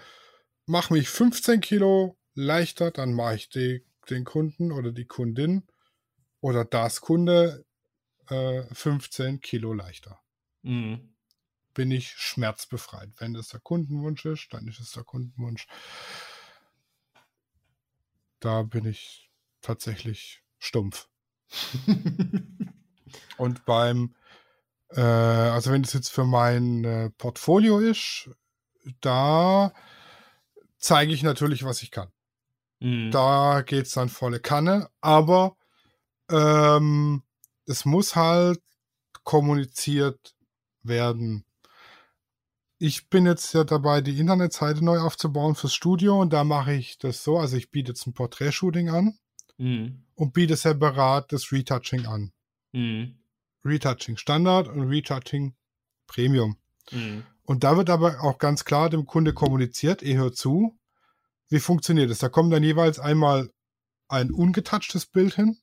mach 0.66 0.90
mich 0.90 1.10
15 1.10 1.62
Kilo 1.62 2.18
leichter, 2.34 2.92
dann 2.92 3.14
mache 3.14 3.36
ich 3.36 3.50
die, 3.50 3.84
den 4.10 4.26
Kunden 4.26 4.72
oder 4.72 4.92
die 4.92 5.06
Kundin 5.06 5.68
oder 6.40 6.66
das 6.66 7.02
Kunde 7.02 7.66
äh, 8.30 8.64
15 8.74 9.42
Kilo 9.42 9.74
leichter. 9.74 10.20
Mhm. 10.64 11.14
Bin 11.74 11.92
ich 11.92 12.10
schmerzbefreit. 12.12 13.10
Wenn 13.18 13.34
das 13.34 13.50
der 13.50 13.60
Kundenwunsch 13.60 14.26
ist, 14.26 14.48
dann 14.52 14.68
ist 14.68 14.80
es 14.80 14.92
der 14.92 15.04
Kundenwunsch. 15.04 15.68
Da 18.40 18.64
bin 18.64 18.86
ich 18.86 19.32
tatsächlich 19.62 20.44
stumpf. 20.58 21.08
Und 23.38 23.66
beim, 23.66 24.16
äh, 24.90 25.02
also 25.02 25.72
wenn 25.72 25.84
es 25.84 25.94
jetzt 25.94 26.10
für 26.10 26.26
mein 26.26 26.84
äh, 26.84 27.10
Portfolio 27.12 27.80
ist, 27.80 28.30
da 29.02 29.74
zeige 30.78 31.14
ich 31.14 31.24
natürlich, 31.24 31.64
was 31.64 31.82
ich 31.84 31.92
kann. 31.92 32.12
Mhm. 32.82 33.12
Da 33.12 33.62
geht 33.62 33.86
es 33.86 33.94
dann 33.94 34.10
volle 34.10 34.40
Kanne, 34.40 34.90
aber 35.00 35.56
ähm, 36.30 37.24
es 37.66 37.86
muss 37.86 38.16
halt 38.16 38.60
kommuniziert 39.24 40.36
werden. 40.84 41.46
Ich 42.78 43.10
bin 43.10 43.26
jetzt 43.26 43.54
ja 43.54 43.64
dabei, 43.64 44.02
die 44.02 44.20
Internetseite 44.20 44.84
neu 44.84 45.00
aufzubauen 45.00 45.56
fürs 45.56 45.74
Studio 45.74 46.20
und 46.20 46.34
da 46.34 46.44
mache 46.44 46.74
ich 46.74 46.98
das 46.98 47.24
so. 47.24 47.38
Also 47.38 47.56
ich 47.56 47.72
biete 47.72 47.92
jetzt 47.92 48.08
ein 48.08 48.14
Porträtshooting 48.14 48.90
an. 48.90 49.18
Mhm. 49.62 50.06
und 50.16 50.34
biete 50.34 50.56
separat 50.56 51.32
das 51.32 51.52
Retouching 51.52 52.08
an. 52.08 52.32
Mhm. 52.72 53.20
Retouching 53.64 54.18
Standard 54.18 54.68
und 54.68 54.90
Retouching 54.90 55.54
Premium. 56.08 56.58
Mhm. 56.92 57.24
Und 57.44 57.64
da 57.64 57.78
wird 57.78 57.92
aber 57.92 58.22
auch 58.22 58.40
ganz 58.40 58.66
klar 58.66 58.90
dem 58.90 59.06
Kunde 59.06 59.34
kommuniziert, 59.34 60.02
ihr 60.02 60.18
hört 60.18 60.36
zu, 60.36 60.80
wie 61.52 61.60
funktioniert 61.60 62.10
es? 62.10 62.20
Da 62.20 62.30
kommt 62.30 62.52
dann 62.54 62.64
jeweils 62.64 62.98
einmal 62.98 63.52
ein 64.08 64.32
ungetouchtes 64.32 65.06
Bild 65.06 65.36
hin, 65.36 65.58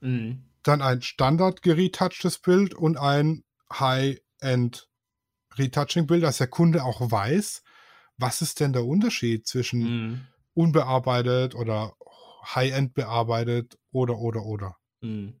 mhm. 0.00 0.44
dann 0.62 0.82
ein 0.82 1.02
Standard 1.02 1.62
geretouchtes 1.62 2.38
Bild 2.38 2.74
und 2.74 2.96
ein 2.96 3.44
High-End 3.72 4.88
Retouching-Bild, 5.56 6.22
dass 6.22 6.38
der 6.38 6.46
Kunde 6.46 6.82
auch 6.82 7.10
weiß, 7.10 7.62
was 8.16 8.42
ist 8.42 8.60
denn 8.60 8.72
der 8.72 8.84
Unterschied 8.84 9.46
zwischen 9.46 9.80
mhm. 9.80 10.20
unbearbeitet 10.54 11.54
oder 11.54 11.94
High-End 12.54 12.94
bearbeitet 12.94 13.78
oder 13.92 14.18
oder 14.18 14.44
oder. 14.44 14.76
Mhm. 15.02 15.34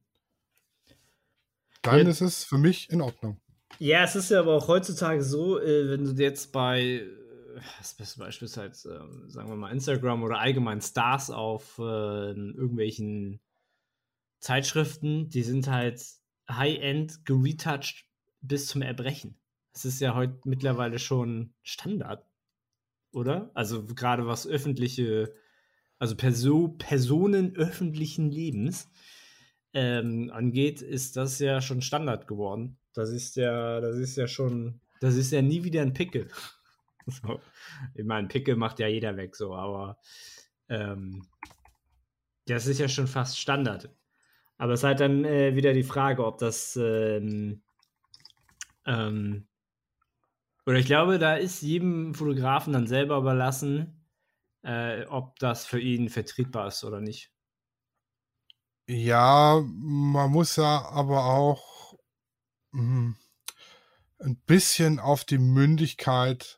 Dann 1.80 2.04
ja. 2.04 2.08
ist 2.08 2.20
es 2.20 2.44
für 2.44 2.58
mich 2.58 2.90
in 2.90 3.00
Ordnung. 3.00 3.40
Ja, 3.78 4.04
es 4.04 4.16
ist 4.16 4.30
ja 4.30 4.40
aber 4.40 4.54
auch 4.54 4.68
heutzutage 4.68 5.22
so, 5.22 5.58
äh, 5.58 5.88
wenn 5.90 6.04
du 6.04 6.22
jetzt 6.22 6.52
bei, 6.52 7.06
das 7.78 7.94
beste 7.94 8.20
Beispiel 8.20 8.46
ist 8.46 8.56
halt, 8.56 8.72
äh, 8.72 9.28
sagen 9.28 9.48
wir 9.48 9.56
mal, 9.56 9.72
Instagram 9.72 10.22
oder 10.22 10.38
allgemein 10.38 10.80
Stars 10.80 11.30
auf 11.30 11.78
äh, 11.78 11.82
irgendwelchen 11.82 13.40
Zeitschriften, 14.40 15.28
die 15.28 15.42
sind 15.42 15.68
halt 15.68 16.04
High-End 16.50 17.24
geretouched 17.24 18.06
bis 18.40 18.66
zum 18.66 18.82
Erbrechen. 18.82 19.38
Das 19.72 19.84
ist 19.84 20.00
ja 20.00 20.14
heute 20.14 20.38
mittlerweile 20.44 20.98
schon 20.98 21.54
Standard, 21.62 22.26
oder? 23.12 23.50
Also 23.54 23.84
gerade 23.84 24.26
was 24.26 24.46
öffentliche, 24.46 25.34
also 25.98 26.16
Perso 26.16 26.68
Personen 26.68 27.54
öffentlichen 27.56 28.30
Lebens 28.30 28.90
ähm, 29.74 30.30
angeht, 30.32 30.82
ist 30.82 31.16
das 31.16 31.38
ja 31.38 31.60
schon 31.60 31.82
Standard 31.82 32.26
geworden. 32.26 32.78
Das 32.92 33.10
ist 33.10 33.36
ja, 33.36 33.80
das 33.80 33.96
ist 33.96 34.16
ja 34.16 34.26
schon, 34.26 34.80
das 35.00 35.14
ist 35.14 35.30
ja 35.30 35.42
nie 35.42 35.64
wieder 35.64 35.82
ein 35.82 35.92
Pickel. 35.92 36.28
so. 37.22 37.40
Ich 37.94 38.04
meine, 38.04 38.28
Pickel 38.28 38.56
macht 38.56 38.78
ja 38.78 38.88
jeder 38.88 39.16
weg, 39.16 39.36
so, 39.36 39.54
aber 39.54 39.98
ähm, 40.68 41.26
das 42.46 42.66
ist 42.66 42.78
ja 42.78 42.88
schon 42.88 43.06
fast 43.06 43.38
Standard. 43.38 43.90
Aber 44.56 44.72
es 44.72 44.80
ist 44.80 44.84
halt 44.84 45.00
dann 45.00 45.24
äh, 45.24 45.54
wieder 45.54 45.72
die 45.72 45.82
Frage, 45.84 46.24
ob 46.24 46.38
das 46.38 46.76
ähm, 46.76 47.62
ähm, 48.86 49.46
oder 50.68 50.78
ich 50.78 50.86
glaube, 50.86 51.18
da 51.18 51.34
ist 51.34 51.62
jedem 51.62 52.12
Fotografen 52.12 52.74
dann 52.74 52.86
selber 52.86 53.16
überlassen, 53.16 54.04
äh, 54.62 55.06
ob 55.06 55.38
das 55.38 55.64
für 55.64 55.80
ihn 55.80 56.10
vertretbar 56.10 56.68
ist 56.68 56.84
oder 56.84 57.00
nicht. 57.00 57.32
Ja, 58.86 59.62
man 59.64 60.30
muss 60.30 60.56
ja 60.56 60.84
aber 60.90 61.24
auch 61.24 61.94
mh, 62.72 62.82
hm, 62.82 63.16
ein 64.18 64.36
bisschen 64.44 64.98
auf 64.98 65.24
die 65.24 65.38
Mündigkeit 65.38 66.57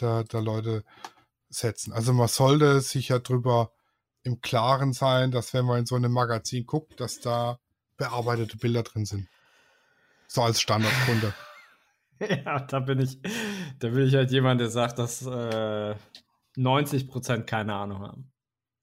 der, 0.00 0.24
der 0.24 0.40
Leute 0.40 0.84
setzen. 1.48 1.92
Also 1.92 2.12
man 2.12 2.28
sollte 2.28 2.80
sich 2.80 3.08
ja 3.08 3.18
drüber 3.18 3.72
im 4.22 4.40
Klaren 4.40 4.92
sein, 4.92 5.30
dass 5.30 5.52
wenn 5.54 5.66
man 5.66 5.80
in 5.80 5.86
so 5.86 5.94
einem 5.94 6.12
Magazin 6.12 6.66
guckt, 6.66 7.00
dass 7.00 7.20
da 7.20 7.58
bearbeitete 7.96 8.56
Bilder 8.56 8.82
drin 8.82 9.04
sind. 9.04 9.28
So 10.26 10.42
als 10.42 10.60
Standardkunde. 10.60 11.34
ja, 12.44 12.60
da 12.60 12.80
bin 12.80 13.00
ich, 13.00 13.20
da 13.78 13.88
bin 13.88 14.06
ich 14.06 14.14
halt 14.14 14.30
jemand, 14.30 14.60
der 14.60 14.70
sagt, 14.70 14.98
dass 14.98 15.22
äh, 15.22 15.94
90% 16.56 17.42
keine 17.42 17.74
Ahnung 17.74 18.00
haben. 18.00 18.32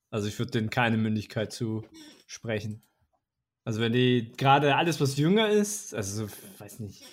Also 0.10 0.28
ich 0.28 0.38
würde 0.38 0.52
denen 0.52 0.70
keine 0.70 0.98
Mündigkeit 0.98 1.52
zusprechen. 1.52 2.84
Also 3.64 3.80
wenn 3.80 3.94
die 3.94 4.32
gerade 4.38 4.76
alles, 4.76 5.00
was 5.00 5.18
jünger 5.18 5.50
ist, 5.50 5.94
also 5.94 6.28
weiß 6.58 6.80
nicht, 6.80 7.04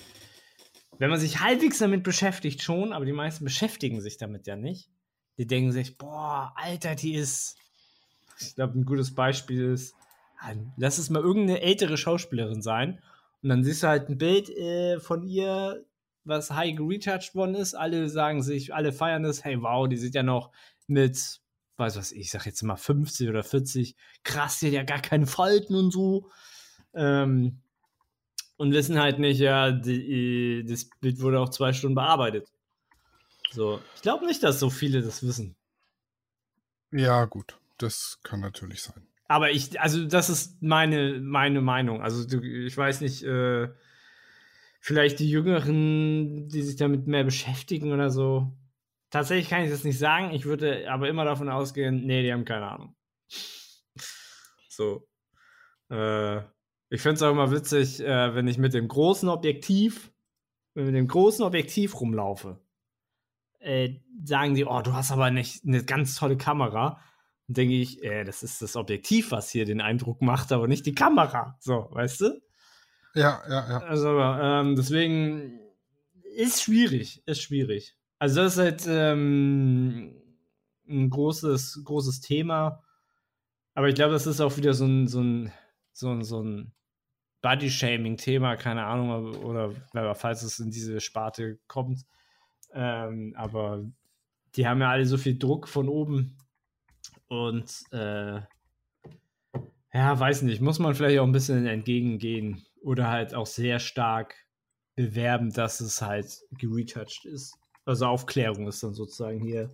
wenn 0.98 1.10
man 1.10 1.20
sich 1.20 1.40
halbwegs 1.40 1.78
damit 1.78 2.02
beschäftigt 2.02 2.62
schon, 2.62 2.92
aber 2.92 3.04
die 3.04 3.12
meisten 3.12 3.44
beschäftigen 3.44 4.00
sich 4.00 4.18
damit 4.18 4.46
ja 4.46 4.56
nicht. 4.56 4.90
Die 5.38 5.46
denken 5.46 5.72
sich, 5.72 5.96
boah, 5.96 6.52
Alter, 6.56 6.96
die 6.96 7.14
ist, 7.14 7.56
ich 8.40 8.54
glaube, 8.56 8.78
ein 8.78 8.84
gutes 8.84 9.14
Beispiel 9.14 9.72
ist, 9.72 9.94
lass 10.76 10.98
es 10.98 11.10
mal 11.10 11.22
irgendeine 11.22 11.60
ältere 11.60 11.96
Schauspielerin 11.96 12.62
sein 12.62 13.00
und 13.42 13.48
dann 13.48 13.62
siehst 13.62 13.82
du 13.82 13.88
halt 13.88 14.08
ein 14.08 14.18
Bild 14.18 14.50
äh, 14.50 14.98
von 14.98 15.22
ihr, 15.22 15.84
was 16.24 16.50
high 16.50 16.74
geretouched 16.76 17.34
worden 17.34 17.54
ist. 17.54 17.74
Alle 17.74 18.08
sagen 18.08 18.42
sich, 18.42 18.74
alle 18.74 18.92
feiern 18.92 19.24
es, 19.24 19.44
hey, 19.44 19.62
wow, 19.62 19.88
die 19.88 19.96
sieht 19.96 20.14
ja 20.14 20.24
noch 20.24 20.50
mit, 20.88 21.40
weiß 21.76 21.96
was 21.96 22.10
ich, 22.10 22.30
sag 22.30 22.46
jetzt 22.46 22.62
mal 22.62 22.76
50 22.76 23.28
oder 23.28 23.44
40, 23.44 23.96
krass, 24.24 24.58
die 24.58 24.66
hat 24.66 24.74
ja 24.74 24.82
gar 24.82 25.00
keine 25.00 25.26
Falten 25.26 25.76
und 25.76 25.92
so. 25.92 26.30
Ähm, 26.94 27.60
und 28.58 28.72
wissen 28.72 28.98
halt 28.98 29.18
nicht, 29.18 29.40
ja, 29.40 29.70
die, 29.70 30.64
das 30.68 30.90
Bild 31.00 31.20
wurde 31.20 31.40
auch 31.40 31.48
zwei 31.48 31.72
Stunden 31.72 31.94
bearbeitet. 31.94 32.48
So, 33.50 33.80
ich 33.94 34.02
glaube 34.02 34.26
nicht, 34.26 34.42
dass 34.42 34.60
so 34.60 34.68
viele 34.68 35.00
das 35.00 35.22
wissen. 35.22 35.56
Ja, 36.90 37.24
gut, 37.24 37.56
das 37.78 38.18
kann 38.22 38.40
natürlich 38.40 38.82
sein. 38.82 39.06
Aber 39.28 39.50
ich, 39.50 39.80
also 39.80 40.04
das 40.06 40.28
ist 40.28 40.62
meine, 40.62 41.20
meine 41.20 41.60
Meinung. 41.60 42.02
Also 42.02 42.26
ich 42.40 42.76
weiß 42.76 43.00
nicht, 43.00 43.22
äh, 43.22 43.68
vielleicht 44.80 45.18
die 45.18 45.30
Jüngeren, 45.30 46.48
die 46.48 46.62
sich 46.62 46.76
damit 46.76 47.06
mehr 47.06 47.24
beschäftigen 47.24 47.92
oder 47.92 48.10
so. 48.10 48.56
Tatsächlich 49.10 49.48
kann 49.48 49.62
ich 49.62 49.70
das 49.70 49.84
nicht 49.84 49.98
sagen. 49.98 50.32
Ich 50.32 50.46
würde 50.46 50.90
aber 50.90 51.08
immer 51.08 51.24
davon 51.24 51.48
ausgehen, 51.48 52.06
nee, 52.06 52.22
die 52.22 52.32
haben 52.32 52.44
keine 52.44 52.70
Ahnung. 52.70 52.96
So. 54.68 55.08
Äh, 55.90 56.42
ich 56.90 57.02
finde 57.02 57.16
es 57.16 57.22
auch 57.22 57.32
immer 57.32 57.50
witzig, 57.50 58.00
äh, 58.00 58.34
wenn 58.34 58.48
ich 58.48 58.58
mit 58.58 58.74
dem 58.74 58.88
großen 58.88 59.28
Objektiv, 59.28 60.10
mit 60.74 60.94
dem 60.94 61.08
großen 61.08 61.44
Objektiv 61.44 62.00
rumlaufe. 62.00 62.60
Äh, 63.58 63.96
sagen 64.24 64.54
die, 64.54 64.64
oh, 64.64 64.80
du 64.80 64.92
hast 64.92 65.10
aber 65.10 65.30
nicht 65.30 65.64
eine 65.66 65.84
ganz 65.84 66.14
tolle 66.14 66.36
Kamera. 66.36 67.00
Dann 67.46 67.54
denke 67.54 67.74
ich, 67.74 68.02
äh, 68.02 68.24
das 68.24 68.42
ist 68.42 68.62
das 68.62 68.76
Objektiv, 68.76 69.32
was 69.32 69.50
hier 69.50 69.64
den 69.64 69.80
Eindruck 69.80 70.22
macht, 70.22 70.52
aber 70.52 70.68
nicht 70.68 70.86
die 70.86 70.94
Kamera. 70.94 71.56
So, 71.60 71.88
weißt 71.90 72.20
du? 72.22 72.40
Ja, 73.14 73.42
ja, 73.48 73.68
ja. 73.68 73.78
Also, 73.78 74.18
ähm, 74.18 74.76
deswegen 74.76 75.60
ist 76.36 76.62
schwierig, 76.62 77.22
ist 77.26 77.42
schwierig. 77.42 77.96
Also, 78.18 78.42
das 78.42 78.54
ist 78.54 78.58
halt 78.58 78.84
ähm, 78.88 80.14
ein 80.88 81.10
großes, 81.10 81.82
großes 81.84 82.20
Thema. 82.20 82.82
Aber 83.74 83.88
ich 83.88 83.94
glaube, 83.94 84.12
das 84.12 84.26
ist 84.26 84.40
auch 84.40 84.56
wieder 84.56 84.72
so 84.74 84.86
ein, 84.86 85.06
so 85.06 85.20
ein, 85.20 85.52
so 85.92 86.10
ein, 86.10 86.22
so 86.24 86.42
ein 86.42 86.72
Body-Shaming-Thema, 87.42 88.56
keine 88.56 88.84
Ahnung, 88.84 89.34
oder, 89.36 89.74
falls 90.14 90.42
es 90.42 90.58
in 90.58 90.70
diese 90.70 91.00
Sparte 91.00 91.58
kommt. 91.68 92.04
Ähm, 92.72 93.34
aber 93.36 93.84
die 94.56 94.66
haben 94.66 94.80
ja 94.80 94.90
alle 94.90 95.06
so 95.06 95.16
viel 95.16 95.38
Druck 95.38 95.68
von 95.68 95.88
oben. 95.88 96.36
Und 97.28 97.82
äh, 97.92 98.40
ja, 99.92 100.18
weiß 100.18 100.42
nicht, 100.42 100.60
muss 100.60 100.78
man 100.78 100.94
vielleicht 100.94 101.18
auch 101.18 101.26
ein 101.26 101.32
bisschen 101.32 101.66
entgegengehen 101.66 102.64
oder 102.82 103.08
halt 103.10 103.34
auch 103.34 103.46
sehr 103.46 103.78
stark 103.78 104.34
bewerben, 104.96 105.52
dass 105.52 105.80
es 105.80 106.02
halt 106.02 106.40
geretouched 106.58 107.24
ist. 107.24 107.56
Also 107.84 108.06
Aufklärung 108.06 108.66
ist 108.66 108.82
dann 108.82 108.94
sozusagen 108.94 109.40
hier 109.40 109.70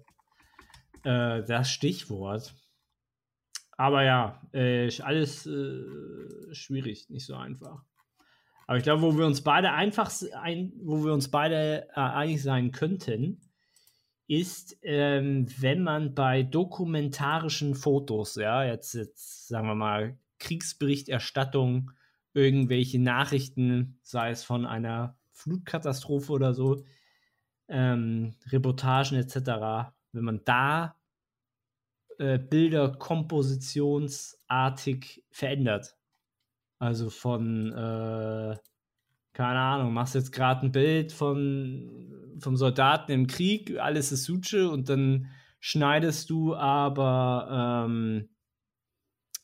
äh, 1.04 1.42
das 1.44 1.70
Stichwort. 1.70 2.54
Aber 3.76 4.04
ja, 4.04 4.40
äh, 4.52 4.90
alles 5.02 5.46
äh, 5.46 6.54
schwierig, 6.54 7.10
nicht 7.10 7.26
so 7.26 7.34
einfach. 7.34 7.82
Aber 8.66 8.78
ich 8.78 8.84
glaube, 8.84 9.02
wo 9.02 9.18
wir 9.18 9.26
uns 9.26 9.42
beide 9.42 9.72
einfach, 9.72 10.10
ein, 10.40 10.72
wo 10.82 11.04
wir 11.04 11.12
uns 11.12 11.30
beide 11.30 11.88
äh, 11.94 12.00
einig 12.00 12.42
sein 12.42 12.72
könnten, 12.72 13.40
ist, 14.26 14.76
ähm, 14.82 15.46
wenn 15.58 15.82
man 15.82 16.14
bei 16.14 16.42
dokumentarischen 16.42 17.74
Fotos, 17.74 18.36
ja, 18.36 18.64
jetzt, 18.64 18.94
jetzt 18.94 19.48
sagen 19.48 19.66
wir 19.66 19.74
mal 19.74 20.18
Kriegsberichterstattung, 20.38 21.90
irgendwelche 22.32 22.98
Nachrichten, 22.98 23.98
sei 24.02 24.30
es 24.30 24.42
von 24.42 24.66
einer 24.66 25.18
Flutkatastrophe 25.32 26.32
oder 26.32 26.54
so, 26.54 26.84
ähm, 27.68 28.34
Reportagen 28.46 29.18
etc., 29.18 29.92
wenn 30.12 30.24
man 30.24 30.40
da 30.44 30.96
äh, 32.18 32.38
Bilder 32.38 32.92
kompositionsartig 32.92 35.24
verändert. 35.30 35.96
Also 36.78 37.10
von, 37.10 37.72
äh, 37.72 38.56
keine 39.32 39.58
Ahnung, 39.58 39.92
machst 39.92 40.14
jetzt 40.14 40.32
gerade 40.32 40.66
ein 40.66 40.72
Bild 40.72 41.12
von, 41.12 42.36
vom 42.38 42.56
Soldaten 42.56 43.12
im 43.12 43.26
Krieg, 43.26 43.78
alles 43.78 44.12
ist 44.12 44.24
Suche 44.24 44.68
und 44.68 44.88
dann 44.88 45.30
schneidest 45.60 46.30
du 46.30 46.54
aber 46.54 47.86
ähm, 47.88 48.28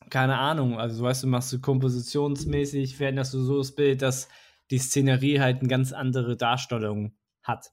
keine 0.09 0.37
Ahnung, 0.37 0.79
also 0.79 1.03
weißt 1.03 1.23
du, 1.23 1.27
machst 1.27 1.53
du 1.53 1.59
kompositionsmäßig, 1.59 2.97
veränderst 2.97 3.33
du 3.33 3.39
so 3.39 3.59
das 3.59 3.73
Bild, 3.73 4.01
dass 4.01 4.27
die 4.69 4.77
Szenerie 4.77 5.39
halt 5.39 5.59
eine 5.59 5.67
ganz 5.67 5.93
andere 5.93 6.37
Darstellung 6.37 7.13
hat. 7.43 7.71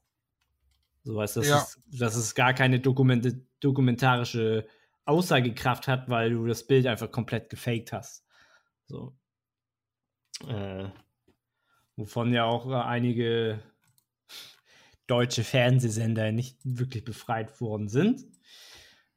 So 1.03 1.15
weißt 1.15 1.37
du, 1.37 1.39
dass, 1.41 1.49
ja. 1.49 1.57
es, 1.57 1.99
dass 1.99 2.15
es 2.15 2.35
gar 2.35 2.53
keine 2.53 2.79
Dokumente, 2.79 3.45
dokumentarische 3.59 4.67
Aussagekraft 5.09 5.87
hat, 5.87 6.09
weil 6.09 6.31
du 6.31 6.45
das 6.45 6.65
Bild 6.65 6.87
einfach 6.87 7.11
komplett 7.11 7.49
gefaked 7.49 7.91
hast. 7.91 8.25
So. 8.87 9.17
Äh, 10.47 10.89
wovon 11.95 12.33
ja 12.33 12.45
auch 12.45 12.69
einige 12.69 13.61
deutsche 15.07 15.43
Fernsehsender 15.43 16.31
nicht 16.31 16.59
wirklich 16.63 17.03
befreit 17.03 17.59
worden 17.59 17.89
sind. 17.89 18.25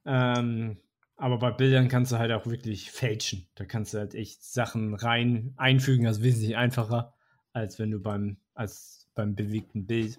Ähm, 0.05 0.78
aber 1.16 1.38
bei 1.38 1.51
Bildern 1.53 1.88
kannst 1.88 2.11
du 2.11 2.18
halt 2.18 2.32
auch 2.32 2.47
wirklich 2.47 2.90
fälschen. 2.90 3.47
Da 3.55 3.64
kannst 3.64 3.95
du 3.95 3.99
halt 3.99 4.14
echt 4.14 4.43
Sachen 4.43 4.95
rein 4.95 5.55
einfügen, 5.57 6.05
das 6.05 6.18
ist 6.18 6.24
wesentlich 6.24 6.57
einfacher, 6.57 7.14
als 7.53 7.78
wenn 7.78 7.90
du 7.90 8.01
beim, 8.01 8.38
als 8.55 9.09
beim 9.14 9.34
bewegten 9.36 9.86
Bild. 9.86 10.18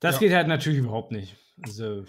Das 0.00 0.16
ja. 0.16 0.20
geht 0.20 0.32
halt 0.32 0.48
natürlich 0.48 0.80
überhaupt 0.80 1.12
nicht. 1.12 1.36
Also, 1.62 2.04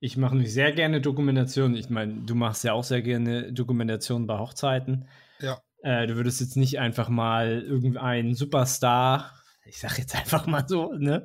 ich 0.00 0.16
mache 0.16 0.34
mich 0.34 0.52
sehr 0.52 0.72
gerne 0.72 1.00
Dokumentationen. 1.00 1.76
Ich 1.76 1.90
meine, 1.90 2.14
du 2.26 2.34
machst 2.34 2.64
ja 2.64 2.72
auch 2.72 2.84
sehr 2.84 3.02
gerne 3.02 3.52
Dokumentationen 3.52 4.26
bei 4.26 4.38
Hochzeiten. 4.38 5.06
Ja. 5.40 5.60
Äh, 5.82 6.06
du 6.06 6.16
würdest 6.16 6.40
jetzt 6.40 6.56
nicht 6.56 6.78
einfach 6.78 7.08
mal 7.08 7.62
irgendeinen 7.62 8.34
Superstar 8.34 9.32
ich 9.70 9.78
sag 9.78 9.98
jetzt 9.98 10.14
einfach 10.16 10.46
mal 10.46 10.66
so, 10.66 10.92
ne, 10.94 11.24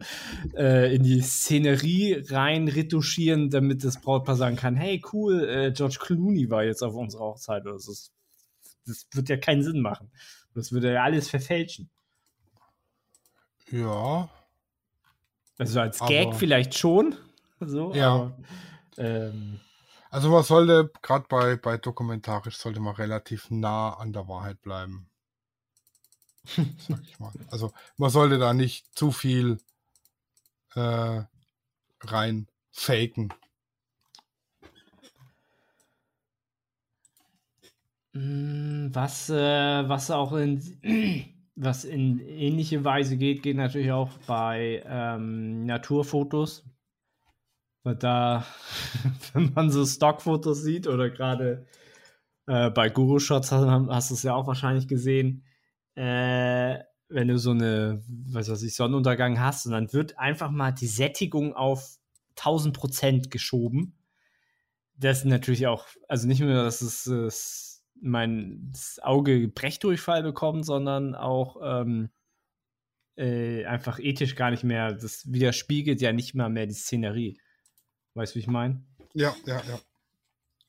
äh, 0.56 0.96
in 0.96 1.04
die 1.04 1.22
Szenerie 1.22 2.24
rein 2.30 2.68
retuschieren, 2.68 3.50
damit 3.50 3.84
das 3.84 4.00
Brautpaar 4.00 4.36
sagen 4.36 4.56
kann, 4.56 4.76
hey, 4.76 5.02
cool, 5.12 5.50
äh, 5.50 5.72
George 5.72 5.98
Clooney 6.00 6.50
war 6.50 6.64
jetzt 6.64 6.84
auf 6.84 6.94
unserer 6.94 7.26
Hochzeit. 7.26 7.66
Das, 7.66 7.88
ist, 7.88 8.12
das 8.86 9.08
wird 9.14 9.30
ja 9.30 9.38
keinen 9.38 9.64
Sinn 9.64 9.82
machen. 9.82 10.12
Das 10.54 10.72
würde 10.72 10.94
ja 10.94 11.04
alles 11.04 11.30
verfälschen. 11.30 11.90
Ja. 13.72 14.30
Also 15.58 15.80
als 15.80 16.00
Gag 16.00 16.36
vielleicht 16.36 16.78
schon. 16.78 17.16
So, 17.68 17.94
ja. 17.94 18.14
Aber, 18.14 18.38
ähm, 18.98 19.60
also 20.10 20.30
man 20.30 20.44
sollte, 20.44 20.92
gerade 21.02 21.26
bei, 21.28 21.56
bei 21.58 21.78
dokumentarisch, 21.78 22.58
sollte 22.58 22.80
man 22.80 22.96
relativ 22.96 23.50
nah 23.52 23.94
an 23.94 24.14
der 24.14 24.28
Wahrheit 24.28 24.62
bleiben. 24.62 25.10
Sag 26.46 27.02
ich 27.04 27.20
mal. 27.20 27.34
Also 27.50 27.74
man 27.98 28.10
sollte 28.10 28.38
da 28.38 28.54
nicht 28.54 28.98
zu 28.98 29.12
viel 29.12 29.58
äh, 30.76 31.24
rein 32.02 32.48
faken. 32.72 33.34
Mm, 38.14 38.88
was, 38.94 39.30
äh, 39.30 39.90
was 39.90 40.12
auch 40.12 40.34
in, 40.34 40.62
was 41.56 41.84
in 41.84 42.20
ähnliche 42.20 42.84
Weise 42.86 43.18
geht, 43.18 43.44
geht 43.44 43.58
natürlich 43.58 43.92
auch 43.92 44.12
bei 44.28 44.82
ähm, 44.86 45.66
Naturfotos. 45.66 46.64
Weil 47.86 47.96
da, 47.96 48.46
wenn 49.34 49.54
man 49.54 49.70
so 49.70 49.86
Stockfotos 49.86 50.64
sieht 50.64 50.88
oder 50.88 51.12
gerade 51.12 51.68
äh, 52.48 52.72
bei 52.72 52.90
Guru 52.90 53.20
Shots 53.20 53.52
hast, 53.52 54.10
du 54.10 54.14
es 54.16 54.24
ja 54.24 54.34
auch 54.34 54.48
wahrscheinlich 54.48 54.88
gesehen, 54.88 55.46
äh, 55.94 56.80
wenn 57.10 57.28
du 57.28 57.38
so 57.38 57.52
eine, 57.52 58.04
was 58.08 58.50
weiß 58.50 58.64
ich, 58.64 58.76
Sonnenuntergang 58.76 59.40
hast 59.40 59.68
und 59.68 59.74
dann 59.74 59.94
wird 59.94 60.18
einfach 60.18 60.50
mal 60.50 60.72
die 60.72 60.88
Sättigung 60.88 61.54
auf 61.54 62.00
1000 62.38 62.76
Prozent 62.76 63.30
geschoben. 63.30 63.96
Das 64.98 65.20
ist 65.20 65.26
natürlich 65.26 65.68
auch, 65.68 65.86
also 66.08 66.28
nicht 66.28 66.40
nur, 66.40 66.56
dass 66.56 66.82
es, 66.82 67.06
es 67.06 67.86
mein 68.02 68.72
das 68.72 68.98
Auge 69.04 69.48
Brechdurchfall 69.48 70.24
bekommt, 70.24 70.66
sondern 70.66 71.14
auch 71.14 71.58
ähm, 71.62 72.10
äh, 73.16 73.64
einfach 73.66 74.00
ethisch 74.00 74.36
gar 74.36 74.50
nicht 74.50 74.64
mehr, 74.64 74.92
das 74.94 75.32
widerspiegelt 75.32 76.02
ja 76.02 76.14
nicht 76.14 76.34
mal 76.34 76.50
mehr 76.50 76.66
die 76.66 76.74
Szenerie. 76.74 77.38
Weißt 78.16 78.34
du, 78.34 78.38
wie 78.38 78.42
ich 78.42 78.48
meine? 78.48 78.82
Ja, 79.14 79.36
ja, 79.46 79.62
ja. 79.68 79.80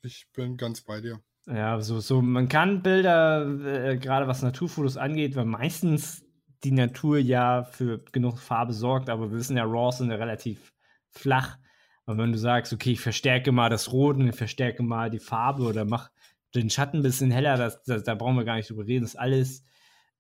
Ich 0.03 0.27
bin 0.33 0.57
ganz 0.57 0.83
bei 0.83 1.01
dir. 1.01 1.21
Ja, 1.47 1.81
so, 1.81 2.01
so, 2.01 2.21
man 2.21 2.49
kann 2.49 2.83
Bilder, 2.83 3.47
äh, 3.65 3.97
gerade 3.99 4.27
was 4.27 4.43
Naturfotos 4.43 4.97
angeht, 4.97 5.37
weil 5.37 5.45
meistens 5.45 6.25
die 6.65 6.73
Natur 6.73 7.19
ja 7.19 7.63
für 7.63 8.03
genug 8.11 8.41
Farbe 8.41 8.73
sorgt, 8.73 9.09
aber 9.09 9.31
wir 9.31 9.39
wissen 9.39 9.57
ja, 9.57 9.65
RAWs 9.65 9.99
sind 9.99 10.11
ja 10.11 10.17
relativ 10.17 10.73
flach. 11.11 11.57
Und 12.05 12.19
wenn 12.19 12.33
du 12.33 12.39
sagst, 12.39 12.73
okay, 12.73 12.93
ich 12.93 13.01
verstärke 13.01 13.53
mal 13.53 13.71
das 13.71 13.93
Rot 13.93 14.17
und 14.17 14.29
ich 14.29 14.35
verstärke 14.35 14.83
mal 14.83 15.09
die 15.09 15.21
Farbe 15.21 15.63
oder 15.63 15.85
mach 15.85 16.11
den 16.55 16.71
Schatten 16.71 16.99
ein 16.99 17.03
bisschen 17.03 17.31
heller, 17.31 17.57
das, 17.57 17.83
das, 17.85 18.03
da 18.03 18.17
brauchen 18.17 18.37
wir 18.37 18.45
gar 18.45 18.57
nicht 18.57 18.71
drüber 18.71 18.87
reden, 18.87 19.05
das 19.05 19.15
ist 19.15 19.21
alles 19.21 19.65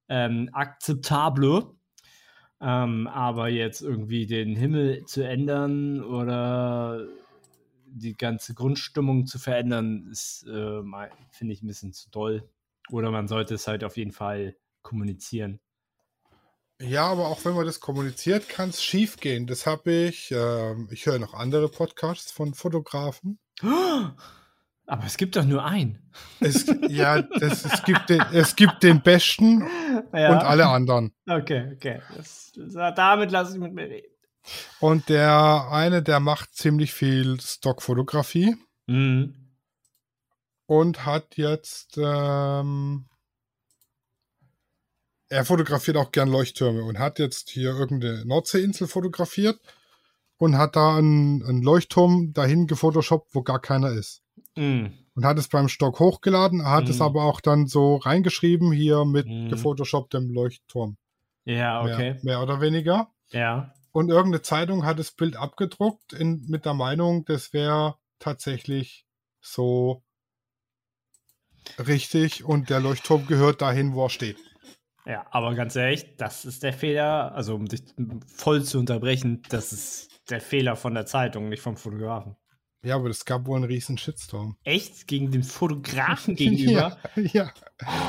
ähm, 0.08 0.48
akzeptabel. 0.52 1.75
Ähm, 2.60 3.06
aber 3.06 3.48
jetzt 3.48 3.82
irgendwie 3.82 4.26
den 4.26 4.56
Himmel 4.56 5.04
zu 5.04 5.22
ändern 5.22 6.02
oder 6.02 7.06
die 7.86 8.16
ganze 8.16 8.54
Grundstimmung 8.54 9.26
zu 9.26 9.38
verändern, 9.38 10.08
ist, 10.10 10.46
äh, 10.46 10.82
finde 11.30 11.54
ich, 11.54 11.62
ein 11.62 11.66
bisschen 11.66 11.92
zu 11.92 12.10
doll. 12.10 12.48
Oder 12.90 13.10
man 13.10 13.28
sollte 13.28 13.54
es 13.54 13.66
halt 13.66 13.84
auf 13.84 13.96
jeden 13.96 14.12
Fall 14.12 14.56
kommunizieren. 14.82 15.60
Ja, 16.80 17.06
aber 17.06 17.28
auch 17.28 17.44
wenn 17.44 17.54
man 17.54 17.66
das 17.66 17.80
kommuniziert, 17.80 18.48
kann 18.48 18.68
es 18.68 18.82
schief 18.82 19.16
gehen. 19.16 19.46
Das 19.46 19.66
habe 19.66 19.90
ich, 19.90 20.30
äh, 20.30 20.74
ich 20.90 21.06
höre 21.06 21.18
noch 21.18 21.34
andere 21.34 21.68
Podcasts 21.68 22.30
von 22.30 22.54
Fotografen. 22.54 23.38
Aber 24.86 25.04
es 25.04 25.16
gibt 25.16 25.34
doch 25.34 25.44
nur 25.44 25.64
einen. 25.64 25.98
Es, 26.38 26.66
ja, 26.88 27.22
das, 27.22 27.64
es, 27.64 27.82
gibt 27.82 28.08
den, 28.08 28.22
es 28.32 28.54
gibt 28.54 28.84
den 28.84 29.02
Besten 29.02 29.66
ja. 30.12 30.30
und 30.30 30.44
alle 30.44 30.66
anderen. 30.68 31.12
Okay, 31.28 31.72
okay. 31.74 32.00
Das, 32.16 32.52
das, 32.56 32.94
damit 32.94 33.32
lasse 33.32 33.54
ich 33.54 33.60
mit 33.60 33.74
mir 33.74 33.88
reden. 33.88 34.16
Und 34.78 35.08
der 35.08 35.68
eine, 35.72 36.02
der 36.04 36.20
macht 36.20 36.54
ziemlich 36.54 36.92
viel 36.92 37.40
Stockfotografie. 37.40 38.56
Mhm. 38.86 39.34
Und 40.66 41.04
hat 41.04 41.36
jetzt, 41.36 41.96
ähm, 41.96 43.06
er 45.28 45.44
fotografiert 45.44 45.96
auch 45.96 46.12
gern 46.12 46.28
Leuchttürme 46.28 46.82
und 46.84 46.98
hat 46.98 47.18
jetzt 47.18 47.50
hier 47.50 47.70
irgendeine 47.70 48.24
Nordseeinsel 48.24 48.86
fotografiert 48.86 49.60
und 50.38 50.56
hat 50.56 50.76
da 50.76 50.96
einen, 50.96 51.44
einen 51.44 51.62
Leuchtturm 51.62 52.32
dahin 52.32 52.66
gefotoshoppt, 52.66 53.34
wo 53.34 53.42
gar 53.42 53.60
keiner 53.60 53.90
ist. 53.90 54.22
Mhm. 54.56 54.92
Und 55.14 55.24
hat 55.24 55.38
es 55.38 55.48
beim 55.48 55.68
Stock 55.68 55.98
hochgeladen, 55.98 56.66
hat 56.66 56.84
mhm. 56.84 56.90
es 56.90 57.00
aber 57.00 57.24
auch 57.24 57.40
dann 57.40 57.66
so 57.66 57.96
reingeschrieben, 57.96 58.72
hier 58.72 59.04
mit 59.04 59.26
mhm. 59.26 59.48
gefotoshopptem 59.48 60.30
Leuchtturm. 60.30 60.96
Ja, 61.44 61.82
okay. 61.82 62.14
Mehr, 62.14 62.18
mehr 62.22 62.42
oder 62.42 62.60
weniger. 62.60 63.08
Ja. 63.30 63.72
Und 63.92 64.10
irgendeine 64.10 64.42
Zeitung 64.42 64.84
hat 64.84 64.98
das 64.98 65.12
Bild 65.12 65.36
abgedruckt 65.36 66.12
in, 66.12 66.44
mit 66.48 66.66
der 66.66 66.74
Meinung, 66.74 67.24
das 67.24 67.52
wäre 67.52 67.96
tatsächlich 68.18 69.06
so 69.40 70.02
richtig 71.78 72.44
und 72.44 72.70
der 72.70 72.80
Leuchtturm 72.80 73.26
gehört 73.26 73.62
dahin, 73.62 73.94
wo 73.94 74.04
er 74.04 74.10
steht. 74.10 74.36
Ja, 75.06 75.24
aber 75.30 75.54
ganz 75.54 75.76
ehrlich, 75.76 76.16
das 76.16 76.44
ist 76.44 76.62
der 76.62 76.72
Fehler, 76.72 77.32
also 77.34 77.54
um 77.54 77.66
dich 77.66 77.82
voll 78.26 78.64
zu 78.64 78.78
unterbrechen, 78.78 79.42
das 79.48 79.72
ist 79.72 80.10
der 80.30 80.40
Fehler 80.40 80.74
von 80.74 80.94
der 80.94 81.06
Zeitung, 81.06 81.48
nicht 81.48 81.62
vom 81.62 81.76
Fotografen. 81.76 82.36
Ja, 82.86 82.94
aber 82.94 83.10
es 83.10 83.24
gab 83.24 83.46
wohl 83.46 83.56
einen 83.56 83.64
riesen 83.64 83.98
Shitstorm. 83.98 84.56
Echt? 84.62 85.08
Gegen 85.08 85.32
den 85.32 85.42
Fotografen 85.42 86.34
gegenüber? 86.36 86.96
ja. 87.16 87.22
ja. 87.22 87.52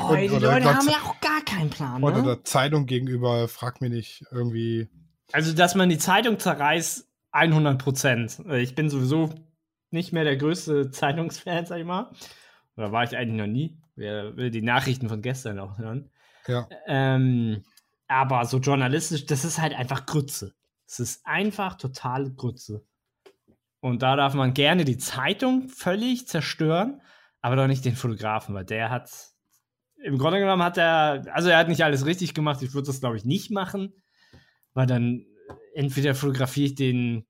Oh, 0.03 0.09
und, 0.09 0.21
die 0.21 0.27
Leute 0.27 0.71
haben 0.71 0.87
ja 0.87 0.97
auch 1.03 1.19
gar 1.19 1.41
keinen 1.43 1.71
Plan. 1.71 2.03
Oder 2.03 2.17
ne? 2.17 2.23
der 2.23 2.43
Zeitung 2.43 2.85
gegenüber, 2.85 3.47
frag 3.47 3.81
mich 3.81 3.89
nicht, 3.89 4.25
irgendwie. 4.29 4.87
Also, 5.31 5.53
dass 5.53 5.73
man 5.73 5.89
die 5.89 5.97
Zeitung 5.97 6.37
zerreißt, 6.37 7.09
100 7.31 7.81
Prozent. 7.81 8.39
Ich 8.51 8.75
bin 8.75 8.91
sowieso 8.91 9.33
nicht 9.89 10.13
mehr 10.13 10.23
der 10.23 10.37
größte 10.37 10.91
Zeitungsfan, 10.91 11.65
sag 11.65 11.79
ich 11.79 11.85
mal. 11.85 12.11
Oder 12.75 12.91
war 12.91 13.03
ich 13.03 13.17
eigentlich 13.17 13.41
noch 13.41 13.51
nie. 13.51 13.79
Wer 13.95 14.37
will 14.37 14.51
die 14.51 14.61
Nachrichten 14.61 15.09
von 15.09 15.23
gestern 15.23 15.57
auch 15.57 15.79
hören? 15.79 16.11
Ja. 16.47 16.69
Ähm, 16.85 17.63
aber 18.07 18.45
so 18.45 18.59
journalistisch, 18.59 19.25
das 19.25 19.43
ist 19.43 19.59
halt 19.59 19.73
einfach 19.73 20.05
Grütze. 20.05 20.53
Es 20.85 20.99
ist 20.99 21.25
einfach 21.25 21.77
total 21.77 22.31
Grütze. 22.31 22.85
Und 23.87 24.01
da 24.01 24.15
darf 24.15 24.33
man 24.33 24.53
gerne 24.53 24.85
die 24.85 24.97
Zeitung 24.97 25.69
völlig 25.69 26.27
zerstören, 26.27 27.01
aber 27.41 27.55
doch 27.55 27.67
nicht 27.67 27.85
den 27.85 27.95
Fotografen, 27.95 28.53
weil 28.53 28.65
der 28.65 28.89
hat, 28.89 29.09
im 30.03 30.17
Grunde 30.17 30.39
genommen 30.39 30.63
hat 30.63 30.77
er, 30.77 31.25
also 31.33 31.49
er 31.49 31.57
hat 31.57 31.69
nicht 31.69 31.83
alles 31.83 32.05
richtig 32.05 32.33
gemacht. 32.33 32.61
Ich 32.61 32.73
würde 32.73 32.87
das, 32.87 32.99
glaube 32.99 33.17
ich, 33.17 33.25
nicht 33.25 33.51
machen 33.51 33.93
weil 34.77 34.85
dann 34.85 35.25
entweder 35.73 36.13
fotografiere 36.13 36.67
ich 36.67 36.75
den 36.75 37.25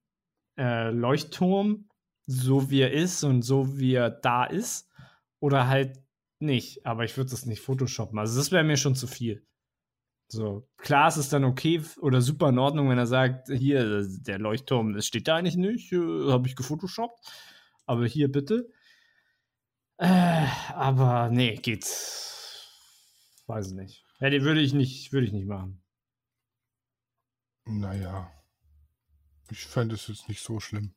äh, 0.60 0.92
Leuchtturm 0.92 1.88
so 2.26 2.70
wie 2.70 2.82
er 2.82 2.92
ist 2.92 3.24
und 3.24 3.42
so 3.42 3.78
wie 3.78 3.94
er 3.94 4.10
da 4.10 4.44
ist 4.44 4.92
oder 5.40 5.70
halt 5.70 5.98
nicht. 6.40 6.86
Aber 6.86 7.06
ich 7.06 7.16
würde 7.16 7.32
das 7.32 7.46
nicht 7.46 7.62
photoshoppen. 7.62 8.20
Also 8.20 8.38
das 8.38 8.52
wäre 8.52 8.66
mir 8.66 8.76
schon 8.76 8.96
zu 8.96 9.08
viel. 9.08 9.48
So, 10.30 10.68
klar, 10.78 11.08
es 11.08 11.18
ist 11.18 11.32
dann 11.32 11.46
okay 11.46 11.82
oder 12.02 12.22
super 12.22 12.50
in 12.50 12.60
Ordnung, 12.60 12.90
wenn 12.90 12.98
er 12.98 13.08
sagt, 13.08 13.48
hier, 13.48 14.06
der 14.06 14.40
Leuchtturm, 14.40 14.94
das 14.94 15.08
steht 15.08 15.28
da 15.28 15.38
eigentlich 15.38 15.56
nicht, 15.56 15.94
äh, 15.94 16.32
habe 16.32 16.48
ich 16.48 16.56
gefotoshoppt. 16.56 17.26
Aber 17.86 18.06
hier 18.06 18.30
bitte. 18.30 18.70
Äh, 19.98 20.46
aber 20.74 21.30
nee, 21.30 21.56
geht's. 21.56 22.68
Weiß 23.48 23.70
ich 23.70 23.74
nicht. 23.74 24.04
Ja, 24.20 24.30
den 24.30 24.44
würde 24.44 24.60
ich 24.60 24.74
nicht, 24.74 25.14
würde 25.14 25.26
ich 25.26 25.34
nicht 25.34 25.48
machen. 25.48 25.82
Naja, 27.66 28.30
ich 29.50 29.66
fände 29.66 29.96
es 29.96 30.08
jetzt 30.08 30.28
nicht 30.28 30.44
so 30.44 30.60
schlimm. 30.60 30.94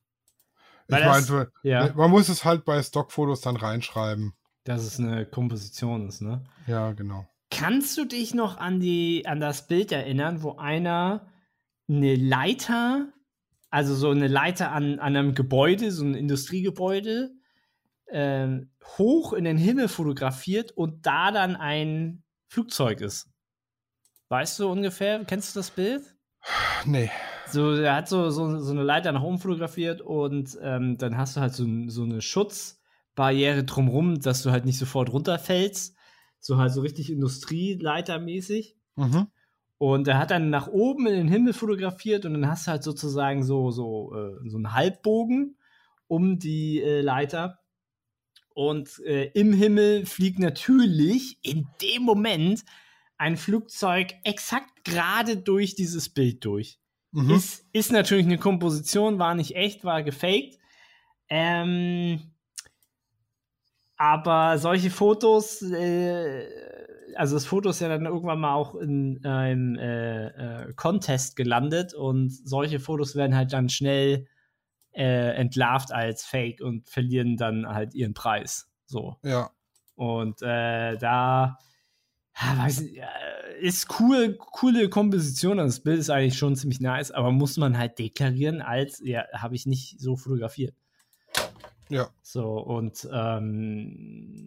Weil 0.89 1.03
ich 1.03 1.29
meine, 1.31 1.53
ja. 1.63 1.93
man 1.95 2.11
muss 2.11 2.29
es 2.29 2.45
halt 2.45 2.65
bei 2.65 2.83
Stockfotos 2.83 3.41
dann 3.43 3.57
reinschreiben. 3.57 4.35
dass 4.65 4.83
es 4.83 4.99
eine 4.99 5.25
Komposition 5.25 6.09
ist, 6.09 6.21
ne? 6.21 6.45
Ja, 6.67 6.93
genau. 6.93 7.29
Kannst 7.51 7.99
du 7.99 8.05
dich 8.05 8.33
noch 8.35 8.59
an 8.59 8.81
die 8.81 9.27
an 9.27 9.41
das 9.41 9.67
Bild 9.67 9.93
erinnern, 9.93 10.43
wo 10.43 10.57
einer 10.57 11.27
eine 11.89 12.15
Leiter, 12.15 13.13
also 13.71 13.95
so 13.95 14.11
eine 14.11 14.29
Leiter 14.29 14.71
an, 14.73 15.01
an 15.01 15.17
einem 15.17 15.35
Gebäude, 15.35 15.91
so 15.91 16.05
ein 16.05 16.15
Industriegebäude, 16.15 17.33
äh, 18.07 18.49
hoch 18.99 19.33
in 19.33 19.45
den 19.45 19.59
Himmel 19.59 19.89
fotografiert 19.89 20.73
und 20.73 21.07
da 21.07 21.33
dann 21.33 21.57
ein 21.57 22.23
Flugzeug 22.49 23.01
ist? 23.01 23.29
Weißt 24.29 24.61
du 24.61 24.71
ungefähr? 24.71 25.25
Kennst 25.25 25.55
du 25.55 25.59
das 25.59 25.71
Bild? 25.71 26.03
Nee. 26.85 27.11
So, 27.49 27.75
er 27.75 27.97
hat 27.97 28.09
so, 28.09 28.31
so, 28.31 28.61
so 28.61 28.71
eine 28.71 28.85
Leiter 28.85 29.11
nach 29.11 29.23
oben 29.23 29.41
fotografiert 29.41 30.01
und 30.01 30.57
ähm, 30.63 30.99
dann 30.99 31.17
hast 31.17 31.37
du 31.37 31.41
halt 31.41 31.53
so, 31.53 31.67
so 31.89 32.05
eine 32.05 32.23
Schutzbarriere 32.23 33.65
drumrum, 33.65 34.21
dass 34.21 34.43
du 34.43 34.53
halt 34.53 34.65
nicht 34.65 34.79
sofort 34.79 35.13
runterfällst. 35.13 35.97
So 36.41 36.57
halt 36.57 36.73
so 36.73 36.81
richtig 36.81 37.11
Industrieleitermäßig. 37.11 38.77
Mhm. 38.97 39.27
Und 39.79 40.09
er 40.09 40.19
hat 40.19 40.31
dann 40.31 40.51
nach 40.51 40.69
oben 40.69 41.07
in 41.07 41.15
den 41.15 41.29
Himmel 41.29 41.53
fotografiert 41.53 42.27
und 42.27 42.35
dann 42.35 42.49
hast 42.49 42.67
du 42.67 42.73
halt 42.73 42.83
sozusagen 42.83 43.43
so, 43.43 43.71
so, 43.71 44.15
äh, 44.15 44.49
so 44.49 44.57
einen 44.57 44.75
Halbbogen 44.75 45.57
um 46.07 46.39
die 46.39 46.83
äh, 46.83 47.01
Leiter. 47.01 47.61
Und 48.53 48.99
äh, 49.07 49.31
im 49.33 49.53
Himmel 49.53 50.05
fliegt 50.05 50.39
natürlich 50.39 51.39
in 51.43 51.67
dem 51.81 52.03
Moment 52.03 52.65
ein 53.17 53.37
Flugzeug 53.37 54.15
exakt 54.25 54.85
gerade 54.85 55.37
durch 55.37 55.77
dieses 55.77 56.09
Bild 56.09 56.45
durch. 56.45 56.79
Mhm. 57.13 57.31
Ist, 57.31 57.67
ist 57.73 57.93
natürlich 57.93 58.27
eine 58.27 58.39
Komposition, 58.39 59.19
war 59.19 59.35
nicht 59.35 59.57
echt, 59.57 59.85
war 59.85 60.03
gefaked. 60.03 60.59
Ähm, 61.29 62.30
aber 64.01 64.57
solche 64.57 64.89
Fotos, 64.89 65.61
äh, 65.61 66.47
also 67.17 67.37
das 67.37 67.45
Foto 67.45 67.69
ist 67.69 67.81
ja 67.81 67.89
dann 67.91 68.07
irgendwann 68.07 68.41
mal 68.41 68.55
auch 68.55 68.75
in 68.75 69.23
einem 69.27 69.77
äh, 69.77 70.29
äh, 70.29 70.73
Contest 70.73 71.37
gelandet 71.37 71.93
und 71.93 72.31
solche 72.31 72.81
Fotos 72.81 73.15
werden 73.15 73.37
halt 73.37 73.53
dann 73.53 73.69
schnell 73.69 74.27
äh, 74.93 75.35
entlarvt 75.37 75.93
als 75.93 76.25
Fake 76.25 76.63
und 76.63 76.89
verlieren 76.89 77.37
dann 77.37 77.69
halt 77.69 77.95
ihren 77.95 78.15
Preis. 78.15 78.71
So. 78.87 79.19
Ja. 79.23 79.51
Und 79.97 80.41
äh, 80.41 80.97
da 80.97 81.59
weiß 82.57 82.81
nicht, 82.81 83.03
ist 83.61 84.01
cool, 84.01 84.39
coole 84.39 84.89
Komposition. 84.89 85.59
Das 85.59 85.81
Bild 85.81 85.99
ist 85.99 86.09
eigentlich 86.09 86.39
schon 86.39 86.57
ziemlich 86.57 86.81
nice, 86.81 87.11
aber 87.11 87.33
muss 87.33 87.59
man 87.59 87.77
halt 87.77 87.99
deklarieren 87.99 88.63
als, 88.63 89.03
ja, 89.05 89.27
habe 89.35 89.57
ich 89.57 89.67
nicht 89.67 90.01
so 90.01 90.17
fotografiert. 90.17 90.75
Ja. 91.91 92.09
So, 92.23 92.59
und 92.59 93.09
ähm, 93.13 94.47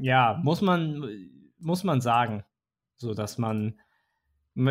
ja, 0.00 0.40
muss 0.42 0.60
man, 0.62 1.28
muss 1.58 1.84
man 1.84 2.00
sagen. 2.00 2.44
So, 2.96 3.12
dass 3.14 3.38
man, 3.38 3.78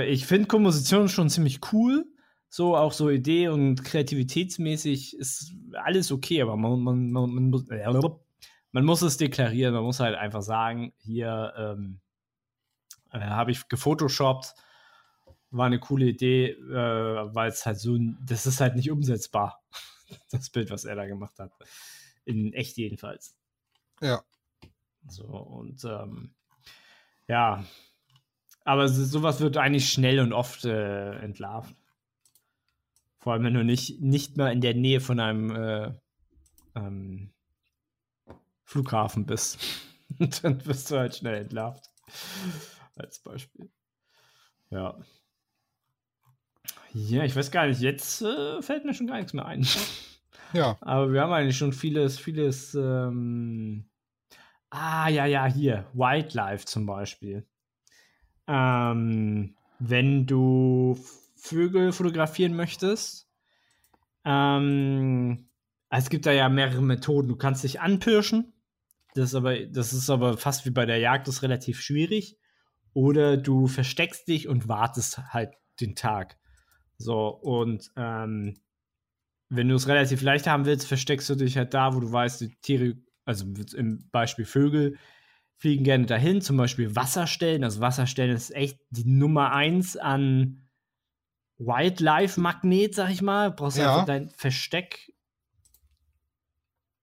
ich 0.08 0.26
finde 0.26 0.48
Komposition 0.48 1.10
schon 1.10 1.30
ziemlich 1.30 1.60
cool. 1.72 2.06
So, 2.50 2.76
auch 2.78 2.94
so 2.94 3.10
Idee 3.10 3.50
und 3.50 3.84
kreativitätsmäßig 3.84 5.18
ist 5.18 5.54
alles 5.74 6.12
okay, 6.12 6.42
aber 6.42 6.56
man, 6.56 6.80
man, 6.80 7.12
man, 7.12 7.30
man, 7.30 7.50
muss, 7.50 7.66
man 8.72 8.86
muss 8.86 9.02
es 9.02 9.18
deklarieren. 9.18 9.74
Man 9.74 9.84
muss 9.84 10.00
halt 10.00 10.16
einfach 10.16 10.42
sagen, 10.42 10.94
hier, 11.00 11.54
ähm, 11.58 12.00
äh, 13.14 13.20
Habe 13.20 13.52
ich 13.52 13.68
gefotoshoppt. 13.68 14.56
War 15.52 15.68
eine 15.68 15.80
coole 15.80 16.06
Idee, 16.06 16.50
äh, 16.50 17.36
weil 17.36 17.50
es 17.50 17.66
halt 17.66 17.80
so, 17.80 17.98
das 18.26 18.48
ist 18.48 18.60
halt 18.60 18.76
nicht 18.76 18.90
umsetzbar, 18.90 19.62
das 20.32 20.50
Bild, 20.50 20.70
was 20.70 20.86
er 20.86 20.96
da 20.96 21.06
gemacht 21.06 21.40
hat. 21.40 21.52
In 22.26 22.54
echt 22.54 22.78
jedenfalls. 22.78 23.36
Ja. 24.02 24.24
So, 25.08 25.26
und 25.26 25.84
ähm, 25.84 26.34
ja, 27.28 27.64
aber 28.66 28.88
sowas 28.88 29.42
wird 29.42 29.58
eigentlich 29.58 29.92
schnell 29.92 30.20
und 30.20 30.32
oft 30.32 30.64
äh, 30.66 31.12
entlarvt. 31.20 31.76
Vor 33.18 33.34
allem, 33.34 33.44
wenn 33.44 33.54
du 33.54 33.64
nicht, 33.64 34.02
nicht 34.02 34.38
mal 34.38 34.52
in 34.52 34.62
der 34.62 34.74
Nähe 34.74 35.02
von 35.02 35.20
einem 35.20 35.56
äh, 35.56 35.94
ähm, 36.76 37.34
Flughafen 38.64 39.26
bist. 39.26 39.60
dann 40.42 40.66
wirst 40.66 40.92
du 40.92 40.98
halt 40.98 41.16
schnell 41.16 41.36
entlarvt 41.36 41.90
als 42.96 43.20
Beispiel. 43.20 43.72
Ja. 44.70 44.98
Ja, 46.94 47.24
ich 47.24 47.36
weiß 47.36 47.50
gar 47.50 47.68
nicht, 47.68 47.82
jetzt 47.82 48.22
äh, 48.22 48.62
fällt 48.62 48.86
mir 48.86 48.94
schon 48.94 49.08
gar 49.08 49.18
nichts 49.18 49.34
mehr 49.34 49.46
ein. 49.46 49.66
Ja. 50.54 50.78
Aber 50.82 51.12
wir 51.12 51.22
haben 51.22 51.34
eigentlich 51.34 51.58
schon 51.58 51.74
vieles, 51.74 52.20
vieles. 52.20 52.76
Ähm 52.76 53.90
ah, 54.70 55.10
ja, 55.10 55.26
ja, 55.26 55.46
hier. 55.48 55.88
Wildlife 55.94 56.66
zum 56.66 56.86
Beispiel. 56.86 57.48
Ähm, 58.48 59.56
wenn 59.80 60.28
du 60.28 60.98
Vögel 61.36 61.92
fotografieren 61.92 62.56
möchtest, 62.56 63.28
ähm, 64.24 65.50
es 65.90 66.10
gibt 66.10 66.26
da 66.26 66.32
ja 66.32 66.48
mehrere 66.50 66.82
Methoden. 66.82 67.28
Du 67.28 67.36
kannst 67.36 67.64
dich 67.64 67.82
anpirschen. 67.82 68.54
Das 69.16 69.30
ist 69.30 69.36
aber, 69.36 69.66
das 69.66 69.94
ist 69.94 70.10
aber 70.10 70.38
fast 70.38 70.66
wie 70.66 70.72
bei 70.72 70.86
der 70.86 70.98
Jagd, 70.98 71.28
das 71.28 71.36
ist 71.36 71.44
relativ 71.44 71.82
schwierig. 71.82 72.38
Oder 72.94 73.38
du 73.38 73.68
versteckst 73.68 74.28
dich 74.28 74.48
und 74.48 74.68
wartest 74.68 75.34
halt 75.34 75.54
den 75.80 75.96
Tag. 75.96 76.38
So, 77.04 77.28
und 77.28 77.92
ähm, 77.96 78.56
wenn 79.50 79.68
du 79.68 79.76
es 79.76 79.88
relativ 79.88 80.22
leicht 80.22 80.48
haben 80.48 80.66
willst, 80.66 80.88
versteckst 80.88 81.30
du 81.30 81.36
dich 81.36 81.58
halt 81.58 81.74
da, 81.74 81.94
wo 81.94 82.00
du 82.00 82.12
weißt, 82.12 82.42
die 82.42 82.56
Tiere, 82.62 82.96
also 83.26 83.46
im 83.76 84.10
Beispiel 84.12 84.46
Vögel, 84.46 84.98
fliegen 85.58 85.84
gerne 85.84 86.06
dahin, 86.06 86.42
zum 86.42 86.58
Beispiel 86.58 86.96
Wasserstellen. 86.96 87.64
Also 87.64 87.82
Wasserstellen 87.82 88.36
ist 88.36 88.56
echt 88.56 88.80
die 88.90 89.06
Nummer 89.06 89.52
eins 89.52 89.98
an 89.98 90.70
Wildlife-Magnet, 91.58 92.96
sag 92.96 93.12
ich 93.12 93.22
mal. 93.22 93.52
Brauchst 93.52 93.78
ja. 93.78 93.94
einfach 93.94 94.06
dein 94.06 94.30
Versteck. 94.30 95.14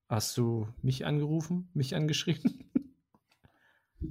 Hast 0.09 0.37
du 0.37 0.67
mich 0.83 1.07
angerufen, 1.07 1.69
mich 1.73 1.95
angeschrieben? 1.95 2.71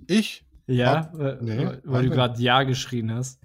Ich? 0.08 0.46
Ja, 0.68 1.10
weil, 1.14 1.40
nee, 1.42 1.68
weil 1.84 2.06
du 2.06 2.12
gerade 2.12 2.40
Ja 2.42 2.62
geschrien 2.64 3.12
hast. 3.12 3.42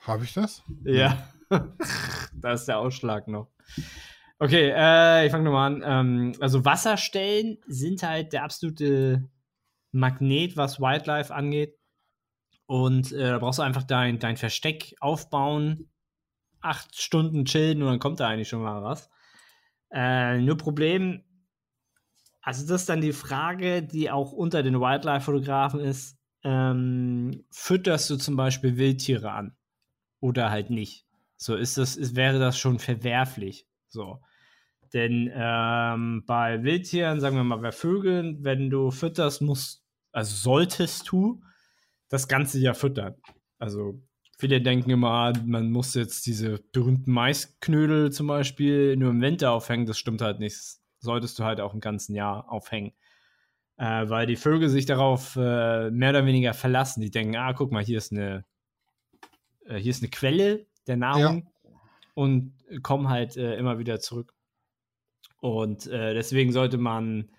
Habe 0.00 0.24
ich 0.24 0.32
das? 0.32 0.62
Ja. 0.84 1.28
da 2.34 2.52
ist 2.52 2.66
der 2.66 2.78
Ausschlag 2.78 3.28
noch. 3.28 3.48
Okay, 4.38 4.72
äh, 4.74 5.26
ich 5.26 5.32
fange 5.32 5.44
nochmal 5.44 5.74
an. 5.74 5.82
Ähm, 5.84 6.32
also 6.40 6.64
Wasserstellen 6.64 7.58
sind 7.66 8.02
halt 8.02 8.32
der 8.32 8.44
absolute 8.44 9.28
Magnet, 9.92 10.56
was 10.56 10.80
Wildlife 10.80 11.34
angeht. 11.34 11.76
Und 12.66 13.12
äh, 13.12 13.30
da 13.30 13.38
brauchst 13.38 13.58
du 13.58 13.62
einfach 13.62 13.82
dein, 13.82 14.18
dein 14.18 14.36
Versteck 14.36 14.94
aufbauen, 15.00 15.90
acht 16.60 16.96
Stunden 16.98 17.44
chillen 17.44 17.82
und 17.82 17.88
dann 17.88 17.98
kommt 17.98 18.20
da 18.20 18.28
eigentlich 18.28 18.48
schon 18.48 18.62
mal 18.62 18.82
was. 18.82 19.10
Äh, 19.92 20.38
nur 20.38 20.56
Problem, 20.56 21.24
also 22.42 22.66
das 22.66 22.82
ist 22.82 22.88
dann 22.88 23.00
die 23.00 23.12
Frage, 23.12 23.82
die 23.82 24.10
auch 24.10 24.32
unter 24.32 24.62
den 24.62 24.80
Wildlife-Fotografen 24.80 25.80
ist, 25.80 26.16
ähm, 26.44 27.44
fütterst 27.50 28.08
du 28.08 28.16
zum 28.16 28.36
Beispiel 28.36 28.76
Wildtiere 28.76 29.32
an 29.32 29.56
oder 30.20 30.50
halt 30.50 30.70
nicht? 30.70 31.06
So 31.36 31.56
ist 31.56 31.78
das, 31.78 31.96
ist, 31.96 32.16
wäre 32.16 32.38
das 32.38 32.58
schon 32.58 32.78
verwerflich. 32.78 33.66
So. 33.88 34.20
Denn 34.92 35.30
ähm, 35.32 36.24
bei 36.26 36.62
Wildtieren, 36.62 37.20
sagen 37.20 37.36
wir 37.36 37.44
mal 37.44 37.56
bei 37.56 37.72
Vögeln, 37.72 38.44
wenn 38.44 38.70
du 38.70 38.90
fütterst, 38.90 39.40
musst, 39.40 39.84
also 40.12 40.34
solltest 40.34 41.10
du 41.10 41.42
das 42.08 42.28
Ganze 42.28 42.58
ja 42.58 42.74
füttern. 42.74 43.14
Also 43.58 44.02
viele 44.38 44.60
denken 44.60 44.90
immer, 44.90 45.32
man 45.44 45.70
muss 45.70 45.94
jetzt 45.94 46.26
diese 46.26 46.58
berühmten 46.72 47.12
Maisknödel 47.12 48.10
zum 48.10 48.26
Beispiel 48.26 48.96
nur 48.96 49.10
im 49.10 49.20
Winter 49.20 49.52
aufhängen. 49.52 49.86
Das 49.86 49.98
stimmt 49.98 50.22
halt 50.22 50.40
nicht 50.40 50.80
solltest 51.00 51.38
du 51.38 51.44
halt 51.44 51.60
auch 51.60 51.74
ein 51.74 51.80
ganzen 51.80 52.14
Jahr 52.14 52.50
aufhängen. 52.50 52.92
Äh, 53.76 54.08
weil 54.08 54.26
die 54.26 54.36
Vögel 54.36 54.68
sich 54.68 54.86
darauf 54.86 55.36
äh, 55.36 55.90
mehr 55.90 56.10
oder 56.10 56.26
weniger 56.26 56.54
verlassen. 56.54 57.00
Die 57.00 57.10
denken, 57.10 57.36
ah, 57.36 57.52
guck 57.54 57.72
mal, 57.72 57.82
hier 57.82 57.98
ist 57.98 58.12
eine, 58.12 58.44
äh, 59.70 59.78
hier 59.78 59.90
ist 59.90 60.02
eine 60.02 60.10
Quelle 60.10 60.66
der 60.86 60.96
Nahrung 60.96 61.46
ja. 61.64 61.70
und 62.14 62.54
kommen 62.82 63.08
halt 63.08 63.36
äh, 63.36 63.56
immer 63.56 63.78
wieder 63.78 64.00
zurück. 64.00 64.34
Und 65.40 65.86
äh, 65.86 66.12
deswegen 66.12 66.52
sollte 66.52 66.76
man, 66.76 67.30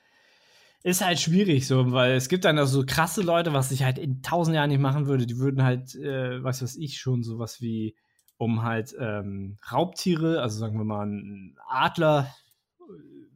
ist 0.83 1.05
halt 1.05 1.19
schwierig 1.19 1.67
so, 1.67 1.91
weil 1.91 2.13
es 2.13 2.29
gibt 2.29 2.45
dann 2.45 2.57
auch 2.57 2.65
so 2.65 2.83
krasse 2.85 3.21
Leute, 3.21 3.53
was 3.53 3.71
ich 3.71 3.83
halt 3.83 3.99
in 3.99 4.23
tausend 4.23 4.55
Jahren 4.55 4.69
nicht 4.69 4.79
machen 4.79 5.05
würde, 5.05 5.27
die 5.27 5.37
würden 5.37 5.63
halt, 5.63 5.95
äh, 5.95 6.43
was 6.43 6.63
weiß 6.63 6.77
ich, 6.77 6.99
schon 6.99 7.23
sowas 7.23 7.61
wie, 7.61 7.95
um 8.37 8.63
halt 8.63 8.95
ähm, 8.97 9.59
Raubtiere, 9.71 10.41
also 10.41 10.57
sagen 10.57 10.77
wir 10.77 10.85
mal 10.85 11.03
einen 11.03 11.57
Adler 11.67 12.33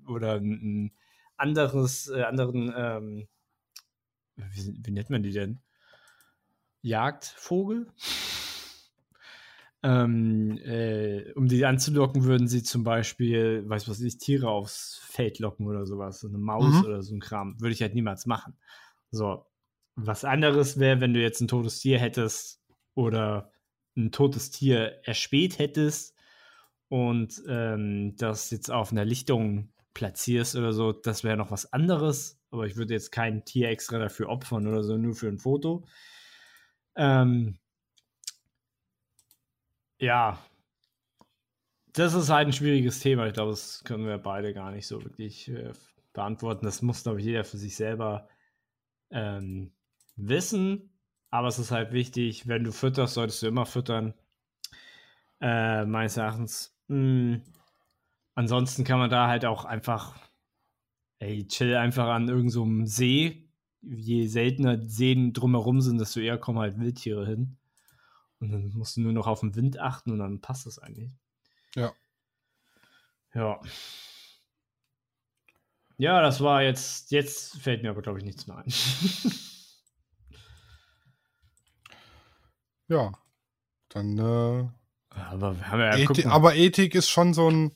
oder 0.08 0.36
ein 0.36 0.92
anderes, 1.38 2.10
äh, 2.10 2.24
anderen, 2.24 2.74
ähm, 2.76 3.28
wie, 4.36 4.80
wie, 4.84 4.92
nennt 4.92 5.10
man 5.12 5.22
die 5.22 5.32
denn? 5.32 5.62
Jagdvogel? 6.82 7.88
Ähm, 9.86 10.58
äh, 10.66 11.32
um 11.34 11.48
die 11.48 11.64
anzulocken, 11.64 12.24
würden 12.24 12.48
sie 12.48 12.64
zum 12.64 12.84
Beispiel, 12.84 13.64
weiß 13.70 13.88
was 13.88 14.02
ich, 14.02 14.18
Tiere 14.18 14.50
aufs 14.50 15.00
Feld 15.06 15.38
locken 15.38 15.68
oder 15.68 15.86
sowas, 15.86 16.22
so 16.22 16.28
eine 16.28 16.40
Maus 16.40 16.74
mhm. 16.74 16.86
oder 16.86 17.04
so 17.04 17.14
ein 17.14 17.20
Kram. 17.20 17.62
Würde 17.62 17.74
ich 17.74 17.84
halt 17.84 17.94
niemals 17.94 18.26
machen. 18.26 18.58
So, 19.12 19.46
was 19.96 20.26
anderes 20.26 20.80
wäre, 20.80 21.02
wenn 21.02 21.14
du 21.14 21.22
jetzt 21.22 21.40
ein 21.40 21.48
totes 21.48 21.80
Tier 21.80 22.00
hättest 22.00 22.64
oder 22.96 23.52
ein 23.96 24.12
totes 24.12 24.50
Tier 24.50 25.02
erspäht 25.04 25.60
hättest 25.60 26.16
und 26.90 27.44
ähm, 27.48 28.16
das 28.18 28.50
jetzt 28.50 28.72
auf 28.72 28.92
einer 28.92 29.06
Lichtung 29.06 29.72
platzierst 29.94 30.56
oder 30.56 30.74
so, 30.74 30.94
das 30.94 31.24
wäre 31.24 31.38
noch 31.38 31.52
was 31.52 31.72
anderes. 31.74 32.42
Aber 32.50 32.66
ich 32.66 32.76
würde 32.76 32.96
jetzt 32.96 33.12
kein 33.12 33.46
Tier 33.46 33.70
extra 33.70 34.00
dafür 34.00 34.30
opfern 34.30 34.66
oder 34.66 34.84
so, 34.84 34.98
nur 34.98 35.14
für 35.14 35.28
ein 35.28 35.38
Foto. 35.38 35.86
Ähm, 36.96 37.60
ja, 40.00 40.40
das 41.96 42.14
ist 42.14 42.30
halt 42.30 42.48
ein 42.48 42.54
schwieriges 42.54 43.00
Thema. 43.00 43.26
Ich 43.28 43.34
glaube, 43.34 43.52
das 43.52 43.84
können 43.84 44.06
wir 44.06 44.18
beide 44.18 44.54
gar 44.54 44.72
nicht 44.72 44.86
so 44.86 45.04
wirklich 45.04 45.50
äh, 45.50 45.72
beantworten. 46.14 46.66
Das 46.66 46.82
muss, 46.82 47.04
glaube 47.04 47.20
ich, 47.20 47.26
jeder 47.26 47.46
für 47.46 47.58
sich 47.58 47.76
selber 47.76 48.28
ähm, 49.12 49.72
wissen. 50.18 50.90
Aber 51.32 51.48
es 51.48 51.60
ist 51.60 51.72
halt 51.72 51.94
wichtig, 51.94 52.48
wenn 52.48 52.64
du 52.64 52.72
fütterst, 52.72 53.14
solltest 53.14 53.42
du 53.44 53.48
immer 53.48 53.66
füttern. 53.66 54.14
Äh, 55.42 55.86
meines 55.86 56.18
Erachtens. 56.18 56.78
Mh, 56.88 57.36
hm, 57.36 57.42
ansonsten 58.36 58.84
kann 58.84 59.00
man 59.00 59.10
da 59.10 59.28
halt 59.28 59.46
auch 59.46 59.66
einfach, 59.66 60.18
ey, 61.20 61.48
chill 61.48 61.76
einfach 61.76 62.08
an 62.08 62.28
irgendeinem 62.28 62.86
so 62.86 62.92
See. 62.92 63.50
Je 63.82 64.28
seltener 64.28 64.82
Seen 64.82 65.32
drumherum 65.34 65.80
sind, 65.82 66.00
desto 66.00 66.20
eher 66.20 66.38
kommen 66.38 66.60
halt 66.60 66.80
Wildtiere 66.80 67.26
hin. 67.26 67.58
Und 68.46 68.52
dann 68.52 68.78
musst 68.78 68.98
du 68.98 69.02
nur 69.02 69.14
noch 69.14 69.28
auf 69.28 69.42
den 69.42 69.56
Wind 69.56 69.80
achten 69.80 70.12
und 70.12 70.20
dann 70.20 70.42
passt 70.42 70.66
das 70.66 70.80
eigentlich. 70.80 71.12
Ja. 71.76 71.94
Ja. 73.34 73.60
Ja, 75.98 76.22
das 76.22 76.42
war 76.42 76.62
jetzt, 76.62 77.12
jetzt 77.12 77.58
fällt 77.62 77.84
mir 77.84 77.90
aber, 77.90 78.02
glaube 78.02 78.20
ich, 78.20 78.26
nichts 78.26 78.48
mehr 78.48 78.58
ein. 78.58 78.74
ja. 82.88 83.12
Dann, 83.90 84.18
äh, 84.18 84.68
aber, 85.10 85.56
ja, 85.56 85.96
Ethik, 85.96 86.26
aber 86.26 86.56
Ethik 86.56 86.96
ist 86.96 87.10
schon 87.10 87.34
so 87.34 87.50
ein. 87.50 87.72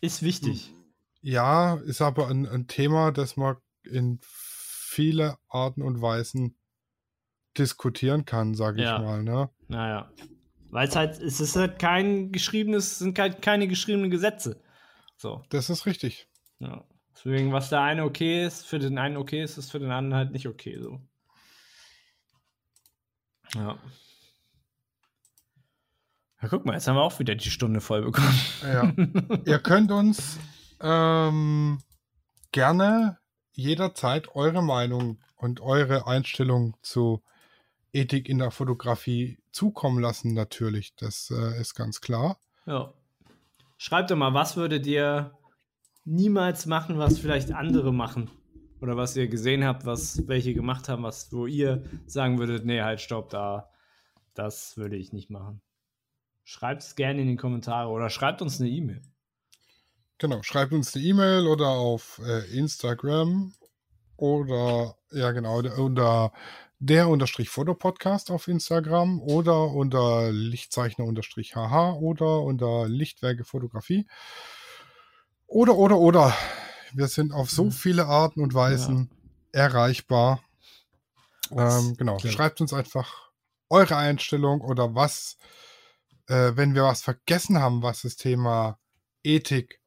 Ist 0.00 0.22
wichtig. 0.22 0.72
Ja, 1.20 1.74
ist 1.74 2.00
aber 2.00 2.28
ein, 2.28 2.46
ein 2.48 2.66
Thema, 2.66 3.12
das 3.12 3.36
man 3.36 3.56
in 3.82 4.18
viele 4.22 5.36
Arten 5.48 5.82
und 5.82 6.00
Weisen 6.00 6.56
diskutieren 7.58 8.24
kann, 8.24 8.54
sage 8.54 8.82
ja. 8.82 8.96
ich 8.96 9.02
mal. 9.02 9.22
Ne? 9.22 9.50
Naja. 9.70 10.10
Weil 10.70 10.88
es 10.88 10.96
halt, 10.96 11.20
es 11.20 11.40
ist 11.40 11.56
halt 11.56 11.78
kein 11.78 12.32
geschriebenes, 12.32 12.98
sind 12.98 13.18
halt 13.18 13.40
keine 13.40 13.68
geschriebenen 13.68 14.10
Gesetze. 14.10 14.62
So. 15.16 15.42
Das 15.50 15.70
ist 15.70 15.86
richtig. 15.86 16.28
Ja. 16.58 16.84
Deswegen, 17.14 17.52
was 17.52 17.70
der 17.70 17.80
eine 17.80 18.04
okay 18.04 18.44
ist, 18.44 18.66
für 18.66 18.78
den 18.78 18.98
einen 18.98 19.16
okay 19.16 19.42
ist, 19.42 19.58
ist 19.58 19.70
für 19.70 19.78
den 19.78 19.90
anderen 19.90 20.18
halt 20.18 20.32
nicht 20.32 20.46
okay. 20.46 20.78
So. 20.80 21.00
Ja. 23.54 23.78
Ja, 26.42 26.48
guck 26.48 26.64
mal, 26.64 26.72
jetzt 26.72 26.88
haben 26.88 26.96
wir 26.96 27.02
auch 27.02 27.18
wieder 27.18 27.34
die 27.34 27.50
Stunde 27.50 27.80
voll 27.80 28.02
bekommen. 28.02 28.40
Ja. 28.62 28.92
Ihr 29.44 29.58
könnt 29.58 29.92
uns 29.92 30.38
ähm, 30.80 31.78
gerne 32.52 33.18
jederzeit 33.52 34.34
eure 34.34 34.62
Meinung 34.62 35.18
und 35.36 35.60
eure 35.60 36.06
Einstellung 36.06 36.76
zu 36.82 37.22
Ethik 37.92 38.28
in 38.28 38.38
der 38.38 38.50
Fotografie 38.50 39.38
zukommen 39.52 40.00
lassen, 40.00 40.34
natürlich. 40.34 40.94
Das 40.96 41.30
äh, 41.30 41.60
ist 41.60 41.74
ganz 41.74 42.00
klar. 42.00 42.38
Ja. 42.66 42.92
Schreibt 43.78 44.10
doch 44.10 44.16
mal, 44.16 44.34
was 44.34 44.56
würdet 44.56 44.86
ihr 44.86 45.36
niemals 46.04 46.66
machen, 46.66 46.98
was 46.98 47.18
vielleicht 47.18 47.52
andere 47.52 47.92
machen? 47.92 48.30
Oder 48.80 48.96
was 48.96 49.16
ihr 49.16 49.28
gesehen 49.28 49.64
habt, 49.64 49.84
was 49.84 50.26
welche 50.26 50.54
gemacht 50.54 50.88
haben, 50.88 51.02
was, 51.02 51.32
wo 51.32 51.46
ihr 51.46 51.84
sagen 52.06 52.38
würdet, 52.38 52.64
nee, 52.64 52.80
halt, 52.80 53.00
stopp, 53.00 53.28
da, 53.30 53.70
das 54.34 54.76
würde 54.76 54.96
ich 54.96 55.12
nicht 55.12 55.30
machen. 55.30 55.60
Schreibt 56.44 56.82
es 56.82 56.96
gerne 56.96 57.20
in 57.20 57.28
die 57.28 57.36
Kommentare 57.36 57.90
oder 57.90 58.08
schreibt 58.08 58.40
uns 58.42 58.60
eine 58.60 58.70
E-Mail. 58.70 59.02
Genau, 60.18 60.42
schreibt 60.42 60.72
uns 60.72 60.94
eine 60.94 61.04
E-Mail 61.04 61.46
oder 61.46 61.68
auf 61.68 62.20
äh, 62.24 62.44
Instagram 62.56 63.54
oder 64.16 64.96
ja 65.12 65.32
genau 65.32 65.60
unter 65.60 66.32
der 66.80 67.08
unterstrich 67.08 67.50
Fotopodcast 67.50 68.30
auf 68.30 68.48
Instagram 68.48 69.20
oder 69.20 69.66
unter 69.66 70.32
Lichtzeichner 70.32 71.04
unterstrich 71.04 71.54
HH 71.54 71.92
oder 72.00 72.40
unter 72.40 72.88
Lichtwerke 72.88 73.44
Fotografie. 73.44 74.06
Oder, 75.46 75.74
oder, 75.76 75.98
oder. 75.98 76.34
Wir 76.94 77.08
sind 77.08 77.32
auf 77.32 77.50
so 77.50 77.66
mhm. 77.66 77.72
viele 77.72 78.06
Arten 78.06 78.40
und 78.40 78.54
Weisen 78.54 79.10
ja. 79.52 79.60
erreichbar. 79.60 80.42
Ähm, 81.50 81.96
genau. 81.98 82.16
Ja. 82.18 82.30
Schreibt 82.30 82.62
uns 82.62 82.72
einfach 82.72 83.30
eure 83.68 83.96
Einstellung 83.96 84.62
oder 84.62 84.94
was, 84.94 85.36
äh, 86.28 86.52
wenn 86.54 86.74
wir 86.74 86.84
was 86.84 87.02
vergessen 87.02 87.60
haben, 87.60 87.82
was 87.82 88.02
das 88.02 88.16
Thema 88.16 88.78
Ethik 89.22 89.80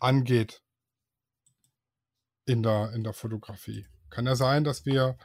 angeht 0.00 0.62
in 2.44 2.64
der, 2.64 2.92
in 2.92 3.04
der 3.04 3.12
Fotografie. 3.12 3.86
Kann 4.10 4.26
ja 4.26 4.34
sein, 4.34 4.64
dass 4.64 4.84
wir 4.84 5.16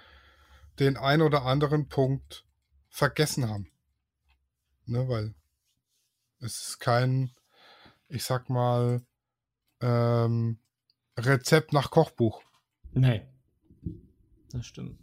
den 0.79 0.97
ein 0.97 1.21
oder 1.21 1.45
anderen 1.45 1.87
Punkt 1.87 2.45
vergessen 2.89 3.49
haben. 3.49 3.71
Ne, 4.85 5.07
weil 5.07 5.35
es 6.39 6.69
ist 6.69 6.79
kein, 6.79 7.31
ich 8.07 8.23
sag 8.23 8.49
mal, 8.49 9.05
ähm, 9.81 10.59
Rezept 11.17 11.73
nach 11.73 11.91
Kochbuch. 11.91 12.41
Nee. 12.91 13.27
Das 14.51 14.65
stimmt. 14.65 14.99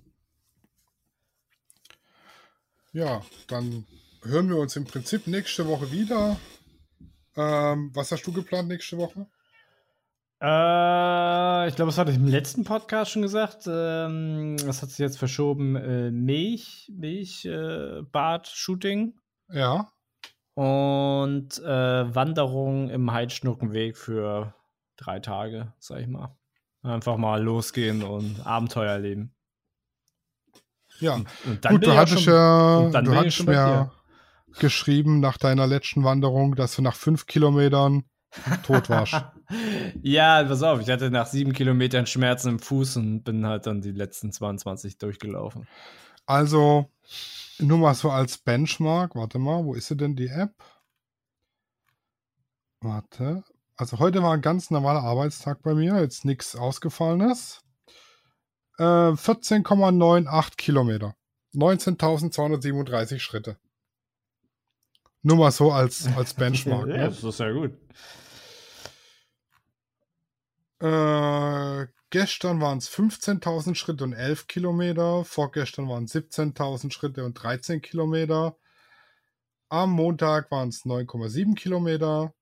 Ja, 2.93 3.25
dann 3.47 3.87
hören 4.23 4.49
wir 4.49 4.57
uns 4.57 4.75
im 4.77 4.85
Prinzip 4.85 5.27
nächste 5.27 5.67
Woche 5.67 5.93
wieder. 5.93 6.41
Ähm, 7.37 7.91
was 7.95 8.11
hast 8.11 8.27
du 8.27 8.33
geplant 8.33 8.69
nächste 8.69 8.97
Woche? 8.97 9.27
Äh, 10.41 11.69
ich 11.69 11.77
glaube, 11.77 11.91
das 11.91 11.99
hatte 11.99 12.11
ich 12.11 12.17
im 12.19 12.27
letzten 12.27 12.65
Podcast 12.65 13.13
schon 13.13 13.23
gesagt. 13.23 13.67
Ähm, 13.67 14.57
das 14.59 14.83
hat 14.83 14.91
sich 14.91 14.99
jetzt 14.99 15.19
verschoben. 15.19 15.77
Äh, 15.77 16.11
Milch, 16.11 16.93
Milchbad-Shooting. 16.95 19.15
Äh, 19.51 19.59
ja. 19.59 19.91
Und 20.55 21.59
äh, 21.59 22.15
Wanderung 22.15 22.91
im 22.91 23.13
Heidschnuckenweg 23.13 23.97
für 23.97 24.55
drei 24.97 25.21
Tage, 25.21 25.73
sag 25.79 26.01
ich 26.01 26.09
mal. 26.09 26.37
Einfach 26.83 27.17
mal 27.17 27.43
losgehen 27.43 28.03
und 28.03 28.47
Abenteuer 28.47 28.93
erleben. 28.93 29.33
Ja, 31.01 31.15
und, 31.15 31.27
und 31.45 31.69
gut, 31.69 31.87
du 31.87 31.95
hattest 31.95 32.27
ja, 32.27 32.91
du 32.91 33.15
hattest 33.15 33.47
mir 33.47 33.91
geschrieben 34.59 35.21
nach 35.21 35.37
deiner 35.37 35.67
letzten 35.67 36.05
Wanderung, 36.05 36.55
dass 36.55 36.77
du 36.77 36.83
nach 36.83 36.95
fünf 36.95 37.27
Kilometern 37.27 38.05
tot 38.63 38.89
warst. 38.89 39.23
Ja, 40.03 40.43
pass 40.45 40.63
auf, 40.63 40.81
ich 40.81 40.89
hatte 40.89 41.11
nach 41.11 41.27
sieben 41.27 41.53
Kilometern 41.53 42.07
Schmerzen 42.07 42.51
im 42.51 42.59
Fuß 42.59 42.97
und 42.97 43.23
bin 43.23 43.47
halt 43.47 43.67
dann 43.67 43.81
die 43.81 43.93
letzten 43.93 44.33
22 44.33 44.99
durchgelaufen. 44.99 45.67
Also, 46.27 46.91
nur 47.59 47.79
mal 47.79 47.95
so 47.95 48.11
als 48.11 48.39
Benchmark, 48.39 49.15
warte 49.15 49.39
mal, 49.39 49.65
wo 49.65 49.75
ist 49.75 49.89
sie 49.89 49.97
denn 49.97 50.17
die 50.17 50.29
App? 50.29 50.53
Warte. 52.81 53.45
Also 53.77 53.99
heute 53.99 54.23
war 54.23 54.33
ein 54.33 54.41
ganz 54.41 54.71
normaler 54.71 55.03
Arbeitstag 55.03 55.63
bei 55.63 55.75
mir, 55.75 56.01
jetzt 56.01 56.25
nichts 56.25 56.57
Ausgefallenes. 56.57 57.63
Äh, 58.79 58.83
14,98 58.83 60.57
Kilometer. 60.57 61.15
19.237 61.55 63.19
Schritte. 63.19 63.59
Nur 65.23 65.37
mal 65.37 65.51
so 65.51 65.73
als, 65.73 66.07
als 66.17 66.35
Benchmark. 66.35 66.87
ja, 66.89 66.97
ne? 66.97 67.05
das 67.05 67.23
ist 67.23 67.41
ja 67.41 67.51
gut. 67.51 67.73
Äh, 70.79 71.87
gestern 72.11 72.61
waren 72.61 72.79
es 72.79 72.91
15.000 72.91 73.75
Schritte 73.75 74.05
und 74.05 74.13
11 74.13 74.47
Kilometer. 74.47 75.25
Vorgestern 75.25 75.89
waren 75.89 76.05
es 76.05 76.15
17.000 76.15 76.93
Schritte 76.93 77.25
und 77.25 77.35
13 77.35 77.81
Kilometer. 77.81 78.57
Am 79.69 79.91
Montag 79.91 80.51
waren 80.51 80.69
es 80.69 80.85
9,7 80.85 81.55
Kilometer. 81.55 82.35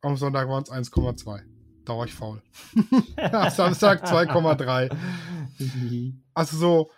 Am 0.00 0.16
Sonntag 0.16 0.48
waren 0.48 0.62
es 0.62 0.70
1,2. 0.70 1.42
Da 1.84 1.96
war 1.96 2.04
ich 2.04 2.14
faul. 2.14 2.42
Am 3.16 3.50
Samstag 3.50 4.04
2,3. 4.04 4.94
also 6.34 6.56
so 6.56 6.90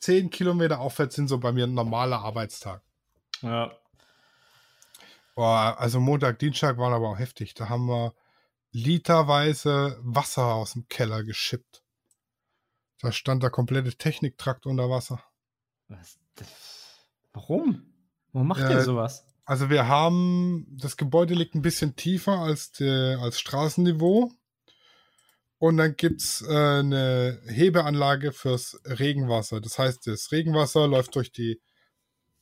10 0.00 0.30
Kilometer 0.30 0.80
aufwärts 0.80 1.16
sind 1.16 1.28
so 1.28 1.38
bei 1.38 1.52
mir 1.52 1.64
ein 1.64 1.74
normaler 1.74 2.20
Arbeitstag. 2.20 2.82
Ja. 3.42 3.72
Boah, 5.34 5.76
also 5.78 6.00
Montag, 6.00 6.38
Dienstag 6.38 6.78
waren 6.78 6.92
aber 6.92 7.08
auch 7.08 7.18
heftig. 7.18 7.54
Da 7.54 7.68
haben 7.68 7.86
wir 7.86 8.14
literweise 8.72 9.98
Wasser 10.02 10.54
aus 10.54 10.74
dem 10.74 10.88
Keller 10.88 11.24
geschippt. 11.24 11.82
Da 13.00 13.12
stand 13.12 13.42
der 13.42 13.50
komplette 13.50 13.94
Techniktrakt 13.94 14.66
unter 14.66 14.90
Wasser. 14.90 15.22
Was? 15.88 16.18
Warum? 17.32 17.92
Wo 18.32 18.44
macht 18.44 18.62
äh, 18.62 18.72
ihr 18.72 18.82
sowas? 18.82 19.24
Also 19.44 19.70
wir 19.70 19.88
haben, 19.88 20.66
das 20.70 20.96
Gebäude 20.96 21.34
liegt 21.34 21.54
ein 21.54 21.62
bisschen 21.62 21.96
tiefer 21.96 22.38
als, 22.38 22.72
der, 22.72 23.18
als 23.20 23.40
Straßenniveau. 23.40 24.30
Und 25.58 25.76
dann 25.76 25.96
gibt 25.96 26.22
es 26.22 26.42
äh, 26.42 26.54
eine 26.54 27.40
Hebeanlage 27.46 28.32
fürs 28.32 28.80
Regenwasser. 28.84 29.60
Das 29.60 29.78
heißt, 29.78 30.06
das 30.06 30.30
Regenwasser 30.32 30.86
läuft 30.86 31.16
durch 31.16 31.32
die 31.32 31.60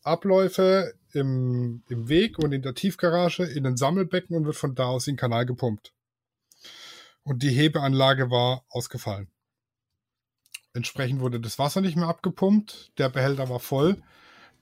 Abläufe 0.02 0.94
im, 1.12 1.82
im 1.88 2.08
Weg 2.08 2.38
und 2.38 2.52
in 2.52 2.62
der 2.62 2.74
Tiefgarage 2.74 3.44
in 3.44 3.64
den 3.64 3.76
Sammelbecken 3.76 4.36
und 4.36 4.44
wird 4.44 4.56
von 4.56 4.74
da 4.74 4.86
aus 4.86 5.06
in 5.06 5.14
den 5.14 5.20
Kanal 5.20 5.46
gepumpt. 5.46 5.92
Und 7.28 7.42
die 7.42 7.50
Hebeanlage 7.50 8.30
war 8.30 8.64
ausgefallen. 8.70 9.30
Entsprechend 10.72 11.20
wurde 11.20 11.38
das 11.38 11.58
Wasser 11.58 11.82
nicht 11.82 11.94
mehr 11.94 12.08
abgepumpt, 12.08 12.92
der 12.96 13.10
Behälter 13.10 13.50
war 13.50 13.60
voll, 13.60 14.02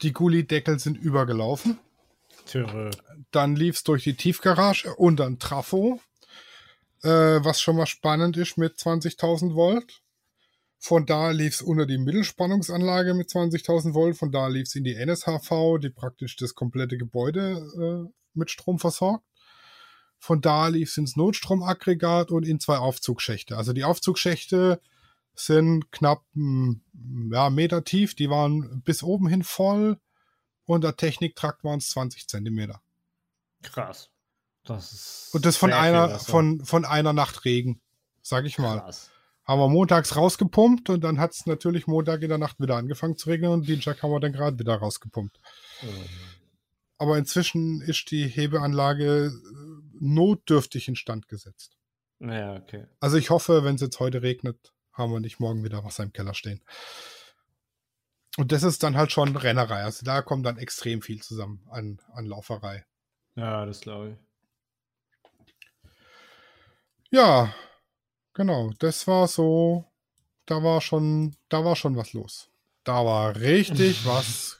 die 0.02 0.12
Gullideckel 0.12 0.80
sind 0.80 0.96
übergelaufen. 0.96 1.78
Türe. 2.44 2.90
Dann 3.30 3.54
lief 3.54 3.76
es 3.76 3.84
durch 3.84 4.02
die 4.02 4.16
Tiefgarage 4.16 4.92
und 4.96 5.20
dann 5.20 5.38
Trafo, 5.38 6.00
äh, 7.02 7.08
was 7.08 7.60
schon 7.60 7.76
mal 7.76 7.86
spannend 7.86 8.36
ist 8.36 8.58
mit 8.58 8.76
20.000 8.76 9.54
Volt. 9.54 10.02
Von 10.80 11.06
da 11.06 11.30
lief 11.30 11.54
es 11.54 11.62
unter 11.62 11.86
die 11.86 11.98
Mittelspannungsanlage 11.98 13.14
mit 13.14 13.28
20.000 13.28 13.94
Volt. 13.94 14.16
Von 14.16 14.32
da 14.32 14.48
lief 14.48 14.66
es 14.66 14.74
in 14.74 14.82
die 14.82 14.96
NSHV, 14.96 15.78
die 15.80 15.90
praktisch 15.90 16.34
das 16.34 16.56
komplette 16.56 16.98
Gebäude 16.98 18.10
äh, 18.10 18.12
mit 18.34 18.50
Strom 18.50 18.80
versorgt. 18.80 19.24
Von 20.26 20.40
da 20.40 20.66
lief 20.66 20.90
es 20.90 20.96
ins 20.96 21.14
Notstromaggregat 21.14 22.32
und 22.32 22.44
in 22.44 22.58
zwei 22.58 22.78
Aufzugschächte. 22.78 23.56
Also 23.56 23.72
die 23.72 23.84
Aufzugschächte 23.84 24.80
sind 25.36 25.92
knapp 25.92 26.24
hm, 26.34 26.82
ja, 27.30 27.48
Meter 27.48 27.84
tief. 27.84 28.16
Die 28.16 28.28
waren 28.28 28.82
bis 28.82 29.04
oben 29.04 29.28
hin 29.28 29.44
voll. 29.44 30.00
Und 30.64 30.82
der 30.82 30.96
Techniktrakt 30.96 31.62
waren 31.62 31.78
es 31.78 31.90
20 31.90 32.26
Zentimeter. 32.26 32.82
Krass. 33.62 34.10
Das 34.64 34.92
ist 34.92 35.30
und 35.32 35.46
das 35.46 35.56
von 35.56 35.72
einer, 35.72 36.18
von, 36.18 36.64
von 36.64 36.84
einer 36.84 37.12
Nacht 37.12 37.44
Regen, 37.44 37.80
sag 38.20 38.46
ich 38.46 38.58
mal. 38.58 38.80
Krass 38.80 39.10
haben 39.44 39.60
wir 39.60 39.68
montags 39.68 40.16
rausgepumpt 40.16 40.90
und 40.90 41.04
dann 41.04 41.20
hat 41.20 41.30
es 41.30 41.46
natürlich 41.46 41.86
Montag 41.86 42.20
in 42.22 42.30
der 42.30 42.38
Nacht 42.38 42.58
wieder 42.58 42.74
angefangen 42.74 43.16
zu 43.16 43.28
regnen 43.30 43.52
und 43.52 43.68
Dienstag 43.68 44.02
haben 44.02 44.10
wir 44.10 44.18
dann 44.18 44.32
gerade 44.32 44.58
wieder 44.58 44.74
rausgepumpt. 44.74 45.38
Mhm. 45.82 45.88
Aber 46.98 47.18
inzwischen 47.18 47.80
ist 47.82 48.10
die 48.10 48.26
Hebeanlage 48.26 49.26
äh, 49.26 49.30
notdürftig 50.00 50.88
instand 50.88 51.28
gesetzt. 51.28 51.76
Ja, 52.20 52.56
okay. 52.56 52.86
Also 53.00 53.18
ich 53.18 53.30
hoffe, 53.30 53.64
wenn 53.64 53.74
es 53.74 53.82
jetzt 53.82 54.00
heute 54.00 54.22
regnet, 54.22 54.72
haben 54.92 55.12
wir 55.12 55.20
nicht 55.20 55.40
morgen 55.40 55.62
wieder 55.62 55.84
Wasser 55.84 56.04
im 56.04 56.12
Keller 56.12 56.34
stehen. 56.34 56.62
Und 58.38 58.52
das 58.52 58.62
ist 58.62 58.82
dann 58.82 58.96
halt 58.96 59.12
schon 59.12 59.36
Rennerei. 59.36 59.82
Also 59.82 60.04
da 60.04 60.22
kommt 60.22 60.46
dann 60.46 60.58
extrem 60.58 61.02
viel 61.02 61.22
zusammen 61.22 61.66
an, 61.70 62.00
an 62.12 62.26
Lauferei. 62.26 62.84
Ja, 63.34 63.66
das 63.66 63.80
glaube 63.80 64.10
ich. 64.10 64.16
Ja, 67.10 67.54
Genau, 68.36 68.70
das 68.80 69.06
war 69.06 69.28
so, 69.28 69.86
da 70.44 70.62
war 70.62 70.82
schon, 70.82 71.34
da 71.48 71.64
war 71.64 71.74
schon 71.74 71.96
was 71.96 72.12
los. 72.12 72.50
Da 72.84 73.02
war 73.02 73.34
richtig 73.34 74.04
was 74.06 74.58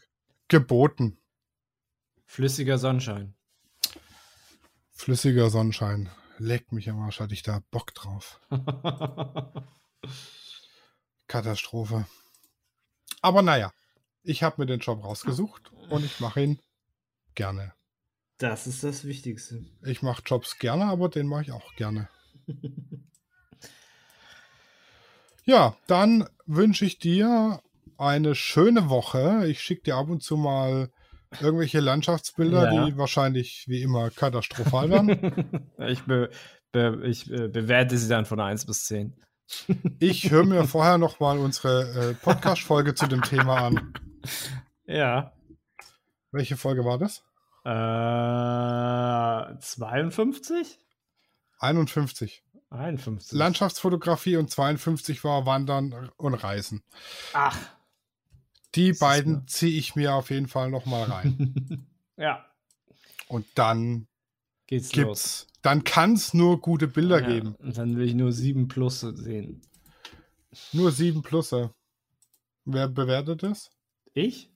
geboten. 0.49 1.18
Flüssiger 2.26 2.78
Sonnenschein. 2.78 3.34
Flüssiger 4.92 5.48
Sonnenschein. 5.48 6.10
Leck 6.38 6.72
mich 6.72 6.90
am 6.90 7.00
Arsch, 7.00 7.20
hatte 7.20 7.32
ich 7.32 7.42
da 7.42 7.62
Bock 7.70 7.94
drauf. 7.94 8.40
Katastrophe. 11.26 12.06
Aber 13.22 13.40
naja, 13.42 13.72
ich 14.22 14.42
habe 14.42 14.60
mir 14.60 14.66
den 14.66 14.80
Job 14.80 15.02
rausgesucht 15.02 15.72
und 15.88 16.04
ich 16.04 16.20
mache 16.20 16.42
ihn 16.42 16.58
gerne. 17.34 17.72
Das 18.38 18.66
ist 18.66 18.84
das 18.84 19.04
Wichtigste. 19.04 19.64
Ich 19.82 20.02
mache 20.02 20.22
Jobs 20.26 20.58
gerne, 20.58 20.84
aber 20.84 21.08
den 21.08 21.26
mache 21.26 21.42
ich 21.42 21.52
auch 21.52 21.74
gerne. 21.76 22.10
Ja, 25.48 25.76
dann 25.86 26.28
wünsche 26.46 26.84
ich 26.84 26.98
dir 26.98 27.62
eine 27.98 28.34
schöne 28.34 28.90
Woche. 28.90 29.46
Ich 29.46 29.62
schicke 29.62 29.84
dir 29.84 29.94
ab 29.94 30.08
und 30.08 30.20
zu 30.20 30.36
mal 30.36 30.90
irgendwelche 31.41 31.80
Landschaftsbilder, 31.80 32.72
ja. 32.72 32.87
die 32.87 32.97
wahrscheinlich 32.97 33.64
wie 33.68 33.82
immer 33.82 34.11
katastrophal 34.11 34.91
werden. 34.91 35.70
ich, 35.78 36.03
be, 36.03 36.30
be, 36.72 37.03
ich 37.05 37.30
äh, 37.30 37.49
bewerte 37.49 37.99
sie 37.99 38.09
dann 38.09 38.26
von 38.26 38.41
1 38.41 38.66
bis 38.66 38.87
10. 38.87 39.14
ich 40.01 40.30
höre 40.30 40.45
mir 40.45 40.64
vorher 40.64 40.99
noch 40.99 41.20
mal 41.20 41.39
unsere 41.39 42.11
äh, 42.11 42.14
Podcast-Folge 42.14 42.95
zu 42.95 43.07
dem 43.07 43.22
Thema 43.22 43.66
an. 43.66 43.95
Ja. 44.87 45.32
Welche 46.32 46.57
Folge 46.57 46.84
war 46.84 46.99
das? 46.99 47.22
Äh, 47.64 49.59
52? 49.61 50.78
51. 51.59 52.43
51. 52.70 53.39
Landschaftsfotografie 53.39 54.37
und 54.37 54.51
52 54.51 55.24
war 55.24 55.47
Wandern 55.47 56.11
und 56.16 56.34
Reisen. 56.34 56.82
Ach. 57.32 57.57
Die 58.76 58.92
beiden 58.92 59.46
ziehe 59.48 59.78
ich 59.78 59.96
mir 59.96 60.14
auf 60.14 60.30
jeden 60.30 60.48
Fall 60.48 60.70
noch 60.70 60.86
mal 60.86 61.04
rein. 61.04 61.86
ja. 62.16 62.44
Und 63.28 63.46
dann 63.54 64.06
geht's 64.66 64.90
gibt's, 64.90 65.06
los. 65.06 65.46
Dann 65.62 65.82
kann 65.82 66.12
es 66.12 66.34
nur 66.34 66.60
gute 66.60 66.86
Bilder 66.86 67.20
ja, 67.22 67.26
geben. 67.26 67.54
Und 67.56 67.76
dann 67.76 67.96
will 67.96 68.06
ich 68.06 68.14
nur 68.14 68.32
7 68.32 68.68
Plus 68.68 69.00
sehen. 69.00 69.62
Nur 70.72 70.92
7 70.92 71.22
Plusse. 71.22 71.74
Wer 72.64 72.88
bewertet 72.88 73.42
es? 73.42 73.70
Ich? 74.12 74.50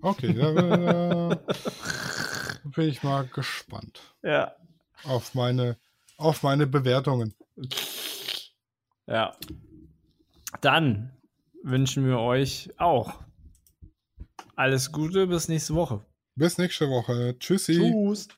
Okay, 0.00 0.32
da 0.32 1.34
bin 2.64 2.88
ich 2.88 3.02
mal 3.02 3.26
gespannt. 3.26 4.00
Ja. 4.22 4.56
Auf 5.04 5.34
meine 5.34 5.76
auf 6.20 6.42
meine 6.42 6.66
Bewertungen. 6.66 7.34
Ja. 9.06 9.34
Dann 10.60 11.16
wünschen 11.62 12.06
wir 12.06 12.18
euch 12.18 12.70
auch 12.78 13.22
alles 14.56 14.92
Gute 14.92 15.26
bis 15.26 15.48
nächste 15.48 15.74
Woche. 15.74 16.04
Bis 16.34 16.58
nächste 16.58 16.88
Woche. 16.88 17.36
Tschüssi. 17.38 17.74
Tschüss. 17.74 18.28